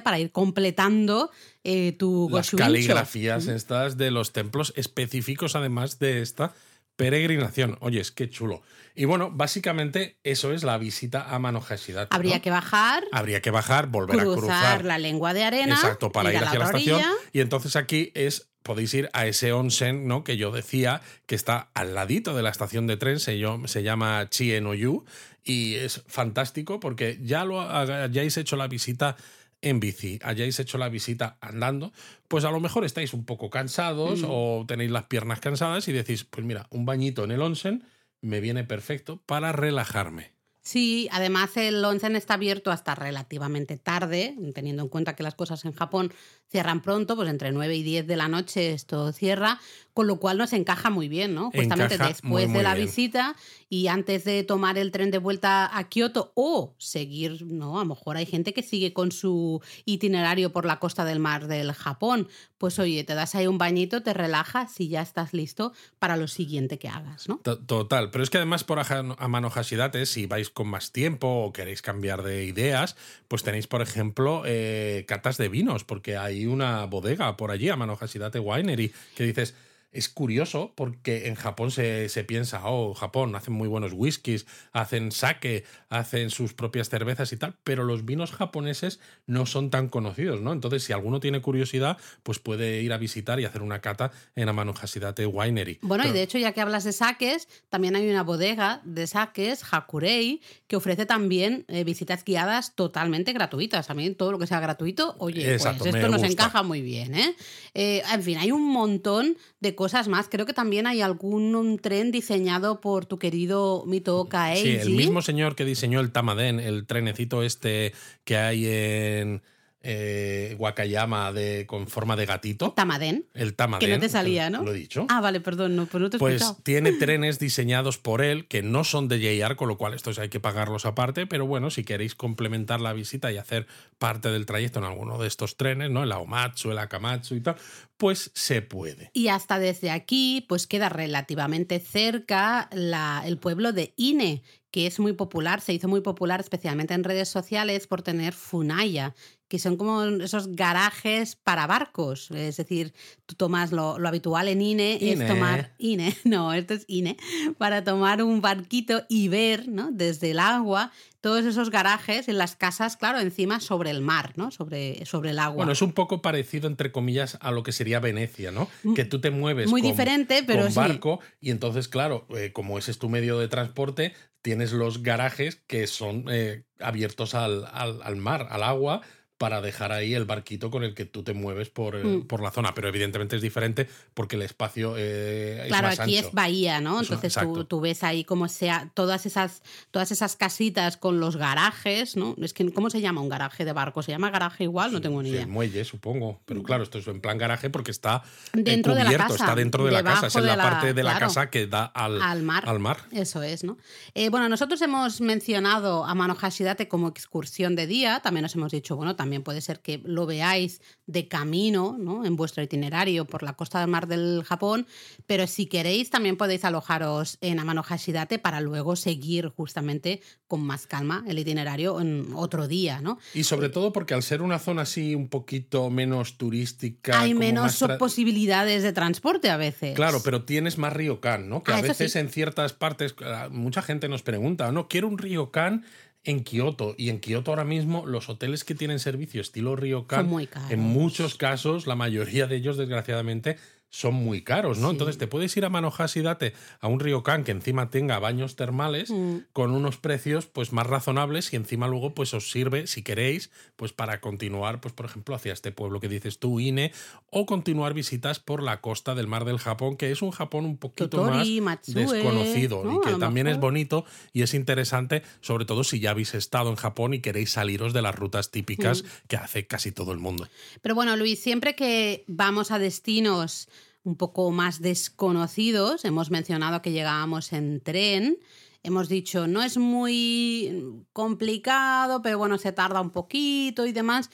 para 0.03 0.19
ir 0.19 0.31
completando 0.31 1.31
eh, 1.63 1.93
tu 1.93 2.29
Las 2.31 2.51
caligrafías 2.51 3.47
estas 3.47 3.97
de 3.97 4.11
los 4.11 4.31
templos 4.31 4.73
específicos, 4.75 5.55
además 5.55 5.99
de 5.99 6.21
esta 6.21 6.53
peregrinación. 7.01 7.77
Oye, 7.81 7.99
es 7.99 8.11
que 8.11 8.29
chulo. 8.29 8.61
Y 8.93 9.05
bueno, 9.05 9.31
básicamente 9.31 10.17
eso 10.23 10.53
es 10.53 10.63
la 10.63 10.77
visita 10.77 11.33
a 11.33 11.39
Mano 11.39 11.63
Habría 12.09 12.41
que 12.41 12.51
bajar. 12.51 13.03
Habría 13.11 13.41
que 13.41 13.51
bajar, 13.51 13.87
volver 13.87 14.19
a 14.19 14.23
cruzar 14.23 14.85
la 14.85 14.97
lengua 14.97 15.33
de 15.33 15.43
arena. 15.43 15.75
Exacto, 15.75 16.11
para 16.11 16.33
ir, 16.33 16.43
hacia 16.43 16.59
la, 16.59 16.65
estación. 16.65 17.01
Y 17.31 17.39
entonces 17.39 17.75
aquí 17.75 18.11
es 18.15 18.49
podéis 18.63 18.93
ir 18.93 19.09
a 19.13 19.25
ese 19.25 19.53
onsen, 19.53 20.07
¿no? 20.07 20.23
Que 20.23 20.37
yo 20.37 20.51
decía 20.51 21.01
que 21.25 21.35
está 21.35 21.69
al 21.73 21.95
ladito 21.95 22.35
de 22.35 22.43
la 22.43 22.49
estación 22.49 22.85
de 22.85 22.97
tren, 22.97 23.19
se, 23.19 23.41
se 23.65 23.83
llama 23.83 24.29
Chien-Oyu, 24.29 25.03
y 25.43 25.75
es 25.75 26.03
fantástico 26.07 26.79
porque 26.79 27.19
ya 27.23 27.45
lo 27.45 27.61
hayáis 27.61 28.37
hecho 28.37 28.55
la 28.55 28.67
visita 28.67 29.15
en 29.61 29.79
bici, 29.79 30.19
hayáis 30.23 30.59
hecho 30.59 30.77
la 30.77 30.89
visita 30.89 31.37
andando, 31.41 31.93
pues 32.27 32.45
a 32.45 32.51
lo 32.51 32.59
mejor 32.59 32.83
estáis 32.83 33.13
un 33.13 33.25
poco 33.25 33.49
cansados 33.49 34.21
o 34.27 34.65
tenéis 34.67 34.91
las 34.91 35.05
piernas 35.05 35.39
cansadas 35.39 35.87
y 35.87 35.91
decís, 35.91 36.23
pues 36.23 36.45
mira, 36.45 36.67
un 36.71 36.85
bañito 36.85 37.23
en 37.23 37.31
el 37.31 37.41
onsen 37.41 37.83
me 38.21 38.39
viene 38.39 38.63
perfecto 38.63 39.21
para 39.25 39.51
relajarme. 39.51 40.33
Sí, 40.63 41.09
además 41.11 41.57
el 41.57 41.83
onsen 41.83 42.15
está 42.15 42.35
abierto 42.35 42.71
hasta 42.71 42.93
relativamente 42.93 43.77
tarde, 43.77 44.35
teniendo 44.53 44.83
en 44.83 44.89
cuenta 44.89 45.15
que 45.15 45.23
las 45.23 45.33
cosas 45.33 45.65
en 45.65 45.73
Japón 45.73 46.13
cierran 46.51 46.81
pronto, 46.81 47.15
pues 47.15 47.29
entre 47.29 47.51
9 47.51 47.75
y 47.75 47.83
10 47.83 48.07
de 48.07 48.15
la 48.17 48.27
noche 48.27 48.73
esto 48.73 49.13
cierra, 49.13 49.59
con 49.93 50.07
lo 50.07 50.19
cual 50.19 50.37
nos 50.37 50.53
encaja 50.53 50.89
muy 50.89 51.07
bien, 51.07 51.33
¿no? 51.33 51.51
Justamente 51.51 51.97
después 51.97 52.51
de 52.51 52.63
la 52.63 52.75
visita 52.75 53.35
y 53.69 53.87
antes 53.87 54.23
de 54.23 54.43
tomar 54.43 54.77
el 54.77 54.91
tren 54.91 55.11
de 55.11 55.17
vuelta 55.17 55.77
a 55.77 55.89
Kioto 55.89 56.31
o 56.35 56.75
seguir, 56.77 57.45
¿no? 57.45 57.77
A 57.77 57.83
lo 57.83 57.89
mejor 57.89 58.17
hay 58.17 58.25
gente 58.25 58.53
que 58.53 58.63
sigue 58.63 58.93
con 58.93 59.11
su 59.11 59.61
itinerario 59.85 60.51
por 60.51 60.65
la 60.65 60.79
costa 60.79 61.05
del 61.05 61.19
mar 61.19 61.47
del 61.47 61.71
Japón. 61.73 62.27
Pues 62.57 62.79
oye, 62.79 63.03
te 63.03 63.15
das 63.15 63.33
ahí 63.35 63.47
un 63.47 63.57
bañito, 63.57 64.03
te 64.03 64.13
relajas 64.13 64.79
y 64.79 64.89
ya 64.89 65.01
estás 65.01 65.33
listo 65.33 65.73
para 65.99 66.15
lo 66.15 66.27
siguiente 66.27 66.77
que 66.77 66.87
hagas, 66.87 67.27
¿no? 67.27 67.37
Total, 67.37 68.11
pero 68.11 68.23
es 68.23 68.29
que 68.29 68.37
además 68.37 68.63
por 68.63 68.79
Amano 69.17 69.49
Hashidate, 69.49 70.05
si 70.05 70.25
vais 70.25 70.49
con 70.49 70.67
más 70.67 70.91
tiempo 70.91 71.27
o 71.27 71.53
queréis 71.53 71.81
cambiar 71.81 72.23
de 72.23 72.45
ideas, 72.45 72.95
pues 73.27 73.43
tenéis, 73.43 73.67
por 73.67 73.81
ejemplo, 73.81 74.43
eh, 74.45 75.05
catas 75.07 75.37
de 75.37 75.49
vinos, 75.49 75.83
porque 75.83 76.17
hay 76.17 76.40
una 76.45 76.85
bodega 76.85 77.35
por 77.37 77.51
allí, 77.51 77.69
Amano 77.69 77.95
Hashidate 77.95 78.39
Winery, 78.39 78.93
que 79.15 79.23
dices 79.23 79.55
es 79.91 80.09
curioso 80.09 80.73
porque 80.75 81.27
en 81.27 81.35
Japón 81.35 81.71
se, 81.71 82.09
piensa, 82.27 82.61
oh, 82.65 82.93
Japón, 82.93 83.35
hacen 83.35 83.53
muy 83.53 83.67
buenos 83.67 83.91
whiskies, 83.93 84.45
hacen 84.71 85.11
sake, 85.11 85.65
hacen 85.89 86.29
sus 86.29 86.53
propias 86.53 86.89
cervezas 86.89 87.33
y 87.33 87.37
tal, 87.37 87.57
pero 87.63 87.83
los 87.83 88.05
vinos 88.05 88.31
japoneses 88.31 88.99
no 89.25 89.45
son 89.45 89.69
tan 89.69 89.89
conocidos, 89.89 90.41
¿no? 90.41 90.53
Entonces, 90.53 90.83
si 90.83 90.93
alguno 90.93 91.19
tiene 91.19 91.41
curiosidad, 91.41 91.97
pues 92.23 92.39
puede 92.39 92.81
ir 92.81 92.93
a 92.93 92.97
visitar 92.97 93.39
y 93.39 93.45
hacer 93.45 93.61
una 93.61 93.81
cata 93.81 94.11
en 94.35 94.49
Amano 94.49 94.73
Hashidate 94.73 95.25
Winery. 95.25 95.79
Bueno, 95.81 96.07
y 96.07 96.11
de 96.11 96.23
hecho, 96.23 96.37
ya 96.37 96.53
que 96.53 96.61
hablas 96.61 96.83
de 96.83 96.93
sakes, 96.93 97.47
también 97.69 97.95
hay 97.95 98.09
una 98.09 98.23
bodega 98.23 98.81
de 98.85 99.07
sakes, 99.07 99.59
Hakurei, 99.69 100.41
que 100.67 100.75
ofrece 100.75 101.05
también 101.05 101.65
eh, 101.67 101.83
visitas 101.83 102.23
guiadas 102.23 102.75
totalmente 102.75 103.33
gratuitas. 103.33 103.89
A 103.89 103.93
mí 103.93 104.09
todo 104.11 104.31
lo 104.31 104.39
que 104.39 104.47
sea 104.47 104.59
gratuito, 104.59 105.15
oye, 105.19 105.57
pues 105.57 105.65
esto 105.85 106.07
nos 106.09 106.23
encaja 106.23 106.63
muy 106.63 106.81
bien, 106.81 107.15
¿eh? 107.15 107.35
¿eh? 107.73 108.03
En 108.11 108.23
fin, 108.23 108.37
hay 108.37 108.51
un 108.51 108.71
montón 108.71 109.37
de 109.59 109.75
cosas 109.81 110.07
más. 110.07 110.29
Creo 110.29 110.45
que 110.45 110.53
también 110.53 110.85
hay 110.85 111.01
algún 111.01 111.79
tren 111.81 112.11
diseñado 112.11 112.81
por 112.81 113.07
tu 113.07 113.17
querido 113.17 113.83
Mitooka 113.87 114.53
Eiji. 114.53 114.63
Sí, 114.63 114.77
el 114.77 114.91
mismo 114.91 115.23
señor 115.23 115.55
que 115.55 115.65
diseñó 115.65 116.01
el 116.01 116.11
Tamaden, 116.11 116.59
el 116.59 116.85
trenecito 116.85 117.41
este 117.41 117.91
que 118.23 118.37
hay 118.37 118.67
en 118.67 119.41
eh, 119.83 120.55
Wakayama 120.59 121.33
de, 121.33 121.65
con 121.67 121.87
forma 121.87 122.15
de 122.15 122.25
gatito. 122.25 122.71
Tamaden. 122.71 123.25
El 123.33 123.55
Tamaden. 123.55 123.87
Que 123.87 123.93
no 123.93 123.99
te 123.99 124.09
salía, 124.09 124.49
¿no? 124.49 124.63
Lo 124.63 124.71
he 124.71 124.75
dicho. 124.75 125.05
Ah, 125.09 125.21
vale, 125.21 125.41
perdón, 125.41 125.75
no, 125.75 125.85
pues 125.87 126.01
no 126.01 126.09
te 126.09 126.17
he 126.17 126.19
Pues 126.19 126.55
tiene 126.63 126.91
trenes 126.99 127.39
diseñados 127.39 127.97
por 127.97 128.21
él 128.21 128.47
que 128.47 128.61
no 128.61 128.83
son 128.83 129.07
de 129.07 129.19
JR, 129.19 129.55
con 129.55 129.67
lo 129.67 129.77
cual 129.77 129.93
estos 129.93 130.19
hay 130.19 130.29
que 130.29 130.39
pagarlos 130.39 130.85
aparte, 130.85 131.25
pero 131.25 131.45
bueno, 131.45 131.69
si 131.69 131.83
queréis 131.83 132.15
complementar 132.15 132.81
la 132.81 132.93
visita 132.93 133.31
y 133.31 133.37
hacer 133.37 133.67
parte 133.97 134.29
del 134.29 134.45
trayecto 134.45 134.79
en 134.79 134.85
alguno 134.85 135.17
de 135.17 135.27
estos 135.27 135.57
trenes, 135.57 135.89
¿no? 135.89 136.03
El 136.03 136.11
Aomatsu, 136.11 136.71
el 136.71 136.77
Akamatsu 136.77 137.35
y 137.35 137.41
tal, 137.41 137.55
pues 137.97 138.31
se 138.33 138.61
puede. 138.61 139.09
Y 139.13 139.27
hasta 139.27 139.59
desde 139.59 139.91
aquí, 139.91 140.45
pues 140.47 140.67
queda 140.67 140.89
relativamente 140.89 141.79
cerca 141.79 142.69
la, 142.71 143.23
el 143.25 143.37
pueblo 143.37 143.73
de 143.73 143.93
Ine, 143.95 144.43
que 144.71 144.87
es 144.87 144.99
muy 144.99 145.13
popular, 145.13 145.61
se 145.61 145.73
hizo 145.73 145.87
muy 145.87 146.01
popular 146.01 146.39
especialmente 146.39 146.93
en 146.93 147.03
redes 147.03 147.29
sociales 147.29 147.87
por 147.87 148.01
tener 148.01 148.33
Funaya, 148.33 149.13
que 149.51 149.59
son 149.59 149.75
como 149.75 150.01
esos 150.03 150.55
garajes 150.55 151.35
para 151.35 151.67
barcos. 151.67 152.31
Es 152.31 152.55
decir, 152.55 152.93
tú 153.25 153.35
tomas 153.35 153.73
lo, 153.73 153.97
habitual 154.07 154.47
en 154.47 154.61
INE, 154.61 154.97
es 155.01 155.27
tomar 155.27 155.73
INE, 155.77 156.15
no, 156.23 156.53
esto 156.53 156.73
es 156.75 156.85
INE, 156.87 157.17
para 157.57 157.83
tomar 157.83 158.23
un 158.23 158.39
barquito 158.39 159.03
y 159.09 159.27
ver 159.27 159.67
¿no? 159.67 159.89
desde 159.91 160.31
el 160.31 160.39
agua 160.39 160.93
todos 161.19 161.45
esos 161.45 161.69
garajes 161.69 162.29
en 162.29 162.37
las 162.37 162.55
casas, 162.55 162.95
claro, 162.95 163.19
encima 163.19 163.59
sobre 163.59 163.89
el 163.89 163.99
mar, 163.99 164.33
¿no? 164.37 164.51
Sobre, 164.51 165.05
sobre 165.05 165.31
el 165.31 165.39
agua. 165.39 165.57
Bueno, 165.57 165.73
es 165.73 165.81
un 165.81 165.91
poco 165.91 166.21
parecido, 166.21 166.67
entre 166.67 166.93
comillas, 166.93 167.37
a 167.41 167.51
lo 167.51 167.61
que 167.61 167.73
sería 167.73 167.99
Venecia, 167.99 168.51
¿no? 168.51 168.69
Mm, 168.83 168.93
que 168.93 169.05
tú 169.05 169.19
te 169.19 169.31
mueves 169.31 169.69
Muy 169.69 169.81
con, 169.81 169.91
diferente, 169.91 170.43
pero 170.47 170.63
con 170.63 170.73
barco 170.73 171.19
y 171.41 171.51
entonces, 171.51 171.89
claro, 171.89 172.25
eh, 172.35 172.53
como 172.53 172.79
ese 172.79 172.89
es 172.89 172.99
tu 172.99 173.09
medio 173.09 173.37
de 173.37 173.49
transporte, 173.49 174.13
tienes 174.41 174.71
los 174.71 175.03
garajes 175.03 175.57
que 175.67 175.85
son 175.87 176.25
eh, 176.31 176.63
abiertos 176.79 177.35
al, 177.35 177.65
al 177.65 178.15
mar, 178.15 178.47
al 178.49 178.63
agua, 178.63 179.01
para 179.41 179.59
dejar 179.59 179.91
ahí 179.91 180.13
el 180.13 180.25
barquito 180.25 180.69
con 180.69 180.83
el 180.83 180.93
que 180.93 181.05
tú 181.05 181.23
te 181.23 181.33
mueves 181.33 181.71
por, 181.71 181.95
eh, 181.95 182.03
mm. 182.03 182.27
por 182.27 182.43
la 182.43 182.51
zona. 182.51 182.75
Pero 182.75 182.89
evidentemente 182.89 183.35
es 183.35 183.41
diferente 183.41 183.89
porque 184.13 184.35
el 184.35 184.43
espacio 184.43 184.93
eh, 184.95 185.63
claro, 185.67 185.87
es 185.87 185.95
Claro, 185.95 186.03
aquí 186.03 186.17
es 186.19 186.31
bahía, 186.31 186.79
¿no? 186.79 187.01
Entonces 187.01 187.35
tú, 187.67 187.81
ves 187.81 188.03
ahí 188.03 188.23
como 188.23 188.47
sea 188.47 188.91
todas 188.93 189.25
esas, 189.25 189.63
todas 189.89 190.11
esas 190.11 190.35
casitas 190.35 190.95
con 190.95 191.19
los 191.19 191.37
garajes, 191.37 192.15
¿no? 192.15 192.35
Es 192.39 192.53
que, 192.53 192.71
¿cómo 192.71 192.91
se 192.91 193.01
llama 193.01 193.19
un 193.21 193.29
garaje 193.29 193.65
de 193.65 193.73
barco? 193.73 194.03
¿Se 194.03 194.11
llama 194.11 194.29
garaje 194.29 194.65
igual? 194.65 194.93
No 194.93 195.01
tengo 195.01 195.23
ni 195.23 195.29
idea. 195.29 195.41
Sí, 195.41 195.49
muelle, 195.49 195.83
supongo. 195.85 196.39
Pero 196.45 196.61
claro, 196.61 196.83
esto 196.83 196.99
es 196.99 197.07
en 197.07 197.19
plan 197.19 197.39
garaje 197.39 197.71
porque 197.71 197.89
está 197.89 198.21
dentro 198.53 198.93
de 198.93 199.03
la 199.03 199.17
casa. 199.17 199.33
Está 199.33 199.55
dentro 199.55 199.85
de 199.85 199.91
la 199.91 200.03
casa. 200.03 200.27
Es 200.27 200.35
en 200.35 200.45
la, 200.45 200.55
parte 200.55 200.93
de 200.93 201.01
la 201.01 201.17
casa 201.17 201.49
que 201.49 201.65
da 201.65 201.85
al, 201.85 202.21
al, 202.21 202.43
mar. 202.43 202.63
al 202.67 202.77
mar. 202.77 202.97
Eso 203.11 203.41
es, 203.41 203.63
¿no? 203.63 203.79
Eh, 204.13 204.29
bueno, 204.29 204.49
nosotros 204.49 204.79
hemos 204.83 205.19
mencionado 205.19 206.05
a 206.05 206.13
Mano 206.13 206.35
Hashidate 206.35 206.87
como 206.87 207.07
excursión 207.07 207.75
de 207.75 207.87
día. 207.87 208.19
También 208.19 208.43
nos 208.43 208.53
hemos 208.53 208.71
dicho, 208.71 208.95
bueno, 208.95 209.15
también 209.15 209.30
también 209.31 209.43
puede 209.43 209.61
ser 209.61 209.79
que 209.79 210.01
lo 210.03 210.25
veáis 210.25 210.81
de 211.07 211.29
camino 211.29 211.95
¿no? 211.97 212.25
en 212.25 212.35
vuestro 212.35 212.61
itinerario 212.63 213.23
por 213.23 213.43
la 213.43 213.53
costa 213.53 213.79
del 213.79 213.87
mar 213.87 214.07
del 214.07 214.43
Japón, 214.43 214.85
pero 215.25 215.47
si 215.47 215.67
queréis 215.67 216.09
también 216.09 216.35
podéis 216.35 216.65
alojaros 216.65 217.37
en 217.39 217.57
Amano 217.57 217.81
Hashidate 217.81 218.39
para 218.39 218.59
luego 218.59 218.97
seguir 218.97 219.47
justamente 219.47 220.21
con 220.47 220.61
más 220.65 220.85
calma 220.85 221.23
el 221.29 221.39
itinerario 221.39 222.01
en 222.01 222.27
otro 222.35 222.67
día. 222.67 222.99
¿no? 222.99 223.19
Y 223.33 223.45
sobre 223.45 223.69
todo 223.69 223.93
porque 223.93 224.13
al 224.13 224.21
ser 224.21 224.41
una 224.41 224.59
zona 224.59 224.81
así 224.81 225.15
un 225.15 225.29
poquito 225.29 225.89
menos 225.89 226.37
turística... 226.37 227.21
Hay 227.21 227.33
menos 227.33 227.81
posibilidades 227.97 228.83
de 228.83 228.91
transporte 228.91 229.49
a 229.49 229.55
veces. 229.55 229.95
Claro, 229.95 230.19
pero 230.25 230.43
tienes 230.43 230.77
más 230.77 230.91
ryokan, 230.91 231.47
¿no? 231.47 231.63
Que 231.63 231.71
a 231.71 231.77
ah, 231.77 231.81
veces 231.81 232.17
en 232.17 232.27
ciertas 232.27 232.73
partes 232.73 233.15
mucha 233.49 233.81
gente 233.81 234.09
nos 234.09 234.23
pregunta, 234.23 234.73
¿no? 234.73 234.89
Quiero 234.89 235.07
un 235.07 235.17
ryokan 235.17 235.85
en 236.23 236.43
Kioto. 236.43 236.95
Y 236.97 237.09
en 237.09 237.19
Kioto 237.19 237.51
ahora 237.51 237.63
mismo 237.63 238.05
los 238.05 238.29
hoteles 238.29 238.63
que 238.63 238.75
tienen 238.75 238.99
servicio 238.99 239.41
estilo 239.41 239.75
Ryokan, 239.75 240.29
en 240.69 240.79
muchos 240.79 241.35
casos, 241.35 241.87
la 241.87 241.95
mayoría 241.95 242.47
de 242.47 242.55
ellos, 242.57 242.77
desgraciadamente, 242.77 243.57
son 243.91 244.15
muy 244.15 244.41
caros, 244.41 244.77
¿no? 244.77 244.89
Entonces 244.89 245.17
te 245.17 245.27
puedes 245.27 245.55
ir 245.57 245.65
a 245.65 245.69
Manohashi 245.69 246.21
y 246.21 246.23
date 246.23 246.53
a 246.79 246.87
un 246.87 247.01
ryokan 247.01 247.43
que 247.43 247.51
encima 247.51 247.89
tenga 247.89 248.19
baños 248.19 248.55
termales 248.55 249.11
mm. 249.11 249.37
con 249.51 249.71
unos 249.71 249.97
precios 249.97 250.45
pues 250.45 250.71
más 250.71 250.87
razonables 250.87 251.51
y 251.51 251.57
encima 251.57 251.87
luego 251.87 252.15
pues 252.15 252.33
os 252.33 252.49
sirve 252.49 252.87
si 252.87 253.03
queréis 253.03 253.51
pues 253.75 253.91
para 253.91 254.21
continuar 254.21 254.79
pues 254.79 254.93
por 254.93 255.05
ejemplo 255.05 255.35
hacia 255.35 255.51
este 255.51 255.73
pueblo 255.73 255.99
que 255.99 256.07
dices 256.07 256.39
tú 256.39 256.61
Ine 256.61 256.93
o 257.29 257.45
continuar 257.45 257.93
visitas 257.93 258.39
por 258.39 258.63
la 258.63 258.79
costa 258.79 259.13
del 259.13 259.27
mar 259.27 259.43
del 259.43 259.59
Japón 259.59 259.97
que 259.97 260.11
es 260.11 260.21
un 260.21 260.31
Japón 260.31 260.65
un 260.65 260.77
poquito 260.77 261.25
más 261.25 261.45
desconocido 261.85 262.83
y 262.93 263.05
que 263.05 263.15
también 263.15 263.47
es 263.47 263.59
bonito 263.59 264.05
y 264.31 264.43
es 264.43 264.53
interesante 264.53 265.21
sobre 265.41 265.65
todo 265.65 265.83
si 265.83 265.99
ya 265.99 266.11
habéis 266.11 266.33
estado 266.33 266.69
en 266.69 266.77
Japón 266.77 267.13
y 267.13 267.19
queréis 267.19 267.51
saliros 267.51 267.91
de 267.91 268.01
las 268.01 268.15
rutas 268.15 268.51
típicas 268.51 269.03
mm. 269.03 269.07
que 269.27 269.35
hace 269.35 269.67
casi 269.67 269.91
todo 269.91 270.13
el 270.13 270.19
mundo. 270.19 270.47
Pero 270.81 270.95
bueno, 270.95 271.17
Luis, 271.17 271.41
siempre 271.41 271.75
que 271.75 272.23
vamos 272.27 272.71
a 272.71 272.79
destinos 272.79 273.67
un 274.03 274.15
poco 274.15 274.51
más 274.51 274.81
desconocidos. 274.81 276.05
Hemos 276.05 276.31
mencionado 276.31 276.81
que 276.81 276.91
llegábamos 276.91 277.53
en 277.53 277.81
tren. 277.81 278.37
Hemos 278.83 279.09
dicho, 279.09 279.47
no 279.47 279.61
es 279.61 279.77
muy 279.77 281.05
complicado, 281.13 282.21
pero 282.21 282.37
bueno, 282.37 282.57
se 282.57 282.71
tarda 282.71 283.01
un 283.01 283.11
poquito 283.11 283.85
y 283.85 283.91
demás. 283.91 284.29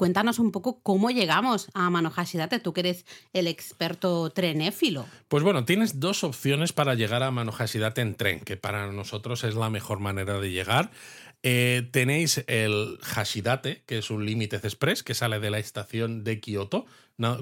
Cuéntanos 0.00 0.38
un 0.38 0.50
poco 0.50 0.80
cómo 0.82 1.10
llegamos 1.10 1.68
a 1.74 1.90
Hashidate, 1.90 2.58
tú 2.58 2.72
que 2.72 2.80
eres 2.80 3.04
el 3.34 3.46
experto 3.46 4.30
trenéfilo. 4.30 5.04
Pues 5.28 5.42
bueno, 5.42 5.66
tienes 5.66 6.00
dos 6.00 6.24
opciones 6.24 6.72
para 6.72 6.94
llegar 6.94 7.22
a 7.22 7.30
Hashidate 7.30 8.00
en 8.00 8.14
tren, 8.14 8.40
que 8.40 8.56
para 8.56 8.90
nosotros 8.90 9.44
es 9.44 9.56
la 9.56 9.68
mejor 9.68 10.00
manera 10.00 10.40
de 10.40 10.50
llegar. 10.50 10.90
Eh, 11.42 11.88
tenéis 11.90 12.44
el 12.48 12.98
Hashidate, 13.02 13.82
que 13.86 13.98
es 13.98 14.10
un 14.10 14.26
Limited 14.26 14.64
Express 14.64 15.02
que 15.02 15.14
sale 15.14 15.40
de 15.40 15.50
la 15.50 15.58
estación 15.58 16.24
de 16.24 16.40
Kioto. 16.40 16.86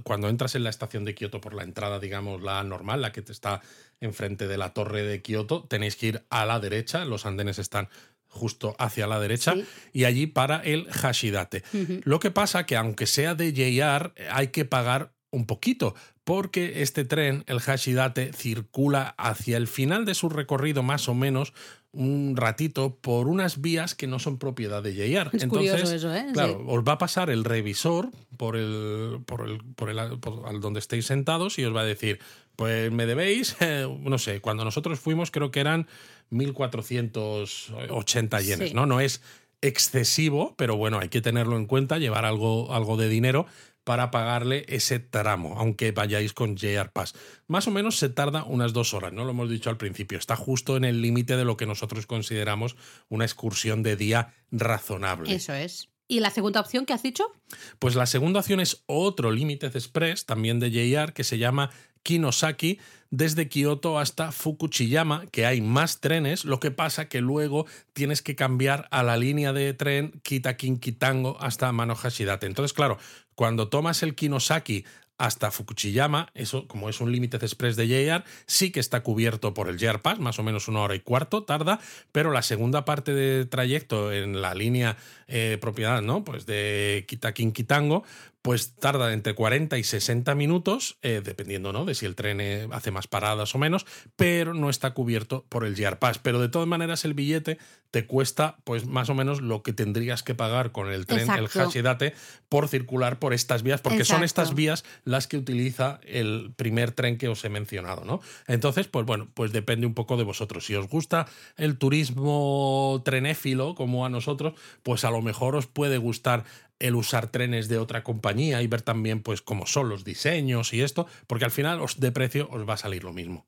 Cuando 0.02 0.28
entras 0.28 0.56
en 0.56 0.64
la 0.64 0.70
estación 0.70 1.04
de 1.04 1.14
Kioto 1.14 1.40
por 1.40 1.54
la 1.54 1.62
entrada, 1.62 2.00
digamos, 2.00 2.42
la 2.42 2.62
normal, 2.64 3.00
la 3.00 3.12
que 3.12 3.22
te 3.22 3.30
está 3.30 3.60
enfrente 4.00 4.48
de 4.48 4.58
la 4.58 4.74
torre 4.74 5.04
de 5.04 5.22
Kioto, 5.22 5.64
tenéis 5.64 5.94
que 5.94 6.06
ir 6.06 6.24
a 6.30 6.46
la 6.46 6.58
derecha. 6.58 7.04
Los 7.04 7.26
andenes 7.26 7.60
están 7.60 7.88
justo 8.28 8.76
hacia 8.78 9.06
la 9.06 9.20
derecha 9.20 9.54
y 9.92 10.04
allí 10.04 10.26
para 10.26 10.58
el 10.58 10.86
Hashidate. 10.90 11.62
Lo 12.04 12.20
que 12.20 12.30
pasa 12.30 12.66
que 12.66 12.76
aunque 12.76 13.06
sea 13.06 13.34
de 13.34 13.52
JR 13.52 14.12
hay 14.30 14.48
que 14.48 14.64
pagar 14.64 15.12
un 15.30 15.46
poquito 15.46 15.94
porque 16.24 16.82
este 16.82 17.04
tren, 17.04 17.42
el 17.46 17.60
Hashidate, 17.60 18.32
circula 18.34 19.14
hacia 19.16 19.56
el 19.56 19.66
final 19.66 20.04
de 20.04 20.14
su 20.14 20.28
recorrido 20.28 20.82
más 20.82 21.08
o 21.08 21.14
menos 21.14 21.54
un 21.92 22.36
ratito 22.36 22.96
por 22.96 23.28
unas 23.28 23.60
vías 23.60 23.94
que 23.94 24.06
no 24.06 24.18
son 24.18 24.38
propiedad 24.38 24.82
de 24.82 24.92
JR. 24.92 25.30
Es 25.34 25.42
Entonces, 25.42 25.90
eso, 25.90 26.14
¿eh? 26.14 26.26
claro, 26.32 26.62
os 26.66 26.84
va 26.84 26.92
a 26.92 26.98
pasar 26.98 27.30
el 27.30 27.44
revisor 27.44 28.10
por 28.36 28.56
el, 28.56 29.20
por 29.24 29.48
el, 29.48 29.58
por 29.74 29.90
el 29.90 30.18
por 30.18 30.46
al 30.46 30.60
donde 30.60 30.80
estéis 30.80 31.06
sentados 31.06 31.58
y 31.58 31.64
os 31.64 31.74
va 31.74 31.80
a 31.80 31.84
decir, 31.84 32.20
pues 32.56 32.92
me 32.92 33.06
debéis, 33.06 33.56
no 34.00 34.18
sé, 34.18 34.40
cuando 34.40 34.64
nosotros 34.64 35.00
fuimos 35.00 35.30
creo 35.30 35.50
que 35.50 35.60
eran 35.60 35.86
1480 36.30 38.40
yenes, 38.42 38.68
Sí. 38.70 38.74
¿no? 38.74 38.86
No 38.86 39.00
es 39.00 39.22
excesivo, 39.60 40.54
pero 40.56 40.76
bueno, 40.76 41.00
hay 41.00 41.08
que 41.08 41.20
tenerlo 41.20 41.56
en 41.56 41.66
cuenta, 41.66 41.98
llevar 41.98 42.24
algo, 42.24 42.72
algo 42.72 42.96
de 42.96 43.08
dinero 43.08 43.46
para 43.88 44.10
pagarle 44.10 44.66
ese 44.68 44.98
tramo, 44.98 45.54
aunque 45.56 45.92
vayáis 45.92 46.34
con 46.34 46.58
JR 46.58 46.90
Pass. 46.90 47.14
Más 47.46 47.68
o 47.68 47.70
menos 47.70 47.96
se 47.96 48.10
tarda 48.10 48.44
unas 48.44 48.74
dos 48.74 48.92
horas, 48.92 49.14
no 49.14 49.24
lo 49.24 49.30
hemos 49.30 49.48
dicho 49.48 49.70
al 49.70 49.78
principio, 49.78 50.18
está 50.18 50.36
justo 50.36 50.76
en 50.76 50.84
el 50.84 51.00
límite 51.00 51.38
de 51.38 51.46
lo 51.46 51.56
que 51.56 51.64
nosotros 51.64 52.04
consideramos 52.04 52.76
una 53.08 53.24
excursión 53.24 53.82
de 53.82 53.96
día 53.96 54.34
razonable. 54.50 55.34
Eso 55.34 55.54
es. 55.54 55.88
¿Y 56.06 56.20
la 56.20 56.28
segunda 56.28 56.60
opción 56.60 56.84
que 56.84 56.92
has 56.92 57.02
dicho? 57.02 57.32
Pues 57.78 57.94
la 57.94 58.04
segunda 58.04 58.40
opción 58.40 58.60
es 58.60 58.82
otro 58.84 59.30
Limited 59.30 59.74
Express, 59.74 60.26
también 60.26 60.60
de 60.60 60.70
JR, 60.70 61.14
que 61.14 61.24
se 61.24 61.38
llama 61.38 61.70
Kinosaki, 62.02 62.80
desde 63.10 63.48
Kioto 63.48 63.98
hasta 63.98 64.32
Fukuchiyama, 64.32 65.26
que 65.28 65.46
hay 65.46 65.62
más 65.62 66.00
trenes, 66.00 66.44
lo 66.44 66.60
que 66.60 66.70
pasa 66.70 67.08
que 67.08 67.20
luego 67.20 67.66
tienes 67.94 68.20
que 68.20 68.36
cambiar 68.36 68.86
a 68.90 69.02
la 69.02 69.16
línea 69.16 69.52
de 69.52 69.72
tren 69.72 70.20
Kita-Kinkitango 70.22 71.38
hasta 71.40 71.72
Mano 71.72 71.94
Hashidate. 71.94 72.46
Entonces, 72.46 72.74
claro, 72.74 72.98
cuando 73.38 73.68
tomas 73.68 74.02
el 74.02 74.16
Kinosaki 74.16 74.84
hasta 75.16 75.52
Fukuchiyama, 75.52 76.30
eso 76.34 76.66
como 76.66 76.88
es 76.88 77.00
un 77.00 77.12
Limited 77.12 77.40
Express 77.40 77.76
de 77.76 77.86
JR, 77.86 78.24
sí 78.46 78.72
que 78.72 78.80
está 78.80 79.04
cubierto 79.04 79.54
por 79.54 79.68
el 79.68 79.78
JR 79.78 80.02
Pass, 80.02 80.18
más 80.18 80.40
o 80.40 80.42
menos 80.42 80.66
una 80.66 80.80
hora 80.80 80.96
y 80.96 81.00
cuarto 81.00 81.44
tarda, 81.44 81.78
pero 82.10 82.32
la 82.32 82.42
segunda 82.42 82.84
parte 82.84 83.14
de 83.14 83.46
trayecto 83.46 84.12
en 84.12 84.42
la 84.42 84.56
línea 84.56 84.96
eh, 85.28 85.58
propiedad, 85.60 86.02
¿no? 86.02 86.24
Pues 86.24 86.46
de 86.46 87.04
Kita-Kinkitango, 87.06 88.02
pues 88.42 88.74
tarda 88.76 89.12
entre 89.12 89.34
40 89.34 89.76
y 89.76 89.84
60 89.84 90.34
minutos, 90.34 90.96
eh, 91.02 91.20
dependiendo 91.22 91.72
¿no? 91.72 91.84
de 91.84 91.94
si 91.94 92.06
el 92.06 92.14
tren 92.14 92.40
eh, 92.40 92.66
hace 92.72 92.90
más 92.90 93.06
paradas 93.06 93.54
o 93.54 93.58
menos, 93.58 93.84
pero 94.16 94.54
no 94.54 94.70
está 94.70 94.94
cubierto 94.94 95.44
por 95.48 95.66
el 95.66 95.76
JR 95.76 95.98
Pass. 95.98 96.18
Pero 96.18 96.40
de 96.40 96.48
todas 96.48 96.66
maneras 96.66 97.04
el 97.04 97.12
billete 97.12 97.58
te 97.90 98.06
cuesta 98.06 98.58
pues 98.64 98.86
más 98.86 99.08
o 99.08 99.14
menos 99.14 99.40
lo 99.40 99.62
que 99.62 99.72
tendrías 99.72 100.22
que 100.22 100.34
pagar 100.34 100.72
con 100.72 100.90
el 100.90 101.06
tren, 101.06 101.30
el 101.30 101.44
Exacto. 101.44 101.66
Hashidate, 101.66 102.14
por 102.48 102.68
circular 102.68 103.18
por 103.18 103.32
estas 103.32 103.62
vías, 103.62 103.80
porque 103.80 104.04
son 104.04 104.24
estas 104.24 104.54
vías 104.54 104.84
las 105.04 105.26
que 105.26 105.36
utiliza 105.36 106.00
el 106.04 106.52
primer 106.56 106.92
tren 106.92 107.18
que 107.18 107.28
os 107.28 107.44
he 107.44 107.48
mencionado, 107.48 108.04
¿no? 108.04 108.20
Entonces, 108.46 108.88
pues 108.88 109.06
bueno, 109.06 109.28
pues 109.32 109.52
depende 109.52 109.86
un 109.86 109.94
poco 109.94 110.16
de 110.16 110.24
vosotros. 110.24 110.66
Si 110.66 110.74
os 110.74 110.88
gusta 110.88 111.26
el 111.56 111.78
turismo 111.78 113.00
trenéfilo, 113.04 113.74
como 113.74 114.04
a 114.04 114.10
nosotros, 114.10 114.54
pues 114.82 115.04
a 115.04 115.10
lo 115.10 115.17
mejor 115.22 115.56
os 115.56 115.66
puede 115.66 115.98
gustar 115.98 116.44
el 116.78 116.94
usar 116.94 117.28
trenes 117.28 117.68
de 117.68 117.78
otra 117.78 118.04
compañía 118.04 118.62
y 118.62 118.66
ver 118.66 118.82
también 118.82 119.22
pues 119.22 119.42
cómo 119.42 119.66
son 119.66 119.88
los 119.88 120.04
diseños 120.04 120.72
y 120.72 120.82
esto, 120.82 121.06
porque 121.26 121.44
al 121.44 121.50
final 121.50 121.80
os 121.80 122.00
de 122.00 122.12
precio 122.12 122.48
os 122.50 122.68
va 122.68 122.74
a 122.74 122.78
salir 122.78 123.04
lo 123.04 123.12
mismo. 123.12 123.46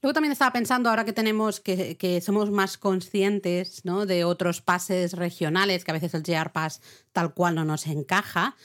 Luego 0.00 0.14
también 0.14 0.32
estaba 0.32 0.52
pensando, 0.52 0.90
ahora 0.90 1.04
que 1.04 1.12
tenemos 1.12 1.60
que, 1.60 1.96
que 1.96 2.20
somos 2.20 2.50
más 2.50 2.76
conscientes 2.76 3.84
¿no? 3.84 4.04
de 4.04 4.24
otros 4.24 4.60
pases 4.60 5.12
regionales, 5.12 5.84
que 5.84 5.92
a 5.92 5.94
veces 5.94 6.14
el 6.14 6.24
JR 6.24 6.50
Pass 6.50 6.80
tal 7.12 7.34
cual 7.34 7.54
no 7.54 7.64
nos 7.64 7.86
encaja, 7.86 8.56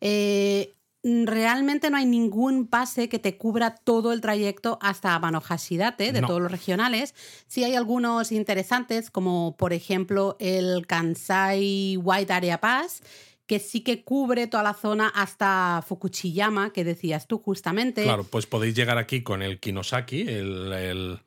eh, 0.00 0.75
realmente 1.24 1.88
no 1.90 1.96
hay 1.96 2.06
ningún 2.06 2.66
pase 2.66 3.08
que 3.08 3.18
te 3.18 3.36
cubra 3.36 3.74
todo 3.76 4.12
el 4.12 4.20
trayecto 4.20 4.78
hasta 4.82 5.18
Mano 5.18 5.40
Hashidate 5.40 6.12
de 6.12 6.20
No. 6.20 6.26
todos 6.26 6.40
los 6.42 6.50
regionales. 6.50 7.14
Sí 7.46 7.62
hay 7.64 7.74
algunos 7.74 8.32
interesantes, 8.32 9.10
como 9.10 9.56
por 9.56 9.72
ejemplo 9.72 10.36
el 10.40 10.86
Kansai 10.86 11.96
White 11.96 12.32
Area 12.32 12.58
Pass, 12.60 13.02
que 13.46 13.60
sí 13.60 13.82
que 13.82 14.02
cubre 14.02 14.48
toda 14.48 14.64
la 14.64 14.74
zona 14.74 15.08
hasta 15.08 15.84
Fukuchiyama, 15.86 16.72
que 16.72 16.82
decías 16.82 17.28
tú 17.28 17.38
justamente. 17.38 18.02
Claro, 18.02 18.24
pues 18.24 18.46
podéis 18.46 18.74
llegar 18.74 18.98
aquí 18.98 19.22
con 19.22 19.42
el 19.42 19.60
Kinosaki, 19.60 20.22
el, 20.22 20.72
el- 20.72 21.20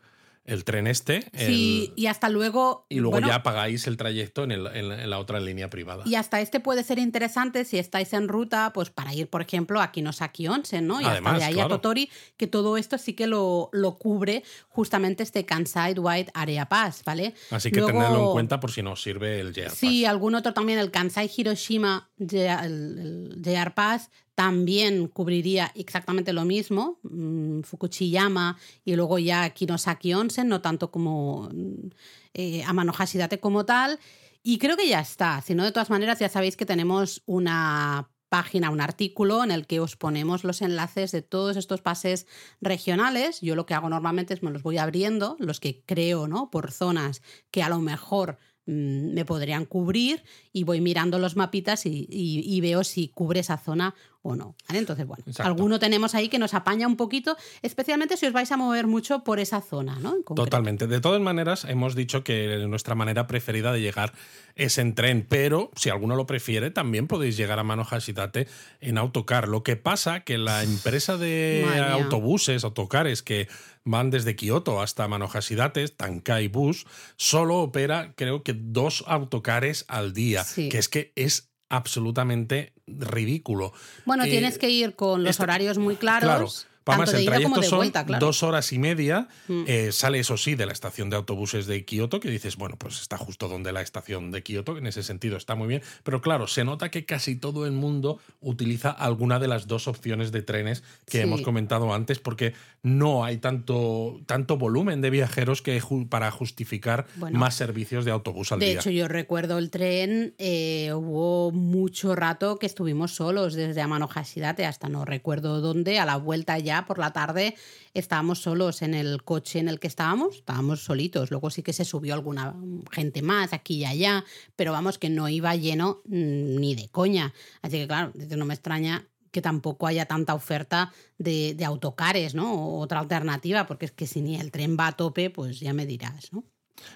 el 0.50 0.64
tren 0.64 0.88
este, 0.88 1.22
Sí, 1.34 1.92
el- 1.96 2.04
y 2.04 2.08
hasta 2.08 2.30
luego. 2.30 2.86
y 2.90 2.96
luego 2.96 3.12
bueno, 3.12 3.28
ya 3.28 3.44
pagáis 3.44 3.88
el 3.88 3.98
trayecto 3.98 4.44
en, 4.44 4.52
el- 4.52 4.68
en 4.68 4.90
la- 4.90 5.04
en 5.04 5.10
la 5.10 5.20
otra 5.20 5.40
línea 5.40 5.70
privada. 5.70 6.04
Y 6.06 6.16
hasta 6.16 6.42
este 6.42 6.60
puede 6.60 6.84
ser 6.84 7.00
interesante 7.00 7.66
si 7.66 7.78
estáis 7.78 8.14
en 8.14 8.28
ruta, 8.28 8.72
pues 8.74 8.90
para 8.90 9.14
ir, 9.14 9.30
por 9.30 9.42
ejemplo, 9.42 9.82
a 9.82 9.92
Kinosaki 9.92 10.48
Onsen, 10.48 10.88
¿no? 10.88 11.00
Y 11.02 11.06
Además, 11.06 11.34
hasta 11.34 11.46
de 11.46 11.50
ahí 11.50 11.54
claro. 11.56 11.68
a 11.76 11.78
Totori, 11.78 12.10
que 12.38 12.48
todo 12.48 12.78
esto 12.78 12.98
sí 12.98 13.14
que 13.14 13.28
lo, 13.28 13.70
lo 13.74 13.98
cubre 13.98 14.44
justamente 14.68 15.24
este 15.24 15.46
Kansai 15.46 15.94
White 15.98 16.32
Area 16.34 16.68
Pass, 16.68 17.04
¿vale? 17.06 17.34
Así 17.52 17.72
que 17.72 17.80
Luego- 17.82 18.00
tenedlo 18.00 18.26
en 18.28 18.32
cuenta 18.32 18.60
por 18.60 18.72
si 18.72 18.82
no 18.82 18.94
os 18.94 19.02
sirve 19.02 19.40
el 19.40 19.54
JR 19.54 19.70
Sí, 19.76 20.02
Pass. 20.04 20.10
algún 20.12 20.36
otro 20.36 20.54
también, 20.54 20.80
el 20.80 20.92
Kansai 20.92 21.30
Hiroshima, 21.36 22.10
el 22.20 23.42
JR 23.44 23.74
Pass, 23.74 24.10
también 24.40 25.10
cubriría 25.10 25.70
exactamente 25.76 26.32
lo 26.32 26.46
mismo, 26.46 26.98
mm, 27.04 27.60
Fukuchiyama 27.64 28.58
y 28.86 28.96
luego 28.96 29.20
ya 29.20 29.50
Kinosaki 29.50 30.14
Onsen, 30.14 30.48
no 30.48 30.62
tanto 30.62 30.92
como 30.92 31.50
mm, 31.54 31.90
eh, 32.36 32.64
Amano 32.64 32.94
Hashidate 32.94 33.42
como 33.42 33.66
tal. 33.66 34.00
Y 34.42 34.58
creo 34.58 34.78
que 34.78 34.88
ya 34.88 35.02
está. 35.02 35.42
Si 35.42 35.56
no, 35.56 35.66
de 35.66 35.74
todas 35.74 35.90
maneras, 35.90 36.20
ya 36.20 36.30
sabéis 36.30 36.56
que 36.56 36.66
tenemos 36.66 37.22
una 37.26 38.12
página, 38.30 38.70
un 38.70 38.80
artículo 38.80 39.44
en 39.44 39.52
el 39.52 39.68
que 39.68 39.82
os 39.82 39.98
ponemos 39.98 40.46
los 40.46 40.62
enlaces 40.62 41.12
de 41.12 41.22
todos 41.22 41.58
estos 41.58 41.82
pases 41.82 42.26
regionales. 42.62 43.42
Yo 43.42 43.58
lo 43.58 43.66
que 43.66 43.74
hago 43.74 43.90
normalmente 43.90 44.34
es 44.34 44.42
me 44.42 44.52
los 44.52 44.64
voy 44.64 44.78
abriendo, 44.78 45.36
los 45.40 45.60
que 45.60 45.84
creo, 45.86 46.30
¿no? 46.30 46.50
Por 46.50 46.72
zonas 46.72 47.22
que 47.52 47.62
a 47.62 47.68
lo 47.68 47.80
mejor 47.80 48.38
me 48.74 49.26
podrían 49.26 49.66
cubrir 49.66 50.24
y 50.54 50.64
voy 50.64 50.82
mirando 50.82 51.18
los 51.20 51.36
mapitas 51.36 51.86
y, 51.86 52.08
y- 52.10 52.44
y 52.46 52.62
veo 52.62 52.84
si 52.84 53.08
cubre 53.10 53.40
esa 53.40 53.58
zona 53.58 53.96
o 54.22 54.36
no. 54.36 54.56
¿vale? 54.68 54.80
Entonces, 54.80 55.08
bueno, 55.08 55.24
Exacto. 55.28 55.48
alguno 55.50 55.80
tenemos 55.80 56.14
ahí 56.14 56.28
que 56.28 56.40
nos 56.40 56.54
apaña 56.54 56.86
un 56.88 56.98
poquito, 56.98 57.38
especialmente 57.62 58.18
si 58.18 58.26
os 58.26 58.34
vais 58.34 58.52
a 58.52 58.58
mover 58.58 58.86
mucho 58.86 59.24
por 59.24 59.40
esa 59.40 59.62
zona, 59.62 59.98
¿no? 60.00 60.16
Totalmente. 60.36 60.88
De 60.88 61.00
todas 61.00 61.22
maneras, 61.22 61.66
hemos 61.66 61.96
dicho 61.96 62.24
que 62.24 62.66
nuestra 62.68 62.96
manera 62.96 63.28
preferida 63.28 63.72
de 63.72 63.82
llegar 63.82 64.14
es 64.56 64.78
en 64.78 64.94
tren, 64.94 65.26
pero 65.28 65.72
si 65.78 65.90
alguno 65.90 66.16
lo 66.18 66.26
prefiere, 66.28 66.70
también 66.70 67.08
podéis 67.08 67.38
llegar 67.38 67.60
a 67.60 67.64
Mano 67.64 67.86
Hashidate 67.86 68.48
en 68.82 68.98
autocar. 68.98 69.48
Lo 69.48 69.64
que 69.64 69.78
pasa 69.78 70.20
que 70.26 70.38
la 70.38 70.64
empresa 70.64 71.18
de 71.18 71.64
Madre 71.66 71.80
autobuses, 71.94 72.66
autocares 72.66 73.24
que 73.24 73.48
van 73.90 74.10
desde 74.12 74.36
Kioto 74.36 74.82
hasta 74.82 75.08
Mano 75.08 75.28
Hashidate, 75.28 75.88
Tankai 75.90 76.48
Bus, 76.48 76.86
solo 77.18 77.58
opera, 77.58 78.14
creo 78.16 78.44
que 78.44 78.54
dos 78.56 79.04
autocares 79.08 79.86
al 79.88 80.14
día, 80.14 80.44
Sí. 80.44 80.70
que 80.70 80.78
es 80.78 80.90
que 80.90 81.12
es 81.16 81.50
absolutamente 81.70 82.74
ridículo. 82.88 83.74
Bueno, 84.06 84.24
Eh, 84.26 84.30
tienes 84.30 84.58
que 84.58 84.70
ir 84.70 84.96
con 84.96 85.24
los 85.24 85.32
este- 85.32 85.44
horarios 85.44 85.78
muy 85.78 85.96
claros. 85.96 86.26
Claro. 86.28 86.50
De 86.86 87.20
el 87.20 87.26
trayecto 87.26 87.62
de 87.62 87.68
son 87.68 87.78
vuelta, 87.80 88.06
claro. 88.06 88.26
dos 88.26 88.42
horas 88.42 88.74
y 88.74 88.80
media. 88.80 89.28
Mm. 89.48 89.64
Eh, 89.68 89.92
sale, 89.92 90.20
eso 90.20 90.38
sí, 90.38 90.56
de 90.56 90.66
la 90.66 90.72
estación 90.74 91.10
de 91.12 91.18
autobuses 91.18 91.68
de 91.68 91.86
Kioto, 91.86 92.20
que 92.20 92.30
dices, 92.32 92.56
bueno, 92.56 92.78
pues 92.78 93.00
está 93.02 93.18
justo 93.18 93.48
donde 93.48 93.72
la 93.72 93.82
estación 93.82 94.32
de 94.32 94.42
Kioto, 94.42 94.74
que 94.74 94.80
en 94.80 94.88
ese 94.88 95.04
sentido 95.04 95.38
está 95.38 95.54
muy 95.56 95.68
bien. 95.68 95.84
Pero 96.04 96.22
claro, 96.22 96.48
se 96.48 96.64
nota 96.64 96.90
que 96.90 97.06
casi 97.06 97.36
todo 97.36 97.66
el 97.68 97.74
mundo 97.74 98.20
utiliza 98.42 98.90
alguna 98.90 99.38
de 99.40 99.48
las 99.48 99.68
dos 99.68 99.88
opciones 99.88 100.32
de 100.32 100.42
trenes 100.42 100.82
que 101.06 101.18
Sí. 101.20 101.24
hemos 101.24 101.42
comentado 101.42 101.94
antes, 101.94 102.18
porque 102.20 102.54
no 102.82 103.24
hay 103.26 103.38
tanto, 103.38 104.22
tanto 104.26 104.58
volumen 104.58 105.02
de 105.02 105.10
viajeros 105.10 105.62
que 105.62 105.82
ju- 105.82 106.08
para 106.10 106.32
justificar 106.32 107.06
Bueno. 107.18 107.38
más 107.38 107.54
servicios 107.56 108.06
de 108.06 108.12
autobús 108.12 108.52
al 108.52 108.60
De 108.60 108.68
día. 108.68 108.80
hecho, 108.80 108.90
yo 108.90 109.08
recuerdo 109.08 109.58
el 109.58 109.70
tren, 109.70 110.34
eh, 110.38 110.92
hubo 110.94 111.52
mucho 111.52 112.16
rato 112.16 112.58
que 112.58 112.66
estuvimos 112.66 113.12
solos, 113.16 113.54
desde 113.54 113.82
Amano 113.82 114.08
Hashidate 114.08 114.66
hasta 114.66 114.88
no 114.90 115.04
recuerdo 115.06 115.60
dónde, 115.62 116.00
a 116.00 116.06
la 116.06 116.16
vuelta 116.18 116.58
ya 116.58 116.69
por 116.88 117.00
la 117.00 117.12
tarde 117.12 117.56
estábamos 117.94 118.40
solos 118.40 118.82
en 118.82 118.94
el 118.94 119.24
coche 119.24 119.60
en 119.60 119.68
el 119.68 119.80
que 119.80 119.88
estábamos, 119.88 120.38
estábamos 120.38 120.84
solitos, 120.84 121.32
luego 121.32 121.50
sí 121.50 121.64
que 121.64 121.74
se 121.74 121.86
subió 121.86 122.14
alguna 122.14 122.56
gente 122.92 123.22
más 123.22 123.54
aquí 123.54 123.78
y 123.78 123.86
allá, 123.86 124.24
pero 124.56 124.72
vamos 124.72 124.98
que 124.98 125.10
no 125.10 125.30
iba 125.30 125.56
lleno 125.56 126.02
mm, 126.06 126.60
ni 126.60 126.76
de 126.76 126.88
coña. 126.90 127.34
Así 127.62 127.78
que 127.78 127.88
claro, 127.88 128.12
no 128.14 128.46
me 128.46 128.54
extraña 128.54 129.08
que 129.32 129.42
tampoco 129.42 129.88
haya 129.88 130.06
tanta 130.06 130.34
oferta 130.34 130.92
de, 131.18 131.54
de 131.54 131.66
autocares, 131.66 132.34
¿no? 132.34 132.54
O 132.54 132.80
otra 132.80 133.00
alternativa, 133.00 133.68
porque 133.68 133.86
es 133.86 133.92
que 133.92 134.08
si 134.08 134.22
ni 134.22 134.38
el 134.38 134.52
tren 134.52 134.78
va 134.80 134.88
a 134.88 134.92
tope, 134.94 135.30
pues 135.30 135.60
ya 135.60 135.74
me 135.74 135.86
dirás, 135.86 136.34
¿no? 136.34 136.44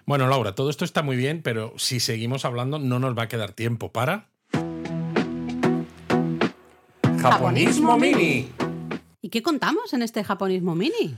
Bueno, 0.05 0.27
Laura, 0.27 0.55
todo 0.55 0.69
esto 0.69 0.85
está 0.85 1.03
muy 1.03 1.17
bien, 1.17 1.41
pero 1.41 1.73
si 1.77 1.99
seguimos 1.99 2.45
hablando 2.45 2.79
no 2.79 2.99
nos 2.99 3.17
va 3.17 3.23
a 3.23 3.27
quedar 3.27 3.53
tiempo 3.53 3.91
para... 3.91 4.29
Japonismo 7.23 7.97
Mini. 7.97 8.49
¿Y 9.33 9.39
qué 9.39 9.41
contamos 9.41 9.91
en 9.93 10.03
este 10.03 10.23
japonismo 10.23 10.75
mini? 10.75 11.17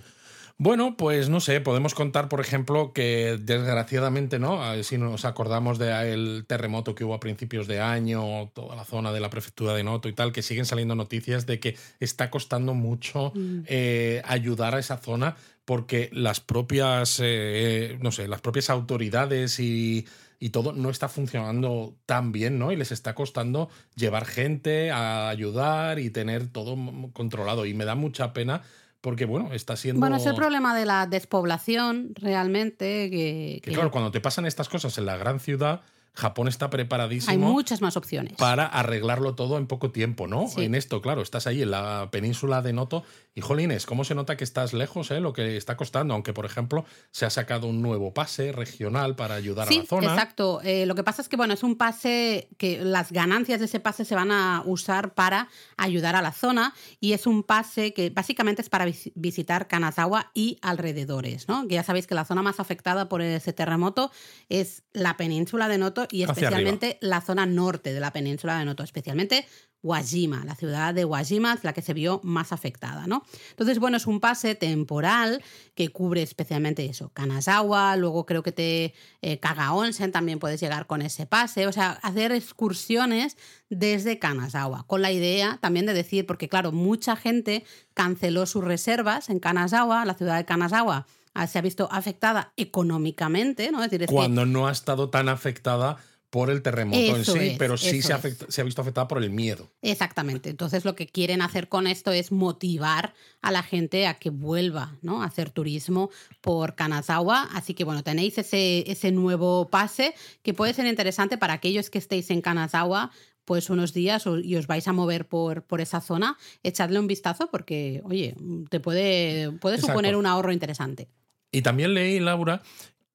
Bueno, 0.58 0.96
pues 0.96 1.28
no 1.28 1.42
sé, 1.42 1.60
podemos 1.60 1.94
contar, 1.94 2.30
por 2.30 2.40
ejemplo, 2.40 2.94
que 2.94 3.38
desgraciadamente, 3.42 4.40
¿no? 4.40 4.62
Si 4.86 4.98
nos 4.98 5.26
acordamos 5.26 5.80
del 5.80 6.46
terremoto 6.48 6.96
que 6.96 7.04
hubo 7.04 7.14
a 7.14 7.20
principios 7.20 7.68
de 7.68 7.82
año, 7.82 8.52
toda 8.54 8.78
la 8.78 8.86
zona 8.86 9.12
de 9.12 9.20
la 9.20 9.30
prefectura 9.30 9.74
de 9.74 9.84
Noto 9.84 10.08
y 10.08 10.14
tal, 10.14 10.32
que 10.32 10.44
siguen 10.44 10.64
saliendo 10.64 10.96
noticias 10.96 11.46
de 11.46 11.60
que 11.60 11.76
está 12.00 12.32
costando 12.32 12.74
mucho 12.74 13.34
mm. 13.36 13.64
eh, 13.68 14.22
ayudar 14.24 14.76
a 14.76 14.80
esa 14.80 14.96
zona 14.96 15.36
porque 15.66 16.10
las 16.14 16.40
propias, 16.40 17.20
eh, 17.22 17.98
no 18.00 18.14
sé, 18.14 18.30
las 18.30 18.40
propias 18.40 18.70
autoridades 18.70 19.60
y, 19.60 20.06
y 20.40 20.50
todo 20.50 20.74
no 20.74 20.90
está 20.90 21.10
funcionando 21.10 21.96
tan 22.06 22.32
bien, 22.32 22.60
¿no? 22.60 22.72
Y 22.72 22.76
les 22.76 22.92
está 22.92 23.16
costando 23.16 23.70
llevar 23.96 24.26
gente 24.26 24.92
a 24.92 25.30
ayudar 25.30 26.00
y 26.00 26.10
tener 26.10 26.48
todo 26.48 26.78
controlado. 27.14 27.66
Y 27.66 27.74
me 27.74 27.86
da 27.86 27.96
mucha 27.96 28.34
pena 28.34 28.62
porque 29.02 29.26
bueno, 29.26 29.54
está 29.54 29.76
siendo... 29.76 30.00
Bueno, 30.00 30.16
es 30.16 30.26
el 30.26 30.36
problema 30.36 30.76
de 30.76 30.86
la 30.86 31.06
despoblación 31.06 32.14
realmente. 32.16 33.10
Que, 33.10 33.62
que, 33.64 33.72
claro, 33.72 33.92
cuando 33.92 34.12
te 34.12 34.20
pasan 34.20 34.46
estas 34.46 34.68
cosas 34.68 34.98
en 34.98 35.06
la 35.06 35.16
gran 35.16 35.40
ciudad, 35.40 35.82
Japón 36.16 36.48
está 36.48 36.70
preparadísimo. 36.70 37.32
Hay 37.32 37.38
muchas 37.38 37.82
más 37.82 37.98
opciones. 37.98 38.34
Para 38.38 38.66
arreglarlo 38.66 39.36
todo 39.36 39.58
en 39.58 39.68
poco 39.68 39.92
tiempo, 39.92 40.28
¿no? 40.28 40.46
En 40.58 40.76
esto, 40.76 41.02
claro, 41.02 41.22
estás 41.22 41.46
ahí 41.46 41.62
en 41.62 41.72
la 41.72 42.10
península 42.12 42.62
de 42.62 42.74
Noto 42.74 43.04
y 43.34 43.42
jolines, 43.42 43.86
¿cómo 43.86 44.06
se 44.06 44.16
nota 44.16 44.38
que 44.38 44.46
estás 44.46 44.74
lejos, 44.74 45.12
eh? 45.12 45.20
Lo 45.20 45.34
que 45.34 45.58
está 45.58 45.76
costando, 45.76 46.14
aunque 46.14 46.32
por 46.32 46.46
ejemplo 46.46 46.86
se 47.12 47.26
ha 47.26 47.30
sacado 47.30 47.68
un 47.68 47.82
nuevo 47.82 48.14
pase 48.14 48.54
regional 48.54 49.18
para 49.18 49.36
ayudar 49.36 49.68
a 49.68 49.72
la 49.72 49.86
zona. 49.86 50.14
Exacto. 50.14 50.62
Eh, 50.64 50.86
lo 50.86 50.96
que 50.96 51.04
pasa 51.04 51.22
es 51.22 51.28
que, 51.28 51.36
bueno, 51.36 51.54
es 51.54 51.64
un 51.64 51.76
pase 51.76 52.48
que 52.58 52.80
las 52.82 53.12
ganancias 53.12 53.60
de 53.60 53.66
ese 53.66 53.82
pase 53.82 54.06
se 54.06 54.16
van 54.16 54.32
a 54.32 54.64
usar 54.66 55.14
para 55.14 55.50
ayudar 55.76 56.16
a 56.16 56.22
la 56.22 56.32
zona 56.32 56.74
y 57.02 57.12
es 57.12 57.28
un 57.28 57.44
pase 57.44 57.94
que 57.94 58.10
básicamente 58.10 58.62
es 58.62 58.70
para 58.70 58.86
visitar 59.16 59.68
Kanazawa 59.68 60.32
y 60.34 60.58
alrededores, 60.62 61.50
¿no? 61.50 61.68
Que 61.68 61.76
ya 61.76 61.84
sabéis 61.84 62.08
que 62.08 62.16
la 62.16 62.24
zona 62.24 62.42
más 62.42 62.62
afectada 62.62 63.10
por 63.10 63.22
ese 63.22 63.52
terremoto 63.52 64.12
es 64.48 64.84
la 64.94 65.18
península 65.18 65.68
de 65.68 65.78
Noto 65.78 66.05
y 66.12 66.24
especialmente 66.24 66.98
la 67.02 67.22
zona 67.22 67.46
norte 67.46 67.94
de 67.94 68.00
la 68.00 68.12
península 68.12 68.60
de 68.60 68.66
Noto, 68.66 68.84
especialmente 68.84 69.46
Wajima, 69.86 70.44
la 70.46 70.56
ciudad 70.56 70.96
de 70.96 71.06
Wajima 71.06 71.54
es 71.54 71.64
la 71.64 71.72
que 71.72 71.84
se 71.84 71.94
vio 71.94 72.20
más 72.24 72.52
afectada, 72.52 73.06
¿no? 73.06 73.24
Entonces, 73.52 73.78
bueno, 73.78 73.98
es 73.98 74.08
un 74.08 74.20
pase 74.20 74.56
temporal 74.56 75.44
que 75.76 75.90
cubre 75.90 76.24
especialmente 76.24 76.86
eso, 76.86 77.10
Kanazawa, 77.14 77.96
luego 77.96 78.26
creo 78.26 78.42
que 78.42 78.52
te 78.52 78.96
eh, 79.22 79.40
Kagaonsen 79.40 80.12
también 80.12 80.40
puedes 80.40 80.60
llegar 80.60 80.88
con 80.88 81.04
ese 81.04 81.28
pase, 81.28 81.68
o 81.68 81.72
sea, 81.72 81.92
hacer 82.02 82.32
excursiones 82.32 83.38
desde 83.70 84.18
Kanazawa, 84.18 84.88
con 84.88 85.04
la 85.04 85.12
idea 85.12 85.60
también 85.62 85.86
de 85.86 85.94
decir, 85.94 86.26
porque 86.26 86.50
claro, 86.50 86.72
mucha 86.72 87.16
gente 87.16 87.64
canceló 87.94 88.48
sus 88.48 88.64
reservas 88.64 89.30
en 89.30 89.40
Kanazawa, 89.40 90.04
la 90.06 90.16
ciudad 90.16 90.38
de 90.38 90.46
Kanazawa 90.46 91.06
se 91.48 91.60
ha 91.60 91.62
visto 91.62 91.88
afectada 91.92 92.54
económicamente, 92.58 93.72
¿no? 93.72 93.84
Es 93.84 93.92
decir, 93.92 94.08
Cuando 94.08 94.46
no 94.46 94.68
ha 94.68 94.72
estado 94.72 95.10
tan 95.10 95.30
afectada 95.30 95.98
por 96.36 96.50
el 96.50 96.62
terremoto 96.62 97.16
en 97.16 97.24
sí, 97.24 97.56
pero 97.58 97.78
sí 97.78 98.02
se, 98.02 98.12
ha 98.12 98.64
visto 98.66 98.82
afectada 98.82 99.08
por 99.08 99.24
el 99.24 99.30
miedo. 99.30 99.72
Exactamente. 99.82 100.50
Entonces 100.50 100.84
lo 100.84 100.94
que 100.94 101.08
quieren 101.08 101.42
hacer 101.42 101.70
con 101.70 101.88
esto 101.88 102.12
es 102.12 102.34
motivar 102.34 103.14
a 103.42 103.52
la 103.54 103.64
gente 103.64 104.06
a 104.06 104.16
que 104.16 104.32
vuelva 104.32 104.98
¿no? 105.02 105.24
a 105.24 105.28
hacer 105.28 105.50
turismo 105.50 106.10
por 106.42 106.76
Kanazawa. 106.76 107.44
Así 107.54 107.74
que 107.74 107.86
bueno, 107.86 108.04
tenéis 108.04 108.38
ese, 108.38 108.84
ese 108.92 109.14
nuevo 109.14 109.70
pase 109.70 110.14
que 110.42 110.54
puede 110.54 110.74
ser 110.74 110.88
interesante 110.88 111.38
para 111.38 111.54
aquellos 111.54 111.90
que 111.90 112.00
estéis 112.00 112.30
en 112.30 112.42
Kanazawa 112.42 113.12
pues 113.46 113.70
unos 113.70 113.94
días 113.94 114.26
y 114.44 114.56
os 114.58 114.68
vais 114.68 114.88
a 114.90 114.92
mover 114.92 115.28
por, 115.30 115.64
por 115.64 115.80
esa 115.80 116.02
zona, 116.02 116.38
echadle 116.64 117.00
un 117.00 117.08
vistazo 117.08 117.50
porque, 117.50 118.02
oye, 118.04 118.36
te 118.70 118.82
puede, 118.82 119.52
puede 119.52 119.78
suponer 119.78 120.18
un 120.18 120.26
ahorro 120.26 120.52
interesante. 120.52 121.08
Y 121.56 121.62
también 121.62 121.94
leí, 121.94 122.20
Laura, 122.20 122.62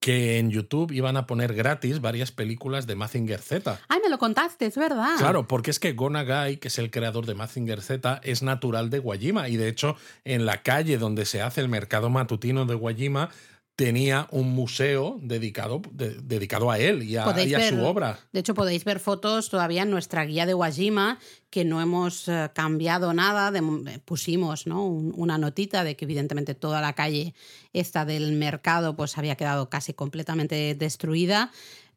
que 0.00 0.38
en 0.38 0.50
YouTube 0.50 0.92
iban 0.92 1.18
a 1.18 1.26
poner 1.26 1.52
gratis 1.52 2.00
varias 2.00 2.32
películas 2.32 2.86
de 2.86 2.96
Mazinger 2.96 3.38
Z. 3.38 3.78
Ay, 3.86 4.00
me 4.02 4.08
lo 4.08 4.18
contaste, 4.18 4.64
es 4.64 4.76
verdad. 4.76 5.16
Claro, 5.18 5.46
porque 5.46 5.70
es 5.70 5.78
que 5.78 5.92
Gonagai, 5.92 6.56
que 6.56 6.68
es 6.68 6.78
el 6.78 6.90
creador 6.90 7.26
de 7.26 7.34
Mazinger 7.34 7.82
Z, 7.82 8.18
es 8.24 8.42
natural 8.42 8.88
de 8.88 8.98
Guayima 8.98 9.50
y 9.50 9.58
de 9.58 9.68
hecho 9.68 9.96
en 10.24 10.46
la 10.46 10.62
calle 10.62 10.96
donde 10.96 11.26
se 11.26 11.42
hace 11.42 11.60
el 11.60 11.68
mercado 11.68 12.08
matutino 12.08 12.64
de 12.64 12.76
Guayima 12.76 13.28
tenía 13.80 14.28
un 14.30 14.52
museo 14.52 15.18
dedicado, 15.22 15.80
dedicado 15.94 16.70
a 16.70 16.78
él 16.78 17.02
y 17.02 17.16
a, 17.16 17.24
su 17.66 17.82
obra. 17.82 18.18
De 18.30 18.40
hecho, 18.40 18.52
podéis 18.52 18.84
ver 18.84 19.00
fotos 19.00 19.48
todavía 19.48 19.84
en 19.84 19.90
nuestra 19.90 20.26
guía 20.26 20.44
de 20.44 20.52
Wajima, 20.52 21.18
que 21.48 21.64
no 21.64 21.80
hemos 21.80 22.28
eh, 22.28 22.50
cambiado 22.54 23.14
nada. 23.14 23.50
Eh, 23.58 23.98
pusimos 24.04 24.66
¿no? 24.66 24.84
una 24.84 25.38
notita 25.38 25.82
de 25.82 25.96
que 25.96 26.04
evidentemente 26.04 26.54
toda 26.54 26.82
la 26.82 26.92
calle 26.92 27.32
esta 27.72 28.04
del 28.04 28.32
mercado 28.32 28.96
pues 28.96 29.16
había 29.16 29.36
quedado 29.36 29.70
casi 29.70 29.94
completamente 29.94 30.74
destruida 30.74 31.50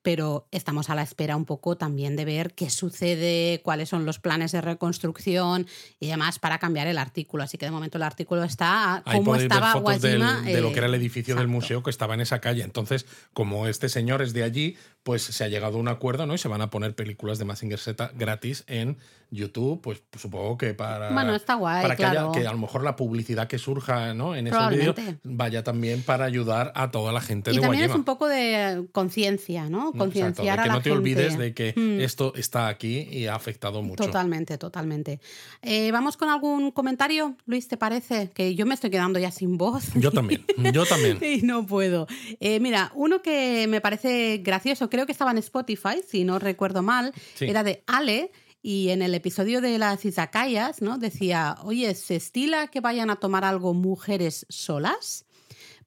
pero 0.03 0.45
estamos 0.51 0.89
a 0.89 0.95
la 0.95 1.01
espera 1.01 1.35
un 1.35 1.45
poco 1.45 1.77
también 1.77 2.15
de 2.15 2.25
ver 2.25 2.53
qué 2.53 2.69
sucede, 2.69 3.61
cuáles 3.63 3.89
son 3.89 4.05
los 4.05 4.19
planes 4.19 4.51
de 4.51 4.61
reconstrucción 4.61 5.65
y 5.99 6.07
demás 6.07 6.39
para 6.39 6.59
cambiar 6.59 6.87
el 6.87 6.97
artículo. 6.97 7.43
Así 7.43 7.57
que 7.57 7.65
de 7.65 7.71
momento 7.71 7.97
el 7.97 8.03
artículo 8.03 8.43
está 8.43 9.01
como 9.09 9.35
estaba 9.35 9.73
ver 9.73 9.83
fotos 9.83 10.01
de 10.01 10.61
lo 10.61 10.71
que 10.71 10.77
era 10.77 10.87
el 10.87 10.93
edificio 10.95 11.35
del 11.35 11.47
museo 11.47 11.81
que 11.81 11.89
estaba 11.89 12.13
en 12.13 12.21
esa 12.21 12.39
calle. 12.39 12.63
Entonces, 12.63 13.05
como 13.31 13.65
este 13.67 13.87
señor 13.87 14.21
es 14.21 14.33
de 14.33 14.43
allí, 14.43 14.77
pues 15.03 15.23
se 15.23 15.43
ha 15.43 15.47
llegado 15.47 15.77
a 15.77 15.79
un 15.79 15.87
acuerdo, 15.87 16.25
¿no? 16.25 16.35
Y 16.35 16.37
se 16.37 16.49
van 16.49 16.61
a 16.61 16.69
poner 16.69 16.95
películas 16.95 17.39
de 17.39 17.45
Massinger 17.45 17.79
Z 17.79 18.11
gratis 18.13 18.65
en 18.67 18.97
YouTube, 19.33 19.81
pues, 19.81 20.03
supongo 20.19 20.57
que 20.57 20.73
para. 20.73 21.11
Bueno, 21.11 21.35
está 21.35 21.55
guay. 21.55 21.81
Para 21.81 21.95
que, 21.95 22.05
haya, 22.05 22.31
que 22.31 22.45
a 22.45 22.51
lo 22.51 22.57
mejor 22.57 22.83
la 22.83 22.95
publicidad 22.95 23.47
que 23.47 23.57
surja 23.57 24.13
¿no? 24.13 24.35
en 24.35 24.47
ese 24.47 24.67
vídeo 24.69 24.95
vaya 25.23 25.63
también 25.63 26.03
para 26.03 26.25
ayudar 26.25 26.71
a 26.75 26.91
toda 26.91 27.11
la 27.11 27.21
gente 27.21 27.51
y 27.51 27.55
de 27.55 27.61
también 27.61 27.83
es 27.83 27.95
un 27.95 28.03
poco 28.03 28.27
de 28.27 28.87
conciencia, 28.91 29.69
¿no? 29.69 29.91
Concienciar 29.93 30.59
a 30.59 30.65
la 30.65 30.73
gente. 30.73 30.83
Que 30.83 30.89
no 30.89 30.95
te 30.95 30.99
olvides 30.99 31.37
de 31.37 31.53
que 31.53 31.73
mm. 31.75 32.01
esto 32.01 32.33
está 32.35 32.67
aquí 32.67 33.07
y 33.11 33.27
ha 33.27 33.35
afectado 33.35 33.81
mucho. 33.81 34.03
Totalmente, 34.03 34.57
totalmente. 34.57 35.19
Eh, 35.61 35.91
Vamos 35.91 36.17
con 36.17 36.29
algún 36.29 36.71
comentario, 36.71 37.37
Luis, 37.45 37.67
¿te 37.67 37.77
parece? 37.77 38.31
Que 38.33 38.55
yo 38.55 38.65
me 38.65 38.73
estoy 38.73 38.89
quedando 38.89 39.19
ya 39.19 39.31
sin 39.31 39.57
voz. 39.57 39.93
Yo 39.95 40.11
también, 40.11 40.45
yo 40.73 40.85
también. 40.85 41.19
y 41.21 41.41
no 41.43 41.65
puedo. 41.65 42.07
Eh, 42.39 42.59
mira, 42.59 42.91
uno 42.95 43.21
que 43.21 43.67
me 43.67 43.79
parece 43.79 44.39
gracioso, 44.39 44.89
creo 44.89 45.05
que 45.05 45.11
estaba 45.11 45.31
en 45.31 45.37
Spotify, 45.37 46.01
si 46.07 46.23
no 46.23 46.39
recuerdo 46.39 46.81
mal, 46.81 47.13
era 47.39 47.63
de 47.63 47.83
Ale. 47.87 48.31
Y 48.65 48.91
en 48.91 49.01
el 49.01 49.13
episodio 49.13 49.59
de 49.59 49.77
las 49.77 50.05
izakayas, 50.05 50.81
¿no? 50.81 50.97
Decía, 50.97 51.57
oye, 51.63 51.93
¿se 51.95 52.15
estila 52.15 52.67
que 52.67 52.79
vayan 52.79 53.09
a 53.09 53.17
tomar 53.17 53.43
algo 53.43 53.73
mujeres 53.73 54.45
solas? 54.47 55.25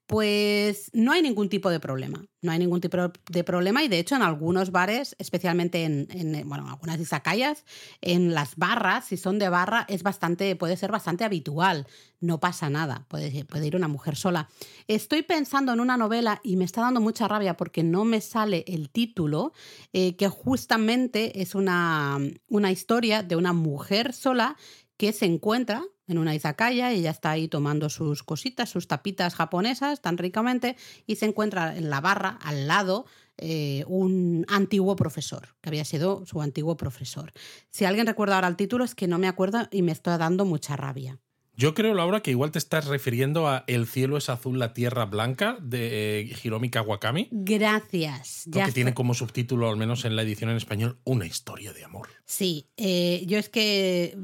Pues 0.07 0.89
no 0.93 1.11
hay 1.11 1.21
ningún 1.21 1.49
tipo 1.49 1.69
de 1.69 1.81
problema. 1.81 2.25
No 2.41 2.53
hay 2.53 2.59
ningún 2.59 2.79
tipo 2.79 2.97
de 3.29 3.43
problema 3.43 3.83
y 3.83 3.89
de 3.89 3.99
hecho 3.99 4.15
en 4.15 4.21
algunos 4.21 4.71
bares, 4.71 5.17
especialmente 5.19 5.83
en, 5.83 6.07
en 6.11 6.47
bueno, 6.47 6.69
algunas 6.69 6.97
izakayas, 6.97 7.65
en 7.99 8.33
las 8.33 8.55
barras, 8.55 9.05
si 9.05 9.17
son 9.17 9.37
de 9.37 9.49
barra, 9.49 9.85
es 9.89 10.03
bastante, 10.03 10.55
puede 10.55 10.77
ser 10.77 10.91
bastante 10.91 11.25
habitual. 11.25 11.87
No 12.21 12.39
pasa 12.39 12.69
nada, 12.69 13.05
puede, 13.09 13.43
puede 13.43 13.67
ir 13.67 13.75
una 13.75 13.89
mujer 13.89 14.15
sola. 14.15 14.47
Estoy 14.87 15.23
pensando 15.23 15.73
en 15.73 15.81
una 15.81 15.97
novela 15.97 16.39
y 16.41 16.55
me 16.55 16.63
está 16.63 16.81
dando 16.81 17.01
mucha 17.01 17.27
rabia 17.27 17.57
porque 17.57 17.83
no 17.83 18.05
me 18.05 18.21
sale 18.21 18.63
el 18.65 18.89
título, 18.89 19.51
eh, 19.91 20.15
que 20.15 20.29
justamente 20.29 21.41
es 21.41 21.53
una, 21.53 22.17
una 22.47 22.71
historia 22.71 23.23
de 23.23 23.35
una 23.35 23.51
mujer 23.51 24.13
sola 24.13 24.55
que 24.95 25.11
se 25.11 25.25
encuentra 25.25 25.83
en 26.07 26.17
una 26.17 26.33
izakaya, 26.33 26.91
ella 26.91 27.11
está 27.11 27.31
ahí 27.31 27.47
tomando 27.47 27.89
sus 27.89 28.23
cositas, 28.23 28.69
sus 28.69 28.87
tapitas 28.87 29.35
japonesas 29.35 30.01
tan 30.01 30.17
ricamente 30.17 30.77
y 31.05 31.17
se 31.17 31.25
encuentra 31.25 31.75
en 31.75 31.89
la 31.89 32.01
barra 32.01 32.39
al 32.41 32.67
lado 32.67 33.05
eh, 33.37 33.83
un 33.87 34.45
antiguo 34.47 34.95
profesor, 34.95 35.55
que 35.61 35.69
había 35.69 35.85
sido 35.85 36.25
su 36.25 36.41
antiguo 36.41 36.77
profesor. 36.77 37.33
Si 37.69 37.85
alguien 37.85 38.07
recuerda 38.07 38.35
ahora 38.35 38.47
el 38.47 38.55
título 38.55 38.83
es 38.83 38.95
que 38.95 39.07
no 39.07 39.19
me 39.19 39.27
acuerdo 39.27 39.67
y 39.71 39.81
me 39.81 39.91
está 39.91 40.17
dando 40.17 40.45
mucha 40.45 40.75
rabia. 40.75 41.19
Yo 41.59 41.73
creo, 41.73 41.95
Laura, 41.95 42.21
que 42.21 42.29
igual 42.29 42.51
te 42.51 42.59
estás 42.59 42.85
refiriendo 42.85 43.47
a 43.47 43.63
El 43.65 43.87
cielo 43.87 44.17
es 44.17 44.29
azul, 44.29 44.59
la 44.59 44.73
tierra 44.73 45.05
blanca 45.05 45.57
de 45.59 46.19
eh, 46.19 46.35
Hiromi 46.43 46.69
Kawakami. 46.69 47.29
Gracias. 47.31 48.43
Ya 48.45 48.67
que 48.67 48.71
tiene 48.71 48.93
como 48.93 49.15
subtítulo, 49.15 49.67
al 49.67 49.75
menos 49.75 50.05
en 50.05 50.15
la 50.15 50.21
edición 50.21 50.51
en 50.51 50.57
español, 50.57 50.99
Una 51.03 51.25
historia 51.25 51.73
de 51.73 51.83
amor. 51.83 52.09
Sí, 52.25 52.69
eh, 52.77 53.23
yo 53.25 53.39
es 53.39 53.49
que 53.49 54.15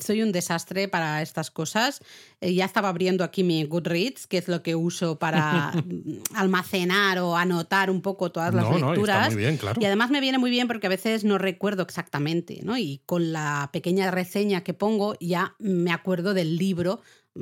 soy 0.00 0.22
un 0.22 0.32
desastre 0.32 0.88
para 0.88 1.22
estas 1.22 1.52
cosas. 1.52 2.02
Eh, 2.42 2.54
ya 2.54 2.64
estaba 2.64 2.88
abriendo 2.88 3.22
aquí 3.22 3.44
mi 3.44 3.62
Goodreads, 3.64 4.26
que 4.26 4.36
es 4.36 4.48
lo 4.48 4.64
que 4.64 4.74
uso 4.74 5.16
para 5.16 5.72
almacenar 6.34 7.20
o 7.20 7.36
anotar 7.36 7.88
un 7.88 8.02
poco 8.02 8.32
todas 8.32 8.52
las 8.52 8.68
lecturas. 8.68 9.32
muy 9.32 9.42
bien, 9.42 9.56
claro. 9.56 9.80
Y 9.80 9.84
además 9.84 10.10
me 10.10 10.20
viene 10.20 10.38
muy 10.38 10.50
bien 10.50 10.66
porque 10.66 10.88
a 10.88 10.90
veces 10.90 11.22
no 11.22 11.38
recuerdo 11.38 11.84
exactamente, 11.84 12.58
¿no? 12.64 12.76
Y 12.76 13.00
con 13.06 13.32
la 13.32 13.70
pequeña 13.72 14.10
reseña 14.10 14.62
que 14.64 14.74
pongo 14.74 15.14
ya 15.20 15.54
me 15.60 15.92
acuerdo 15.92 16.34
del 16.34 16.56
libro 16.56 17.00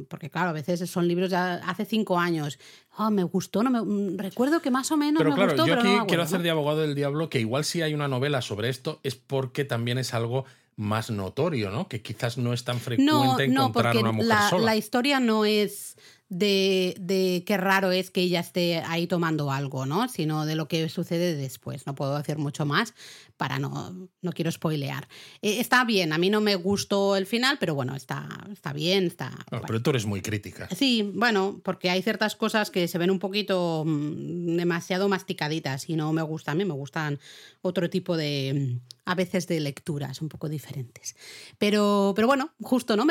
porque 0.09 0.31
claro, 0.31 0.51
a 0.51 0.53
veces 0.53 0.89
son 0.89 1.09
libros 1.09 1.31
de 1.31 1.37
hace 1.37 1.85
cinco 1.85 2.19
años. 2.19 2.59
Oh, 2.97 3.11
me 3.11 3.25
gustó, 3.25 3.63
no 3.63 3.71
me, 3.71 3.83
mm, 3.83 4.19
recuerdo 4.19 4.63
que 4.63 4.71
más 4.71 4.93
o 4.93 4.97
menos 4.97 5.21
pero 5.23 5.35
me 5.35 5.45
gustó, 5.45 5.67
yo 5.67 5.75
aquí 5.75 5.89
quiero 6.07 6.23
hacer 6.23 6.43
de 6.43 6.51
abogado 6.51 6.81
del 6.83 6.95
diablo 6.95 7.29
que 7.29 7.41
igual 7.41 7.65
si 7.65 7.83
hay 7.83 7.95
una 7.95 8.07
novela 8.07 8.41
sobre 8.41 8.69
esto 8.69 9.01
es 9.03 9.17
porque 9.17 9.65
también 9.65 9.99
es 9.99 10.15
algo 10.15 10.45
más 10.81 11.11
notorio, 11.11 11.71
¿no? 11.71 11.89
Que 11.89 12.01
quizás 12.01 12.39
no 12.39 12.55
es 12.55 12.65
tan 12.65 12.81
frecuente 12.81 13.45
encontrar 13.45 13.97
una 13.99 14.13
mujer 14.13 14.29
la, 14.29 14.49
sola. 14.49 14.65
La 14.65 14.77
historia 14.77 15.21
no 15.21 15.45
es 15.45 15.97
de, 16.31 16.95
de, 16.99 17.43
qué 17.45 17.59
raro 17.59 17.91
es 17.91 18.11
que 18.11 18.23
ella 18.23 18.41
esté 18.41 18.79
ahí 18.79 19.07
tomando 19.07 19.51
algo, 19.51 19.85
¿no? 19.85 20.09
Sino 20.09 20.47
de 20.47 20.55
lo 20.55 20.69
que 20.69 20.89
sucede 20.89 21.37
después. 21.37 21.87
No 21.87 21.95
puedo 21.95 22.17
decir 22.17 22.39
mucho 22.39 22.65
más 22.65 22.95
para 23.37 23.59
no, 23.59 24.09
no 24.23 24.33
quiero 24.33 24.51
spoilear. 24.51 25.07
Eh, 25.43 25.61
está 25.61 25.85
bien, 25.85 26.15
a 26.15 26.19
mí 26.19 26.31
no 26.31 26.41
me 26.41 26.55
gustó 26.55 27.17
el 27.17 27.27
final, 27.27 27.59
pero 27.61 27.75
bueno, 27.75 27.95
está, 27.95 28.27
está 28.51 28.73
bien, 28.73 29.05
está... 29.05 29.33
bueno. 29.51 29.67
Pero 29.67 29.83
tú 29.83 29.91
eres 29.91 30.07
muy 30.07 30.23
crítica. 30.23 30.67
Sí, 30.75 31.11
bueno, 31.15 31.61
porque 31.63 31.91
hay 31.91 32.01
ciertas 32.01 32.37
cosas 32.37 32.71
que 32.71 32.89
se 32.89 32.97
ven 32.97 33.11
un 33.11 33.19
poquito 33.19 33.85
mm, 33.85 34.57
demasiado 34.57 35.11
masticaditas 35.11 35.91
y 35.91 35.97
no 35.97 36.11
me 36.15 36.23
gusta. 36.23 36.53
A 36.53 36.55
mí 36.55 36.65
me 36.65 36.75
gustan 36.75 37.19
otro 37.61 37.91
tipo 37.91 38.17
de, 38.17 38.79
a 39.11 39.15
veces 39.17 39.49
de 39.49 39.59
lecturas 39.59 40.23
un 40.23 40.29
poco 40.29 40.49
diferentes. 40.49 41.17
Pero, 41.59 42.13
pero 42.15 42.29
bueno, 42.29 42.53
justo, 42.63 42.97
¿no? 42.97 43.05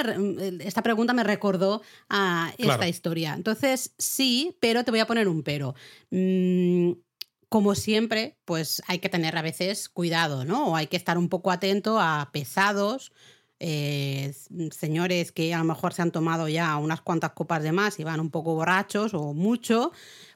esta 0.61 0.81
pregunta 0.81 1.13
me 1.13 1.25
recordó 1.25 1.81
a 2.09 2.53
esta 2.57 2.87
historia. 2.87 3.33
Entonces, 3.33 3.93
sí, 3.97 4.55
pero 4.61 4.85
te 4.85 4.91
voy 4.91 5.01
a 5.01 5.07
poner 5.07 5.27
un 5.27 5.43
pero. 5.43 5.75
Mm, 6.09 6.93
como 7.49 7.75
siempre, 7.75 8.37
pues 8.45 8.81
hay 8.87 8.99
que 8.99 9.09
tener 9.09 9.37
a 9.37 9.41
veces 9.41 9.89
cuidado, 9.89 10.45
¿no? 10.45 10.69
O 10.69 10.75
hay 10.75 10.87
que 10.87 10.95
estar 10.95 11.17
un 11.17 11.27
poco 11.27 11.51
atento 11.51 11.99
a 11.99 12.29
pesados, 12.31 13.11
eh, 13.59 14.33
señores 14.71 15.33
que 15.33 15.53
a 15.53 15.57
lo 15.57 15.65
mejor 15.65 15.93
se 15.93 16.01
han 16.01 16.11
tomado 16.11 16.47
ya 16.47 16.77
unas 16.77 17.01
cuantas 17.01 17.31
copas 17.31 17.61
de 17.61 17.73
más 17.73 17.99
y 17.99 18.05
van 18.05 18.21
un 18.21 18.29
poco 18.29 18.55
borrachos 18.55 19.13
o 19.13 19.33
mucho, 19.33 19.91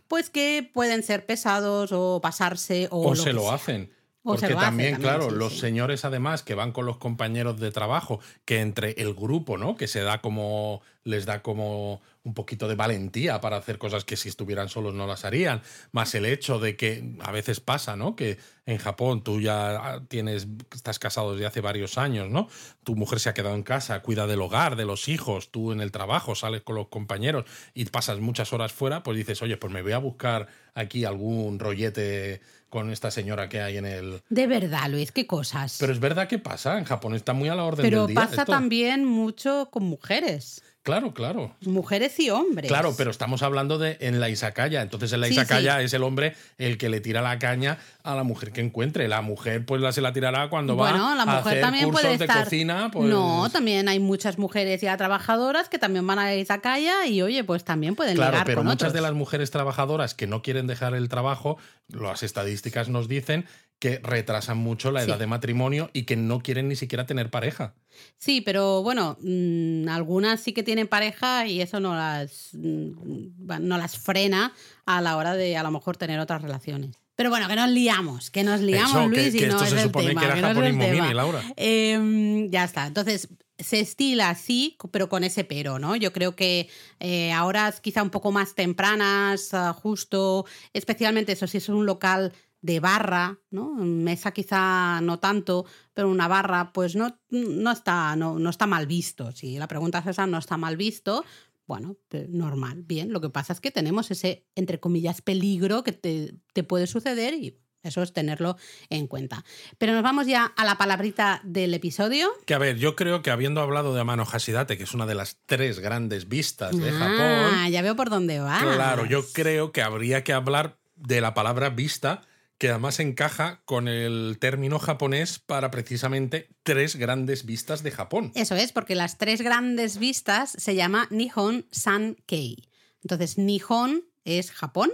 pues 0.09 0.29
que 0.29 0.69
pueden 0.73 1.03
ser 1.03 1.25
pesados 1.25 1.91
o 1.93 2.19
pasarse 2.21 2.89
o... 2.91 3.11
O 3.11 3.15
se 3.15 3.31
lo 3.31 3.49
hacen. 3.49 3.93
Porque 4.23 4.55
también, 4.55 4.95
claro, 4.95 5.31
los 5.31 5.59
señores 5.59 6.05
además 6.05 6.43
que 6.43 6.55
van 6.55 6.71
con 6.71 6.85
los 6.85 6.97
compañeros 6.97 7.59
de 7.59 7.71
trabajo, 7.71 8.21
que 8.45 8.61
entre 8.61 8.91
el 8.91 9.13
grupo, 9.13 9.57
¿no? 9.57 9.75
Que 9.75 9.87
se 9.87 10.01
da 10.01 10.21
como, 10.21 10.81
les 11.03 11.25
da 11.25 11.41
como 11.41 12.01
un 12.23 12.33
poquito 12.33 12.69
de 12.69 12.75
valentía 12.75 13.41
para 13.41 13.57
hacer 13.57 13.77
cosas 13.77 14.05
que 14.05 14.15
si 14.15 14.29
estuvieran 14.29 14.69
solos 14.69 14.93
no 14.93 15.05
las 15.07 15.25
harían, 15.25 15.61
más 15.91 16.15
el 16.15 16.25
hecho 16.25 16.57
de 16.57 16.77
que 16.77 17.15
a 17.19 17.33
veces 17.33 17.59
pasa, 17.59 17.97
¿no? 17.97 18.15
Que 18.15 18.37
en 18.65 18.77
Japón 18.77 19.23
tú 19.23 19.41
ya 19.41 20.01
tienes, 20.07 20.47
estás 20.73 20.99
casado 20.99 21.33
desde 21.33 21.45
hace 21.45 21.59
varios 21.59 21.97
años, 21.97 22.29
¿no? 22.29 22.47
Tu 22.85 22.95
mujer 22.95 23.19
se 23.19 23.27
ha 23.27 23.33
quedado 23.33 23.55
en 23.55 23.63
casa, 23.63 24.01
cuida 24.01 24.25
del 24.25 24.41
hogar, 24.41 24.77
de 24.77 24.85
los 24.85 25.09
hijos, 25.09 25.51
tú 25.51 25.73
en 25.73 25.81
el 25.81 25.91
trabajo 25.91 26.33
sales 26.33 26.61
con 26.61 26.75
los 26.75 26.87
compañeros 26.87 27.43
y 27.73 27.83
pasas 27.85 28.19
muchas 28.19 28.53
horas 28.53 28.71
fuera, 28.71 29.03
pues 29.03 29.17
dices, 29.17 29.41
oye, 29.41 29.57
pues 29.57 29.73
me 29.73 29.81
voy 29.81 29.91
a 29.91 29.97
buscar 29.97 30.47
aquí 30.75 31.03
algún 31.03 31.59
rollete 31.59 32.39
con 32.73 32.89
esta 32.89 33.11
señora 33.11 33.49
que 33.49 33.61
hay 33.61 33.77
en 33.77 33.85
el... 33.85 34.23
De 34.29 34.47
verdad, 34.47 34.89
Luis, 34.89 35.11
qué 35.11 35.27
cosas. 35.27 35.77
Pero 35.79 35.93
es 35.93 35.99
verdad 35.99 36.27
que 36.27 36.39
pasa, 36.39 36.79
en 36.79 36.85
Japón 36.85 37.13
está 37.13 37.31
muy 37.31 37.47
a 37.47 37.53
la 37.53 37.65
orden 37.65 37.83
Pero 37.83 38.07
del 38.07 38.15
día. 38.15 38.19
Pero 38.19 38.31
pasa 38.31 38.45
también 38.45 39.05
mucho 39.05 39.69
con 39.69 39.83
mujeres. 39.83 40.63
Claro, 40.83 41.13
claro. 41.13 41.55
Mujeres 41.61 42.19
y 42.19 42.29
hombres. 42.29 42.67
Claro, 42.67 42.93
pero 42.97 43.09
estamos 43.09 43.41
hablando 43.41 43.77
de 43.77 43.95
en 44.01 44.19
la 44.19 44.29
Isakaya. 44.29 44.81
Entonces 44.81 45.13
en 45.13 45.21
la 45.21 45.29
Isakaya 45.29 45.81
es 45.81 45.93
el 45.93 46.03
hombre 46.03 46.35
el 46.57 46.77
que 46.77 46.89
le 46.89 46.99
tira 46.99 47.21
la 47.21 47.39
caña 47.39 47.77
a 48.03 48.15
la 48.15 48.23
mujer 48.23 48.51
que 48.51 48.59
encuentre. 48.59 49.07
La 49.07 49.21
mujer 49.21 49.65
pues 49.65 49.81
la 49.81 49.93
se 49.93 50.01
la 50.01 50.11
tirará 50.11 50.49
cuando 50.49 50.75
va 50.75 50.91
la 50.91 51.25
mujer 51.25 51.29
a 51.29 51.39
hacer 51.39 51.61
también 51.61 51.85
cursos 51.85 52.01
puede 52.01 52.17
de 52.17 52.25
estar... 52.25 52.43
cocina. 52.43 52.89
Pues... 52.91 53.09
No, 53.09 53.49
también 53.49 53.87
hay 53.87 53.99
muchas 54.01 54.37
mujeres 54.37 54.81
ya 54.81 54.97
trabajadoras 54.97 55.69
que 55.69 55.79
también 55.79 56.05
van 56.05 56.19
a 56.19 56.25
la 56.25 56.35
Isakaya 56.35 57.05
y 57.07 57.21
oye, 57.21 57.45
pues 57.45 57.63
también 57.63 57.95
pueden 57.95 58.15
Claro, 58.15 58.31
ligar 58.33 58.45
pero 58.45 58.57
con 58.57 58.65
muchas 58.65 58.89
otros. 58.89 58.93
de 58.93 59.01
las 59.01 59.13
mujeres 59.13 59.51
trabajadoras 59.51 60.13
que 60.13 60.27
no 60.27 60.41
quieren 60.41 60.67
dejar 60.67 60.95
el 60.95 61.07
trabajo, 61.07 61.57
las 61.87 62.23
estadísticas 62.23 62.89
nos 62.89 63.07
dicen 63.07 63.45
que 63.83 63.99
retrasan 64.01 64.57
mucho 64.57 64.91
la 64.91 65.03
edad 65.03 65.15
Sí. 65.15 65.19
de 65.19 65.27
matrimonio 65.27 65.89
y 65.91 66.03
que 66.03 66.15
no 66.15 66.39
quieren 66.39 66.69
ni 66.69 66.77
siquiera 66.77 67.05
tener 67.05 67.29
pareja. 67.29 67.73
Sí, 68.17 68.39
pero 68.39 68.81
bueno, 68.81 69.17
mm, 69.21 69.89
algunas 69.89 70.39
sí 70.39 70.53
que 70.53 70.63
tienen 70.63 70.87
pareja 70.87 71.45
y 71.47 71.59
eso 71.59 71.81
no 71.81 71.93
las, 71.93 72.51
mm, 72.53 73.57
no 73.59 73.77
las 73.77 73.97
frena 73.97 74.53
a 74.85 75.01
la 75.01 75.17
hora 75.17 75.33
de 75.35 75.57
a 75.57 75.63
lo 75.63 75.71
mejor 75.71 75.97
tener 75.97 76.17
otras 76.21 76.41
relaciones. 76.41 76.95
Pero 77.17 77.29
bueno, 77.29 77.49
que 77.49 77.57
nos 77.57 77.69
liamos, 77.69 78.31
que 78.31 78.45
nos 78.45 78.61
liamos, 78.61 78.91
Eso, 78.91 79.09
que- 79.11 79.21
Luis, 79.21 79.35
y 79.35 79.39
que 79.39 79.47
no 79.47 79.53
esto 79.55 79.63
es 79.65 79.69
se 79.71 79.75
el 79.75 79.83
supone 79.83 80.07
tema, 80.07 80.21
que 80.21 80.27
era 80.27 80.35
no 80.35 80.39
es 80.39 80.43
el 80.49 80.55
japonismo 80.55 80.83
tema. 80.85 81.01
mini, 81.03 81.13
Laura. 81.13 81.41
Eh, 81.57 82.47
ya 82.49 82.63
está. 82.63 82.87
Entonces, 82.87 83.27
se 83.59 83.81
estila 83.81 84.29
así, 84.29 84.77
pero 84.91 85.09
con 85.09 85.25
ese 85.25 85.43
pero, 85.43 85.77
¿no? 85.77 85.97
Yo 85.97 86.13
creo 86.13 86.37
que 86.37 86.69
eh, 87.01 87.33
a 87.33 87.43
horas 87.45 87.81
quizá 87.81 88.01
un 88.01 88.09
poco 88.11 88.31
más 88.31 88.55
tempranas, 88.55 89.53
ah, 89.53 89.73
justo, 89.73 90.45
especialmente 90.71 91.33
eso, 91.33 91.47
si 91.47 91.57
es 91.57 91.67
un 91.67 91.85
local 91.85 92.31
de 92.63 92.79
barra, 92.79 93.37
¿no? 93.51 93.73
Mesa 93.75 94.31
quizá 94.31 95.01
no 95.01 95.19
tanto, 95.19 95.65
pero 95.93 96.09
una 96.09 96.27
barra, 96.29 96.71
pues 96.73 96.95
no, 96.95 97.19
no, 97.29 97.71
está, 97.71 98.15
no, 98.15 98.39
no 98.39 98.49
está 98.49 98.65
mal 98.65 98.87
visto. 98.87 99.31
Si 99.33 99.57
la 99.59 99.67
pregunta 99.67 99.99
es 99.99 100.07
esa, 100.07 100.25
no 100.25 100.37
está 100.39 100.57
mal 100.57 100.77
visto. 100.77 101.23
Bueno, 101.67 101.97
normal, 102.29 102.83
bien. 102.83 103.11
Lo 103.11 103.19
que 103.21 103.29
pasa 103.29 103.51
es 103.53 103.59
que 103.59 103.69
tenemos 103.69 104.09
ese, 104.11 104.45
entre 104.55 104.79
comillas, 104.79 105.21
peligro 105.21 105.83
que 105.83 105.91
te, 105.91 106.35
te 106.53 106.63
puede 106.63 106.87
suceder 106.87 107.33
y 107.33 107.59
eso 107.83 108.01
es 108.01 108.13
tenerlo 108.13 108.55
en 108.89 109.07
cuenta. 109.07 109.43
Pero 109.77 109.91
nos 109.91 110.03
vamos 110.03 110.25
ya 110.25 110.45
a 110.45 110.63
la 110.63 110.77
palabrita 110.77 111.41
del 111.43 111.73
episodio. 111.73 112.29
Que 112.45 112.53
a 112.53 112.59
ver, 112.59 112.77
yo 112.77 112.95
creo 112.95 113.21
que 113.21 113.29
habiendo 113.29 113.59
hablado 113.59 113.93
de 113.93 113.99
Amano 113.99 114.25
Hashidate, 114.25 114.77
que 114.77 114.83
es 114.83 114.93
una 114.93 115.05
de 115.05 115.15
las 115.15 115.37
tres 115.45 115.79
grandes 115.79 116.29
vistas 116.29 116.77
de 116.77 116.89
Ah, 116.91 116.93
Japón, 116.93 117.71
ya 117.71 117.81
veo 117.81 117.97
por 117.97 118.09
dónde 118.09 118.39
va. 118.39 118.57
claro, 118.59 119.05
yo 119.05 119.21
creo 119.33 119.73
que 119.73 119.81
habría 119.81 120.23
que 120.23 120.31
hablar 120.31 120.77
de 120.95 121.19
la 121.19 121.33
palabra 121.33 121.69
vista, 121.69 122.21
que 122.57 122.69
además 122.69 122.99
encaja 122.99 123.61
con 123.65 123.87
el 123.87 124.37
término 124.39 124.79
japonés 124.79 125.39
para 125.39 125.71
precisamente 125.71 126.49
tres 126.63 126.95
grandes 126.95 127.45
vistas 127.45 127.83
de 127.83 127.91
Japón. 127.91 128.31
Eso 128.35 128.55
es, 128.55 128.71
porque 128.71 128.95
las 128.95 129.17
tres 129.17 129.41
grandes 129.41 129.97
vistas 129.97 130.55
se 130.57 130.75
llama 130.75 131.07
Nihon 131.09 131.65
Sankei. 131.71 132.69
Entonces, 133.01 133.37
Nihon 133.37 134.05
es 134.23 134.51
Japón 134.51 134.91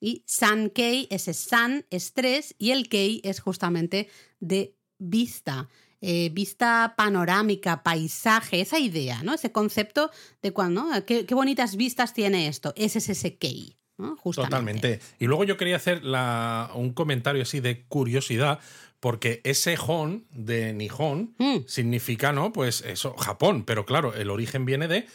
y 0.00 0.22
Sankei, 0.26 1.08
ese 1.10 1.34
San 1.34 1.86
es 1.90 2.12
tres 2.12 2.54
y 2.58 2.70
el 2.70 2.88
Kei 2.88 3.20
es 3.24 3.40
justamente 3.40 4.08
de 4.40 4.76
vista. 4.98 5.68
Eh, 6.00 6.30
vista 6.32 6.94
panorámica, 6.96 7.82
paisaje, 7.82 8.60
esa 8.60 8.78
idea, 8.78 9.24
¿no? 9.24 9.34
Ese 9.34 9.50
concepto 9.50 10.12
de 10.42 10.52
cuando, 10.52 10.84
¿no? 10.84 11.04
¿Qué, 11.04 11.26
qué 11.26 11.34
bonitas 11.34 11.74
vistas 11.74 12.14
tiene 12.14 12.46
esto. 12.46 12.72
Ese 12.76 12.98
es 12.98 13.08
ese 13.08 13.36
Kei, 13.36 13.76
¿no? 13.98 14.16
Justamente. 14.16 14.50
Totalmente. 14.50 15.00
Y 15.18 15.26
luego 15.26 15.44
yo 15.44 15.56
quería 15.56 15.76
hacer 15.76 16.02
la- 16.04 16.70
un 16.74 16.92
comentario 16.92 17.42
así 17.42 17.60
de 17.60 17.82
curiosidad, 17.88 18.60
porque 19.00 19.40
ese 19.44 19.76
hon 19.86 20.24
de 20.32 20.72
Nihon 20.72 21.34
Mm. 21.38 21.58
significa, 21.66 22.32
¿no? 22.32 22.52
Pues 22.52 22.82
eso, 22.82 23.14
Japón, 23.16 23.64
pero 23.64 23.84
claro, 23.84 24.14
el 24.14 24.30
origen 24.30 24.64
viene 24.64 24.88
de 24.88 25.06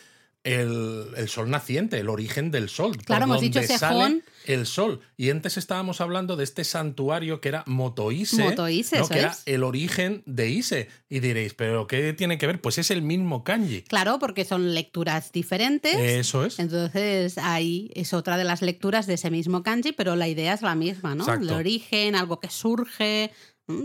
el, 0.44 1.08
el 1.16 1.30
sol 1.30 1.50
naciente, 1.50 2.00
el 2.00 2.10
origen 2.10 2.52
del 2.52 2.70
sol. 2.70 2.94
por 2.94 3.06
Claro, 3.06 3.26
hemos 3.26 3.42
dicho 3.42 3.60
donde 3.60 3.78
sale. 3.78 4.22
El 4.46 4.66
sol. 4.66 5.00
Y 5.16 5.30
antes 5.30 5.56
estábamos 5.56 6.02
hablando 6.02 6.36
de 6.36 6.44
este 6.44 6.66
santuario 6.66 7.40
que 7.40 7.48
era 7.48 7.64
Motoise. 7.66 8.44
Motoise, 8.44 9.00
¿no? 9.00 9.08
que 9.08 9.20
era 9.20 9.38
el 9.46 9.64
origen 9.64 10.22
de 10.26 10.50
Ise. 10.50 10.90
Y 11.10 11.22
diréis, 11.22 11.54
¿pero 11.54 11.88
qué 11.88 12.12
tiene 12.12 12.38
que 12.38 12.48
ver? 12.48 12.60
Pues 12.60 12.78
es 12.78 12.92
el 12.92 13.02
mismo 13.02 13.46
kanji. 13.46 13.84
Claro, 13.84 14.20
porque 14.20 14.44
son 14.44 14.74
lecturas 14.74 15.32
diferentes. 15.32 15.96
Eso 15.96 16.46
es. 16.46 16.60
Entonces 16.60 17.38
ahí 17.38 17.90
es 17.96 18.14
otra 18.14 18.36
de 18.38 18.44
las 18.44 18.62
lecturas 18.62 19.08
de 19.08 19.14
ese 19.14 19.32
mismo 19.32 19.64
kanji, 19.64 19.94
pero 19.94 20.18
la 20.18 20.28
idea 20.28 20.54
es 20.54 20.62
la 20.62 20.76
misma, 20.76 21.16
¿no? 21.16 21.24
Exacto. 21.24 21.46
El 21.46 21.52
origen, 21.52 22.16
algo 22.16 22.42
que 22.42 22.50
surge, 22.50 23.32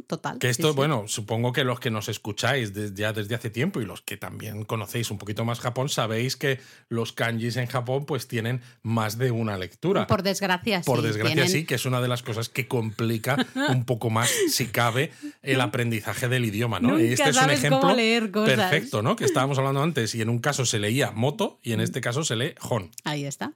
total. 0.07 0.39
Que 0.39 0.49
esto, 0.49 0.71
sí. 0.71 0.75
bueno, 0.77 1.05
supongo 1.07 1.53
que 1.53 1.63
los 1.65 1.79
que 1.81 1.91
nos 1.91 2.09
escucháis 2.09 2.73
ya 2.95 3.13
desde 3.13 3.35
hace 3.35 3.49
tiempo 3.51 3.81
y 3.81 3.85
los 3.87 4.03
que 4.03 4.17
también 4.17 4.65
conocéis 4.65 5.11
un 5.11 5.19
poquito 5.19 5.45
más 5.45 5.61
Japón, 5.61 5.89
sabéis 5.89 6.37
que 6.37 6.61
los 6.89 7.13
kanjis 7.13 7.57
en 7.57 7.67
Japón 7.67 8.05
pues 8.05 8.27
tienen 8.29 8.61
más 8.83 9.19
de 9.19 9.31
una 9.31 9.57
lectura. 9.57 10.07
Por 10.07 10.23
desgracia, 10.23 10.83
Por 10.83 11.01
sí. 11.01 11.07
desgracia 11.07 11.35
tienen- 11.35 11.53
sí, 11.53 11.65
que 11.65 11.77
es 11.77 11.87
una 11.87 12.01
de 12.01 12.09
las 12.09 12.23
cosas 12.23 12.49
que 12.49 12.67
complica 12.67 13.37
un 13.69 13.85
poco 13.85 14.11
más, 14.11 14.31
si 14.51 14.67
cabe, 14.67 15.13
el 15.43 15.61
aprendizaje 15.61 16.29
del 16.29 16.45
idioma, 16.45 16.81
¿no? 16.81 16.91
Nunca 16.91 17.03
este 17.05 17.31
es 17.31 17.37
un 17.37 17.51
ejemplo 17.51 17.95
leer 17.95 18.31
cosas. 18.31 18.57
perfecto, 18.57 19.03
¿no? 19.03 19.17
Que 19.17 19.25
estábamos 19.25 19.59
hablando 19.59 19.83
antes 19.83 20.15
y 20.15 20.23
en 20.23 20.29
un 20.29 20.39
caso 20.41 20.67
se 20.67 20.79
leía 20.79 21.13
moto 21.13 21.61
y 21.63 21.73
en 21.73 21.81
este 21.81 22.01
caso 22.01 22.25
se 22.25 22.37
lee 22.37 22.55
hon. 22.61 22.91
Ahí 23.05 23.25
está. 23.25 23.53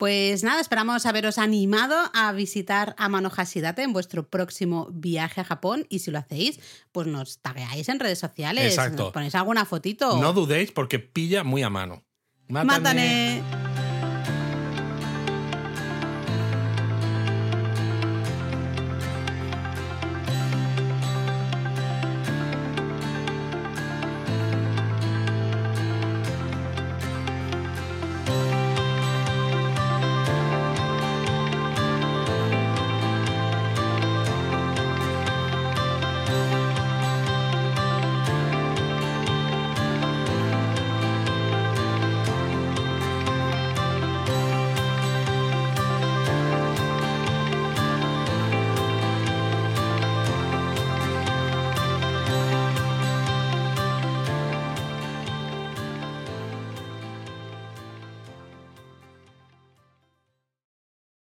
Pues 0.00 0.42
nada, 0.44 0.62
esperamos 0.62 1.04
haberos 1.04 1.36
animado 1.36 1.94
a 2.14 2.32
visitar 2.32 2.94
Amano 2.96 3.28
Hashidate 3.28 3.82
en 3.82 3.92
vuestro 3.92 4.26
próximo 4.26 4.88
viaje 4.90 5.42
a 5.42 5.44
Japón 5.44 5.84
y 5.90 5.98
si 5.98 6.10
lo 6.10 6.18
hacéis, 6.18 6.58
pues 6.90 7.06
nos 7.06 7.40
tagueáis 7.40 7.86
en 7.90 8.00
redes 8.00 8.18
sociales, 8.18 8.64
Exacto. 8.64 9.02
nos 9.02 9.12
ponéis 9.12 9.34
alguna 9.34 9.66
fotito. 9.66 10.16
No 10.16 10.32
dudéis 10.32 10.72
porque 10.72 11.00
pilla 11.00 11.44
muy 11.44 11.62
a 11.62 11.68
mano. 11.68 12.02
Mátane. 12.48 13.42